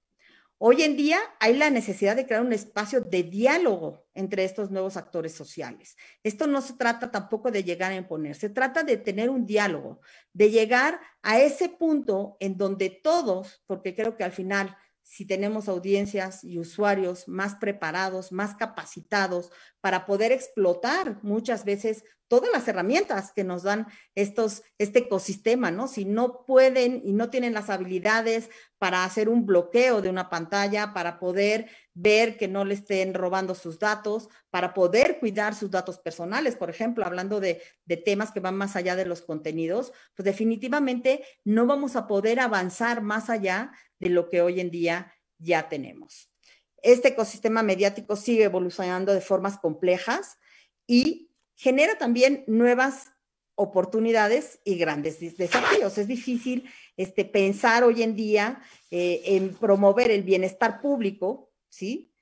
Hoy 0.65 0.85
en 0.85 0.97
día 0.97 1.19
hay 1.41 1.57
la 1.57 1.71
necesidad 1.71 2.15
de 2.15 2.25
crear 2.25 2.41
un 2.41 2.53
espacio 2.53 3.01
de 3.01 3.25
diálogo 3.25 4.07
entre 4.15 4.45
estos 4.45 4.71
nuevos 4.71 4.97
actores 4.97 5.33
sociales. 5.33 5.97
Esto 6.23 6.47
no 6.47 6.63
se 6.63 6.75
trata 6.75 7.11
tampoco 7.11 7.51
de 7.51 7.65
llegar 7.65 7.91
a 7.91 7.97
imponer, 7.97 8.37
se 8.37 8.49
trata 8.49 8.85
de 8.85 8.97
tener 8.97 9.29
un 9.29 9.45
diálogo, 9.45 10.01
de 10.33 10.51
llegar 10.51 11.01
a 11.21 11.41
ese 11.41 11.69
punto 11.69 12.37
en 12.39 12.57
donde 12.59 12.91
todos, 12.91 13.65
porque 13.67 13.93
creo 13.97 14.17
que 14.17 14.23
al 14.23 14.31
final 14.31 14.77
si 15.03 15.27
tenemos 15.27 15.69
audiencias 15.69 16.45
y 16.45 16.61
usuarios 16.61 17.27
más 17.27 17.57
preparados, 17.57 18.31
más 18.31 18.55
capacitados 18.55 19.51
para 19.81 20.07
poder 20.07 20.31
explotar 20.31 21.19
muchas 21.25 21.65
veces 21.65 22.05
todas 22.33 22.51
las 22.51 22.67
herramientas 22.67 23.31
que 23.31 23.45
nos 23.45 23.63
dan 23.63 23.89
estos, 24.15 24.63
este 24.79 25.01
ecosistema, 25.01 25.71
¿no? 25.71 25.87
Si 25.87 26.07
no 26.07 26.47
pueden 26.47 27.03
y 27.05 27.13
no 27.13 27.29
tienen 27.29 27.53
las 27.53 27.69
habilidades 27.69 28.49
para 28.79 29.05
hacer 29.05 29.29
un 29.29 29.45
bloqueo 29.45 30.01
de 30.01 30.09
una 30.09 30.31
pantalla, 30.31 30.95
para 30.95 31.19
poder 31.19 31.69
ver 31.93 32.39
que 32.39 32.49
no 32.49 32.65
le 32.65 32.73
estén 32.73 33.13
robando 33.13 33.55
sus 33.55 33.79
datos, 33.79 34.31
para 34.49 34.73
poder 34.73 35.19
cuidar 35.21 35.55
sus 35.55 35.71
datos 35.71 35.99
personales, 35.99 36.57
por 36.57 36.71
ejemplo, 36.71 37.05
hablando 37.05 37.39
de, 37.39 37.61
de 37.85 37.99
temas 37.99 38.33
que 38.33 38.41
van 38.41 38.57
más 38.57 38.77
allá 38.77 38.97
de 38.97 39.05
los 39.05 39.21
contenidos, 39.21 39.93
pues 40.15 40.25
definitivamente 40.25 41.27
no 41.45 41.67
vamos 41.67 41.97
a 41.97 42.07
poder 42.07 42.41
avanzar 42.41 43.03
más 43.03 43.29
allá 43.29 43.73
de 43.99 44.09
lo 44.09 44.31
que 44.31 44.41
hoy 44.41 44.59
en 44.59 44.71
día 44.71 45.13
ya 45.37 45.69
tenemos. 45.69 46.31
Este 46.79 47.09
ecosistema 47.09 47.63
mediático 47.63 48.17
sigue 48.17 48.45
evolucionando 48.45 49.13
de 49.13 49.21
formas 49.21 49.59
complejas 49.59 50.39
y 50.87 51.29
genera 51.57 51.99
también 51.99 52.45
nuevas 52.47 53.13
oportunidades 53.55 54.61
y 54.65 54.77
grandes 54.77 55.21
desafíos. 55.37 55.99
Es 55.99 56.09
difícil 56.09 56.69
este, 56.97 57.25
pensar 57.25 57.85
hoy 57.85 58.03
en 58.03 58.17
día 58.17 58.63
eh, 58.91 59.23
en 59.25 59.55
promover 59.55 60.11
el 60.11 60.23
bienestar 60.23 60.81
público, 60.81 61.53
¿sí? 61.69 62.13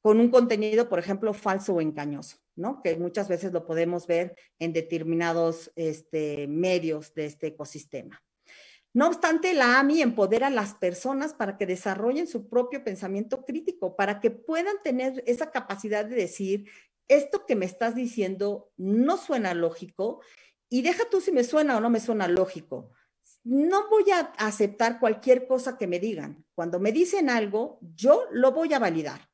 Con 0.00 0.20
un 0.20 0.30
contenido, 0.30 0.88
por 0.88 0.98
ejemplo, 0.98 1.32
falso 1.32 1.74
o 1.74 1.80
engañoso, 1.80 2.38
¿no? 2.56 2.82
Que 2.82 2.96
muchas 2.96 3.28
veces 3.28 3.52
lo 3.52 3.66
podemos 3.66 4.06
ver 4.06 4.36
en 4.58 4.72
determinados 4.72 5.72
este, 5.76 6.46
medios 6.46 7.14
de 7.14 7.26
este 7.26 7.48
ecosistema. 7.48 8.22
No 8.92 9.08
obstante, 9.08 9.54
la 9.54 9.80
AMI 9.80 10.02
empodera 10.02 10.46
a 10.46 10.50
las 10.50 10.74
personas 10.74 11.34
para 11.34 11.56
que 11.56 11.66
desarrollen 11.66 12.28
su 12.28 12.48
propio 12.48 12.84
pensamiento 12.84 13.44
crítico, 13.44 13.96
para 13.96 14.20
que 14.20 14.30
puedan 14.30 14.76
tener 14.84 15.24
esa 15.26 15.50
capacidad 15.50 16.04
de 16.04 16.14
decir, 16.14 16.70
esto 17.08 17.46
que 17.46 17.56
me 17.56 17.66
estás 17.66 17.94
diciendo 17.94 18.72
no 18.76 19.16
suena 19.16 19.54
lógico 19.54 20.20
y 20.68 20.82
deja 20.82 21.04
tú 21.10 21.20
si 21.20 21.32
me 21.32 21.44
suena 21.44 21.76
o 21.76 21.80
no 21.80 21.90
me 21.90 22.00
suena 22.00 22.28
lógico. 22.28 22.90
No 23.42 23.88
voy 23.90 24.10
a 24.10 24.32
aceptar 24.38 24.98
cualquier 24.98 25.46
cosa 25.46 25.76
que 25.76 25.86
me 25.86 26.00
digan. 26.00 26.44
Cuando 26.54 26.80
me 26.80 26.92
dicen 26.92 27.28
algo, 27.28 27.78
yo 27.94 28.24
lo 28.32 28.52
voy 28.52 28.72
a 28.72 28.78
validar. 28.78 29.28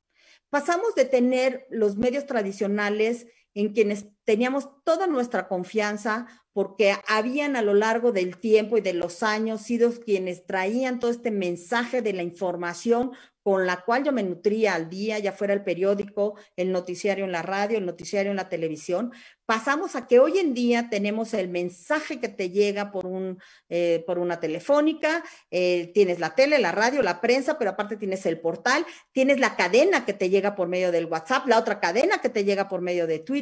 Pasamos 0.50 0.94
de 0.96 1.04
tener 1.04 1.66
los 1.70 1.96
medios 1.96 2.26
tradicionales 2.26 3.26
en 3.54 3.72
quienes 3.72 4.06
teníamos 4.24 4.68
toda 4.84 5.06
nuestra 5.06 5.48
confianza 5.48 6.26
porque 6.52 6.94
habían 7.06 7.56
a 7.56 7.62
lo 7.62 7.74
largo 7.74 8.12
del 8.12 8.36
tiempo 8.38 8.76
y 8.76 8.80
de 8.80 8.92
los 8.92 9.22
años 9.22 9.62
sido 9.62 9.92
quienes 9.92 10.46
traían 10.46 10.98
todo 10.98 11.10
este 11.10 11.30
mensaje 11.30 12.02
de 12.02 12.12
la 12.12 12.22
información 12.22 13.12
con 13.42 13.66
la 13.66 13.82
cual 13.82 14.04
yo 14.04 14.12
me 14.12 14.22
nutría 14.22 14.74
al 14.74 14.90
día, 14.90 15.18
ya 15.18 15.32
fuera 15.32 15.54
el 15.54 15.64
periódico, 15.64 16.36
el 16.56 16.72
noticiario 16.72 17.24
en 17.24 17.32
la 17.32 17.42
radio, 17.42 17.78
el 17.78 17.86
noticiario 17.86 18.30
en 18.30 18.36
la 18.36 18.50
televisión, 18.50 19.12
pasamos 19.46 19.96
a 19.96 20.06
que 20.06 20.20
hoy 20.20 20.38
en 20.38 20.52
día 20.52 20.88
tenemos 20.90 21.32
el 21.32 21.48
mensaje 21.48 22.20
que 22.20 22.28
te 22.28 22.50
llega 22.50 22.92
por, 22.92 23.06
un, 23.06 23.40
eh, 23.68 24.04
por 24.06 24.18
una 24.18 24.40
telefónica, 24.40 25.24
eh, 25.50 25.90
tienes 25.94 26.20
la 26.20 26.34
tele, 26.34 26.58
la 26.58 26.70
radio, 26.70 27.02
la 27.02 27.20
prensa, 27.20 27.58
pero 27.58 27.70
aparte 27.70 27.96
tienes 27.96 28.26
el 28.26 28.40
portal, 28.40 28.84
tienes 29.12 29.40
la 29.40 29.56
cadena 29.56 30.04
que 30.04 30.12
te 30.12 30.28
llega 30.28 30.54
por 30.54 30.68
medio 30.68 30.92
del 30.92 31.06
WhatsApp, 31.06 31.46
la 31.46 31.58
otra 31.58 31.80
cadena 31.80 32.18
que 32.18 32.28
te 32.28 32.44
llega 32.44 32.68
por 32.68 32.82
medio 32.82 33.06
de 33.06 33.20
Twitter, 33.20 33.39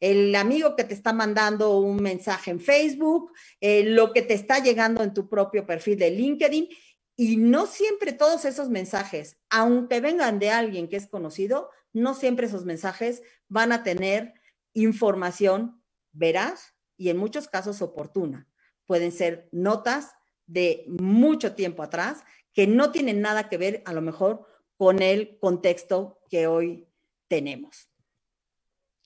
el 0.00 0.34
amigo 0.34 0.76
que 0.76 0.84
te 0.84 0.94
está 0.94 1.12
mandando 1.12 1.78
un 1.78 2.02
mensaje 2.02 2.50
en 2.50 2.60
Facebook, 2.60 3.32
eh, 3.60 3.84
lo 3.84 4.12
que 4.12 4.22
te 4.22 4.34
está 4.34 4.58
llegando 4.58 5.02
en 5.02 5.14
tu 5.14 5.28
propio 5.28 5.66
perfil 5.66 5.98
de 5.98 6.10
LinkedIn. 6.10 6.68
Y 7.16 7.36
no 7.38 7.66
siempre 7.66 8.12
todos 8.12 8.44
esos 8.44 8.68
mensajes, 8.68 9.38
aunque 9.48 10.00
vengan 10.00 10.38
de 10.38 10.50
alguien 10.50 10.88
que 10.88 10.96
es 10.96 11.06
conocido, 11.06 11.70
no 11.92 12.14
siempre 12.14 12.46
esos 12.46 12.66
mensajes 12.66 13.22
van 13.48 13.72
a 13.72 13.82
tener 13.82 14.34
información 14.74 15.82
veraz 16.12 16.74
y 16.96 17.08
en 17.08 17.16
muchos 17.16 17.48
casos 17.48 17.80
oportuna. 17.80 18.46
Pueden 18.84 19.12
ser 19.12 19.48
notas 19.50 20.14
de 20.46 20.84
mucho 20.86 21.54
tiempo 21.54 21.82
atrás 21.82 22.22
que 22.52 22.66
no 22.66 22.92
tienen 22.92 23.20
nada 23.20 23.48
que 23.48 23.58
ver 23.58 23.82
a 23.86 23.92
lo 23.92 24.02
mejor 24.02 24.46
con 24.76 25.02
el 25.02 25.38
contexto 25.40 26.20
que 26.28 26.46
hoy 26.46 26.86
tenemos. 27.28 27.88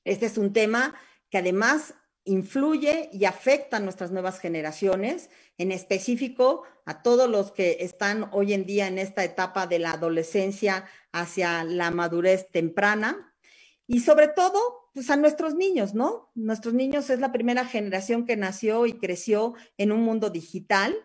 Este 0.05 0.27
es 0.27 0.39
un 0.39 0.53
tema 0.53 0.95
que 1.31 1.39
además 1.39 1.95
influye 2.25 3.09
y 3.13 3.25
afecta 3.25 3.79
a 3.79 3.81
nuestras 3.81 4.11
nuevas 4.11 4.39
generaciones, 4.39 5.31
en 5.59 5.73
específico 5.73 6.63
a 6.85 7.03
todos 7.03 7.29
los 7.29 7.53
que 7.53 7.79
están 7.81 8.29
hoy 8.33 8.53
en 8.53 8.67
día 8.67 8.87
en 8.89 8.99
esta 8.99 9.25
etapa 9.25 9.67
de 9.67 9.79
la 9.79 9.93
adolescencia 9.93 10.85
hacia 11.13 11.65
la 11.65 11.91
madurez 11.91 12.51
temprana 12.51 13.35
y 13.87 14.01
sobre 14.01 14.29
todo 14.29 14.91
pues 14.93 15.09
a 15.11 15.17
nuestros 15.17 15.55
niños, 15.55 15.95
¿no? 15.95 16.31
Nuestros 16.35 16.75
niños 16.75 17.11
es 17.11 17.21
la 17.21 17.33
primera 17.33 17.65
generación 17.65 18.27
que 18.27 18.37
nació 18.37 18.87
y 18.87 18.95
creció 18.95 19.55
en 19.79 19.93
un 19.93 20.03
mundo 20.03 20.31
digital 20.31 20.97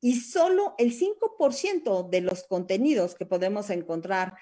y 0.00 0.20
solo 0.20 0.74
el 0.78 0.92
5% 0.92 2.08
de 2.08 2.20
los 2.20 2.44
contenidos 2.44 3.14
que 3.14 3.26
podemos 3.26 3.70
encontrar 3.70 4.34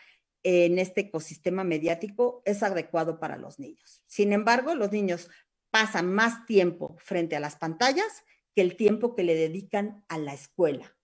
en 0.48 0.78
este 0.78 1.00
ecosistema 1.00 1.64
mediático 1.64 2.40
es 2.44 2.62
adecuado 2.62 3.18
para 3.18 3.36
los 3.36 3.58
niños. 3.58 4.04
Sin 4.06 4.32
embargo, 4.32 4.76
los 4.76 4.92
niños 4.92 5.28
pasan 5.72 6.06
más 6.06 6.46
tiempo 6.46 6.96
frente 7.00 7.34
a 7.34 7.40
las 7.40 7.56
pantallas 7.56 8.22
que 8.54 8.62
el 8.62 8.76
tiempo 8.76 9.16
que 9.16 9.24
le 9.24 9.34
dedican 9.34 10.04
a 10.06 10.18
la 10.18 10.34
escuela. 10.34 10.96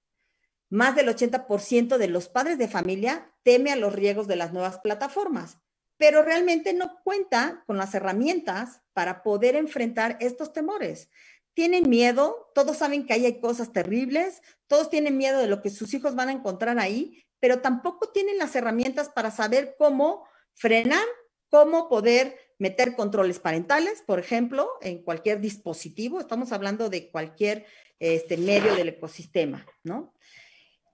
Más 0.70 0.94
del 0.94 1.08
80% 1.08 1.98
de 1.98 2.06
los 2.06 2.28
padres 2.28 2.56
de 2.56 2.68
familia 2.68 3.34
teme 3.42 3.72
a 3.72 3.76
los 3.76 3.92
riesgos 3.92 4.28
de 4.28 4.36
las 4.36 4.52
nuevas 4.52 4.78
plataformas, 4.78 5.58
pero 5.96 6.22
realmente 6.22 6.72
no 6.72 7.00
cuenta 7.02 7.64
con 7.66 7.76
las 7.76 7.96
herramientas 7.96 8.80
para 8.92 9.24
poder 9.24 9.56
enfrentar 9.56 10.18
estos 10.20 10.52
temores. 10.52 11.10
Tienen 11.54 11.88
miedo, 11.88 12.50
todos 12.54 12.78
saben 12.78 13.06
que 13.06 13.12
ahí 13.12 13.26
hay 13.26 13.40
cosas 13.40 13.72
terribles, 13.72 14.42
todos 14.66 14.90
tienen 14.90 15.16
miedo 15.16 15.38
de 15.38 15.48
lo 15.48 15.60
que 15.60 15.70
sus 15.70 15.92
hijos 15.94 16.14
van 16.14 16.28
a 16.28 16.32
encontrar 16.32 16.78
ahí, 16.78 17.24
pero 17.40 17.60
tampoco 17.60 18.10
tienen 18.10 18.38
las 18.38 18.54
herramientas 18.56 19.08
para 19.08 19.30
saber 19.30 19.74
cómo 19.78 20.26
frenar, 20.54 21.04
cómo 21.48 21.88
poder 21.88 22.38
meter 22.58 22.94
controles 22.94 23.40
parentales, 23.40 24.02
por 24.06 24.20
ejemplo, 24.20 24.70
en 24.80 25.02
cualquier 25.02 25.40
dispositivo, 25.40 26.20
estamos 26.20 26.52
hablando 26.52 26.88
de 26.88 27.10
cualquier 27.10 27.66
este, 27.98 28.36
medio 28.36 28.74
del 28.74 28.88
ecosistema, 28.88 29.66
¿no? 29.82 30.14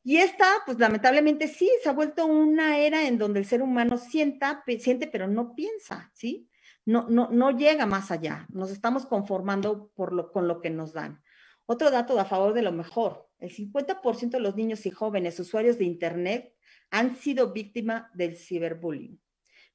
Y 0.03 0.17
esta, 0.17 0.63
pues 0.65 0.79
lamentablemente 0.79 1.49
sí, 1.49 1.71
se 1.83 1.89
ha 1.91 1.93
vuelto 1.93 2.25
una 2.25 2.79
era 2.79 3.07
en 3.07 3.19
donde 3.19 3.41
el 3.41 3.47
ser 3.47 3.61
humano 3.61 3.99
sienta, 3.99 4.65
siente, 4.79 5.07
pero 5.07 5.29
no 5.29 5.55
piensa, 5.55 6.11
¿sí? 6.15 6.49
No, 6.89 7.05
no, 7.07 7.29
no 7.31 7.51
llega 7.51 7.85
más 7.85 8.11
allá, 8.11 8.47
nos 8.49 8.71
estamos 8.71 9.05
conformando 9.05 9.93
con 9.95 10.49
lo 10.49 10.61
que 10.63 10.71
nos 10.71 10.95
dan. 10.95 11.23
Otro 11.67 11.91
dato 11.91 12.19
a 12.19 12.25
favor 12.25 12.55
de 12.55 12.63
lo 12.63 12.73
mejor, 12.73 13.29
el 13.41 13.55
50% 13.55 14.31
de 14.31 14.41
los 14.41 14.57
niños 14.57 14.87
y 14.87 14.91
jóvenes 14.91 15.39
usuarios 15.39 15.77
de 15.77 15.85
Internet 15.85 16.55
han 16.91 17.15
sido 17.15 17.53
víctimas 17.53 18.05
del 18.15 18.39
ciberbullying. 18.39 19.21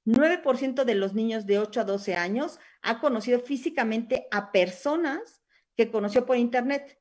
9% 0.08 0.86
de 0.86 0.96
los 0.96 1.14
niños 1.14 1.46
de 1.46 1.60
8 1.60 1.82
a 1.82 1.84
12 1.84 2.16
años 2.16 2.58
ha 2.82 3.00
conocido 3.00 3.40
físicamente 3.42 4.26
a 4.32 4.52
personas 4.52 5.44
que 5.78 5.92
conoció 5.92 6.26
por 6.26 6.38
Internet. 6.38 7.00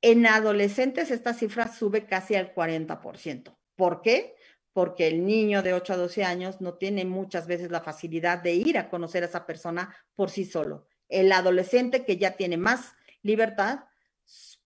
En 0.00 0.26
adolescentes 0.26 1.12
esta 1.12 1.34
cifra 1.34 1.72
sube 1.72 2.04
casi 2.06 2.34
al 2.34 2.52
40%. 2.52 3.56
¿Por 3.76 4.02
qué? 4.02 4.34
Porque 4.72 5.06
el 5.06 5.26
niño 5.26 5.62
de 5.62 5.74
8 5.74 5.92
a 5.92 5.96
12 5.96 6.24
años 6.24 6.60
no 6.60 6.74
tiene 6.74 7.04
muchas 7.04 7.46
veces 7.46 7.70
la 7.70 7.82
facilidad 7.82 8.42
de 8.42 8.54
ir 8.54 8.78
a 8.78 8.88
conocer 8.88 9.22
a 9.22 9.26
esa 9.26 9.46
persona 9.46 9.94
por 10.14 10.30
sí 10.30 10.44
solo. 10.44 10.86
El 11.08 11.30
adolescente 11.32 12.04
que 12.04 12.16
ya 12.16 12.32
tiene 12.32 12.56
más 12.56 12.94
libertad 13.22 13.80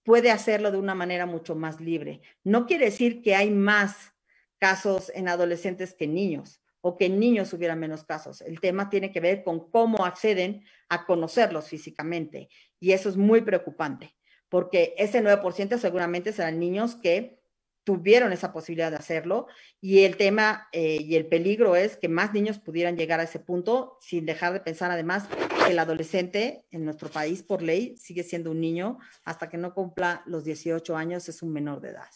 puede 0.04 0.30
hacerlo 0.30 0.70
de 0.70 0.78
una 0.78 0.94
manera 0.94 1.26
mucho 1.26 1.56
más 1.56 1.80
libre. 1.80 2.20
No 2.44 2.66
quiere 2.66 2.86
decir 2.86 3.22
que 3.22 3.34
hay 3.34 3.50
más 3.50 4.14
casos 4.58 5.10
en 5.14 5.28
adolescentes 5.28 5.92
que 5.94 6.06
niños 6.06 6.60
o 6.80 6.96
que 6.96 7.06
en 7.06 7.18
niños 7.18 7.52
hubiera 7.52 7.74
menos 7.74 8.04
casos. 8.04 8.40
El 8.42 8.60
tema 8.60 8.88
tiene 8.88 9.10
que 9.10 9.20
ver 9.20 9.42
con 9.42 9.70
cómo 9.70 10.06
acceden 10.06 10.64
a 10.88 11.04
conocerlos 11.04 11.68
físicamente 11.68 12.48
y 12.78 12.92
eso 12.92 13.08
es 13.08 13.16
muy 13.16 13.40
preocupante 13.40 14.14
porque 14.48 14.94
ese 14.96 15.22
9% 15.22 15.78
seguramente 15.78 16.32
serán 16.32 16.58
niños 16.58 16.94
que 16.94 17.40
tuvieron 17.86 18.32
esa 18.32 18.52
posibilidad 18.52 18.90
de 18.90 18.96
hacerlo 18.96 19.46
y 19.80 20.00
el 20.00 20.16
tema 20.16 20.66
eh, 20.72 20.98
y 21.00 21.14
el 21.14 21.26
peligro 21.26 21.76
es 21.76 21.96
que 21.96 22.08
más 22.08 22.34
niños 22.34 22.58
pudieran 22.58 22.96
llegar 22.96 23.20
a 23.20 23.22
ese 23.22 23.38
punto 23.38 23.96
sin 24.00 24.26
dejar 24.26 24.52
de 24.52 24.58
pensar 24.58 24.90
además 24.90 25.28
que 25.64 25.70
el 25.70 25.78
adolescente 25.78 26.66
en 26.72 26.84
nuestro 26.84 27.08
país 27.10 27.44
por 27.44 27.62
ley 27.62 27.96
sigue 27.96 28.24
siendo 28.24 28.50
un 28.50 28.60
niño 28.60 28.98
hasta 29.24 29.48
que 29.48 29.56
no 29.56 29.72
cumpla 29.72 30.24
los 30.26 30.42
18 30.42 30.96
años 30.96 31.28
es 31.28 31.42
un 31.42 31.52
menor 31.52 31.80
de 31.80 31.90
edad. 31.90 32.10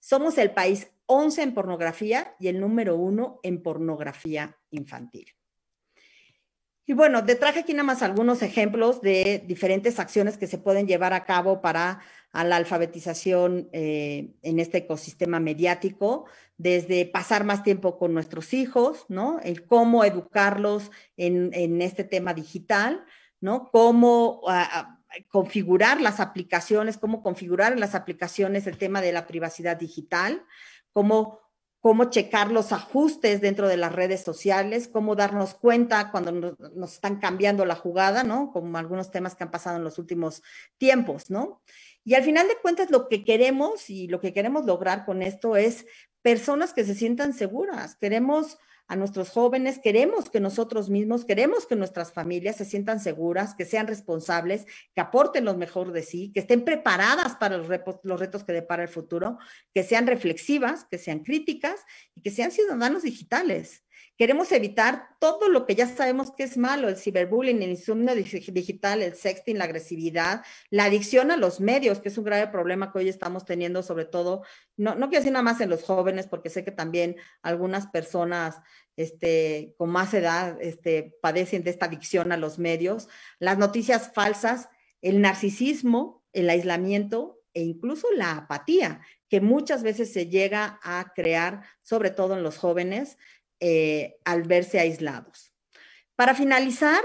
Somos 0.00 0.38
el 0.38 0.52
país 0.52 0.88
11 1.04 1.42
en 1.42 1.52
pornografía 1.52 2.34
y 2.40 2.48
el 2.48 2.58
número 2.58 2.96
uno 2.96 3.38
en 3.42 3.62
pornografía 3.62 4.58
infantil. 4.70 5.26
Y 6.86 6.94
bueno, 6.94 7.22
te 7.24 7.34
traje 7.34 7.60
aquí 7.60 7.74
nada 7.74 7.84
más 7.84 8.02
algunos 8.02 8.40
ejemplos 8.40 9.02
de 9.02 9.44
diferentes 9.46 10.00
acciones 10.00 10.38
que 10.38 10.46
se 10.46 10.58
pueden 10.58 10.86
llevar 10.86 11.12
a 11.12 11.24
cabo 11.26 11.60
para 11.60 12.00
la 12.32 12.56
alfabetización 12.56 13.68
eh, 13.72 14.34
en 14.42 14.58
este 14.58 14.78
ecosistema 14.78 15.38
mediático, 15.38 16.24
desde 16.56 17.04
pasar 17.06 17.44
más 17.44 17.62
tiempo 17.62 17.98
con 17.98 18.14
nuestros 18.14 18.54
hijos, 18.54 19.04
¿no? 19.08 19.38
El 19.40 19.66
cómo 19.66 20.04
educarlos 20.04 20.90
en, 21.16 21.82
este 21.82 22.04
tema 22.04 22.34
digital, 22.34 23.04
¿no? 23.40 23.70
Cómo 23.70 24.42
ah, 24.48 24.68
ah, 24.72 24.98
configurar 25.28 26.00
las 26.00 26.20
aplicaciones, 26.20 26.98
cómo 26.98 27.22
configurar 27.22 27.72
en 27.72 27.80
las 27.80 27.94
aplicaciones 27.94 28.66
el 28.66 28.78
tema 28.78 29.00
de 29.00 29.12
la 29.12 29.26
privacidad 29.26 29.76
digital, 29.76 30.44
cómo, 30.92 31.40
cómo 31.80 32.04
checar 32.04 32.50
los 32.50 32.72
ajustes 32.72 33.40
dentro 33.40 33.68
de 33.68 33.76
las 33.76 33.92
redes 33.92 34.22
sociales, 34.22 34.88
cómo 34.88 35.16
darnos 35.16 35.54
cuenta 35.54 36.10
cuando 36.10 36.32
nos, 36.32 36.92
están 36.92 37.18
cambiando 37.18 37.64
la 37.64 37.74
jugada, 37.74 38.22
¿no? 38.24 38.52
Como 38.52 38.78
algunos 38.78 39.10
temas 39.10 39.34
que 39.34 39.44
han 39.44 39.50
pasado 39.50 39.76
en 39.76 39.84
los 39.84 39.98
últimos 39.98 40.42
tiempos, 40.78 41.28
¿no? 41.28 41.60
Y 42.04 42.14
al 42.14 42.24
final 42.24 42.48
de 42.48 42.56
cuentas, 42.56 42.90
lo 42.90 43.08
que 43.08 43.24
queremos 43.24 43.88
y 43.90 44.08
lo 44.08 44.20
que 44.20 44.32
queremos 44.32 44.64
lograr 44.64 45.04
con 45.04 45.22
esto 45.22 45.56
es 45.56 45.86
personas 46.22 46.72
que 46.72 46.84
se 46.84 46.94
sientan 46.94 47.32
seguras. 47.32 47.96
Queremos 47.96 48.58
a 48.88 48.96
nuestros 48.96 49.30
jóvenes, 49.30 49.78
queremos 49.78 50.28
que 50.28 50.40
nosotros 50.40 50.90
mismos, 50.90 51.24
queremos 51.24 51.66
que 51.66 51.76
nuestras 51.76 52.12
familias 52.12 52.56
se 52.56 52.64
sientan 52.64 53.00
seguras, 53.00 53.54
que 53.54 53.64
sean 53.64 53.86
responsables, 53.86 54.66
que 54.94 55.00
aporten 55.00 55.46
lo 55.46 55.56
mejor 55.56 55.92
de 55.92 56.02
sí, 56.02 56.30
que 56.34 56.40
estén 56.40 56.62
preparadas 56.64 57.36
para 57.36 57.56
los, 57.56 57.68
los 58.02 58.20
retos 58.20 58.44
que 58.44 58.52
depara 58.52 58.82
el 58.82 58.90
futuro, 58.90 59.38
que 59.72 59.82
sean 59.82 60.06
reflexivas, 60.06 60.84
que 60.90 60.98
sean 60.98 61.20
críticas 61.20 61.80
y 62.14 62.20
que 62.20 62.30
sean 62.30 62.50
ciudadanos 62.50 63.02
digitales. 63.04 63.82
Queremos 64.18 64.52
evitar 64.52 65.08
todo 65.18 65.48
lo 65.48 65.66
que 65.66 65.74
ya 65.74 65.86
sabemos 65.86 66.32
que 66.32 66.42
es 66.42 66.56
malo, 66.56 66.88
el 66.88 66.96
ciberbullying, 66.96 67.62
el 67.62 67.70
insomnio 67.70 68.14
digital, 68.14 69.02
el 69.02 69.14
sexting, 69.14 69.56
la 69.58 69.64
agresividad, 69.64 70.44
la 70.70 70.84
adicción 70.84 71.30
a 71.30 71.36
los 71.36 71.60
medios, 71.60 71.98
que 72.00 72.10
es 72.10 72.18
un 72.18 72.24
grave 72.24 72.48
problema 72.48 72.92
que 72.92 72.98
hoy 72.98 73.08
estamos 73.08 73.44
teniendo, 73.44 73.82
sobre 73.82 74.04
todo, 74.04 74.42
no, 74.76 74.94
no 74.94 75.08
quiero 75.08 75.22
decir 75.22 75.32
nada 75.32 75.42
más 75.42 75.60
en 75.60 75.70
los 75.70 75.82
jóvenes, 75.82 76.26
porque 76.26 76.50
sé 76.50 76.62
que 76.62 76.72
también 76.72 77.16
algunas 77.42 77.86
personas 77.86 78.60
este, 78.96 79.74
con 79.78 79.90
más 79.90 80.12
edad 80.14 80.58
este, 80.60 81.16
padecen 81.22 81.64
de 81.64 81.70
esta 81.70 81.86
adicción 81.86 82.32
a 82.32 82.36
los 82.36 82.58
medios, 82.58 83.08
las 83.38 83.58
noticias 83.58 84.12
falsas, 84.12 84.68
el 85.00 85.20
narcisismo, 85.20 86.22
el 86.32 86.50
aislamiento 86.50 87.40
e 87.54 87.62
incluso 87.62 88.08
la 88.12 88.32
apatía, 88.32 89.00
que 89.28 89.40
muchas 89.40 89.82
veces 89.82 90.12
se 90.12 90.26
llega 90.28 90.78
a 90.82 91.12
crear, 91.14 91.62
sobre 91.82 92.10
todo 92.10 92.36
en 92.36 92.42
los 92.42 92.58
jóvenes, 92.58 93.18
eh, 93.64 94.16
al 94.24 94.42
verse 94.42 94.80
aislados. 94.80 95.52
Para 96.16 96.34
finalizar, 96.34 97.00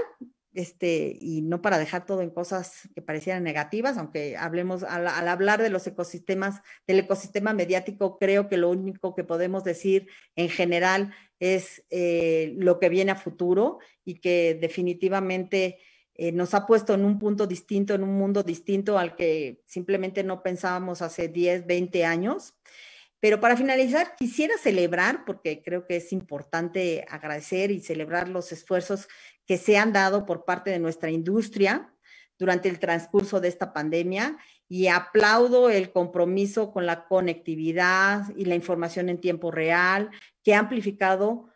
este, 0.52 1.16
y 1.20 1.42
no 1.42 1.62
para 1.62 1.78
dejar 1.78 2.04
todo 2.04 2.20
en 2.20 2.30
cosas 2.30 2.88
que 2.96 3.00
parecieran 3.00 3.44
negativas, 3.44 3.96
aunque 3.96 4.36
hablemos, 4.36 4.82
al, 4.82 5.06
hablar 5.06 5.62
de 5.62 5.70
los 5.70 5.86
ecosistemas, 5.86 6.60
del 6.84 6.98
ecosistema 6.98 7.52
mediático, 7.52 8.18
creo 8.18 8.48
que 8.48 8.56
lo 8.56 8.70
único 8.70 9.14
que 9.14 9.22
podemos 9.22 9.62
decir 9.62 10.08
en 10.34 10.48
general 10.48 11.14
es 11.38 11.84
eh, 11.90 12.56
lo 12.58 12.80
que 12.80 12.88
viene 12.88 13.12
a 13.12 13.14
futuro 13.14 13.78
y 14.04 14.18
que 14.18 14.58
definitivamente 14.60 15.78
eh, 16.14 16.32
nos 16.32 16.54
ha 16.54 16.66
puesto 16.66 16.92
en 16.92 17.04
un 17.04 17.20
punto 17.20 17.46
distinto, 17.46 17.94
en 17.94 18.02
un 18.02 18.18
mundo 18.18 18.42
distinto 18.42 18.98
al 18.98 19.14
que 19.14 19.62
simplemente 19.64 20.24
no 20.24 20.42
pensábamos 20.42 21.02
hace 21.02 21.28
10, 21.28 21.68
20 21.68 22.04
años. 22.04 22.54
Pero 23.20 23.40
para 23.40 23.56
finalizar, 23.56 24.14
quisiera 24.16 24.56
celebrar, 24.58 25.24
porque 25.24 25.62
creo 25.62 25.86
que 25.86 25.96
es 25.96 26.12
importante 26.12 27.04
agradecer 27.08 27.70
y 27.70 27.80
celebrar 27.80 28.28
los 28.28 28.52
esfuerzos 28.52 29.08
que 29.46 29.58
se 29.58 29.76
han 29.76 29.92
dado 29.92 30.24
por 30.24 30.44
parte 30.44 30.70
de 30.70 30.78
nuestra 30.78 31.10
industria 31.10 31.92
durante 32.38 32.68
el 32.68 32.78
transcurso 32.78 33.40
de 33.40 33.48
esta 33.48 33.72
pandemia 33.72 34.38
y 34.68 34.86
aplaudo 34.86 35.70
el 35.70 35.90
compromiso 35.90 36.70
con 36.70 36.86
la 36.86 37.06
conectividad 37.08 38.28
y 38.36 38.44
la 38.44 38.54
información 38.54 39.08
en 39.08 39.20
tiempo 39.20 39.50
real 39.50 40.10
que 40.44 40.54
ha 40.54 40.60
amplificado 40.60 41.48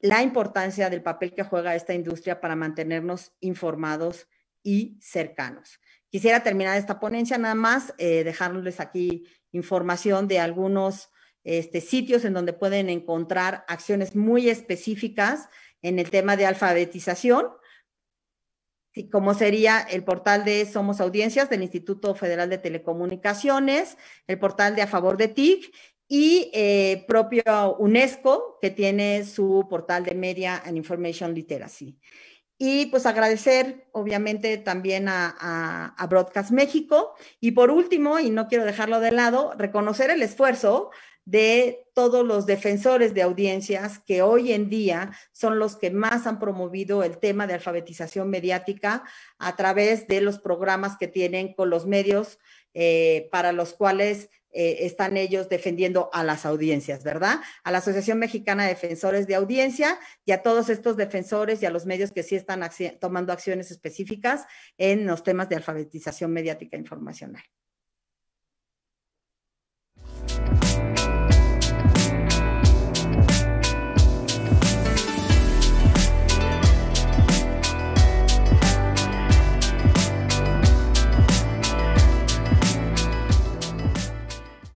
la 0.00 0.22
importancia 0.22 0.90
del 0.90 1.02
papel 1.02 1.34
que 1.34 1.42
juega 1.42 1.74
esta 1.74 1.94
industria 1.94 2.40
para 2.40 2.56
mantenernos 2.56 3.32
informados 3.40 4.28
y 4.62 4.98
cercanos. 5.00 5.80
Quisiera 6.10 6.42
terminar 6.42 6.76
esta 6.76 7.00
ponencia 7.00 7.38
nada 7.38 7.54
más, 7.54 7.94
eh, 7.98 8.24
dejarles 8.24 8.80
aquí 8.80 9.24
información 9.52 10.28
de 10.28 10.40
algunos 10.40 11.10
este, 11.44 11.80
sitios 11.80 12.24
en 12.24 12.34
donde 12.34 12.52
pueden 12.52 12.90
encontrar 12.90 13.64
acciones 13.68 14.14
muy 14.14 14.48
específicas 14.48 15.48
en 15.82 15.98
el 15.98 16.10
tema 16.10 16.36
de 16.36 16.46
alfabetización, 16.46 17.48
como 19.12 19.32
sería 19.34 19.80
el 19.80 20.02
portal 20.02 20.44
de 20.44 20.66
Somos 20.66 21.00
Audiencias 21.00 21.48
del 21.48 21.62
Instituto 21.62 22.14
Federal 22.14 22.50
de 22.50 22.58
Telecomunicaciones, 22.58 23.96
el 24.26 24.38
portal 24.38 24.74
de 24.74 24.82
A 24.82 24.86
Favor 24.88 25.16
de 25.16 25.28
TIC 25.28 25.72
y 26.08 26.50
eh, 26.52 27.04
propio 27.06 27.76
UNESCO, 27.78 28.58
que 28.60 28.70
tiene 28.70 29.24
su 29.24 29.66
portal 29.70 30.04
de 30.04 30.14
Media 30.14 30.62
and 30.64 30.76
Information 30.76 31.32
Literacy. 31.32 31.96
Y 32.58 32.86
pues 32.86 33.06
agradecer 33.06 33.86
obviamente 33.92 34.58
también 34.58 35.08
a, 35.08 35.94
Broadcast 36.10 36.50
México. 36.50 37.14
Y 37.40 37.52
por 37.52 37.70
último, 37.70 38.18
y 38.18 38.30
no 38.30 38.48
quiero 38.48 38.64
dejarlo 38.64 38.98
de 39.00 39.12
lado, 39.12 39.54
reconocer 39.56 40.10
el 40.10 40.22
esfuerzo 40.22 40.90
de 41.24 41.86
todos 41.94 42.26
los 42.26 42.46
defensores 42.46 43.14
de 43.14 43.22
audiencias 43.22 44.00
que 44.00 44.22
hoy 44.22 44.52
en 44.52 44.70
día 44.70 45.12
son 45.32 45.58
los 45.58 45.76
que 45.76 45.90
más 45.90 46.26
han 46.26 46.38
promovido 46.38 47.04
el 47.04 47.18
tema 47.18 47.46
de 47.46 47.54
alfabetización 47.54 48.30
mediática 48.30 49.04
a 49.38 49.54
través 49.54 50.08
de 50.08 50.22
los 50.22 50.38
programas 50.38 50.96
que 50.96 51.06
tienen 51.06 51.52
con 51.52 51.68
los 51.68 51.86
medios 51.86 52.38
eh, 52.72 53.28
para 53.30 53.52
los 53.52 53.74
cuales 53.74 54.30
eh, 54.52 54.78
están 54.80 55.16
ellos 55.16 55.48
defendiendo 55.48 56.10
a 56.12 56.24
las 56.24 56.46
audiencias, 56.46 57.04
¿verdad? 57.04 57.40
A 57.64 57.70
la 57.70 57.78
Asociación 57.78 58.18
Mexicana 58.18 58.64
de 58.64 58.70
Defensores 58.70 59.26
de 59.26 59.34
Audiencia 59.34 59.98
y 60.24 60.32
a 60.32 60.42
todos 60.42 60.68
estos 60.68 60.96
defensores 60.96 61.62
y 61.62 61.66
a 61.66 61.70
los 61.70 61.86
medios 61.86 62.12
que 62.12 62.22
sí 62.22 62.36
están 62.36 62.68
tomando 63.00 63.32
acciones 63.32 63.70
específicas 63.70 64.46
en 64.76 65.06
los 65.06 65.22
temas 65.22 65.48
de 65.48 65.56
alfabetización 65.56 66.32
mediática 66.32 66.76
informacional. 66.76 67.42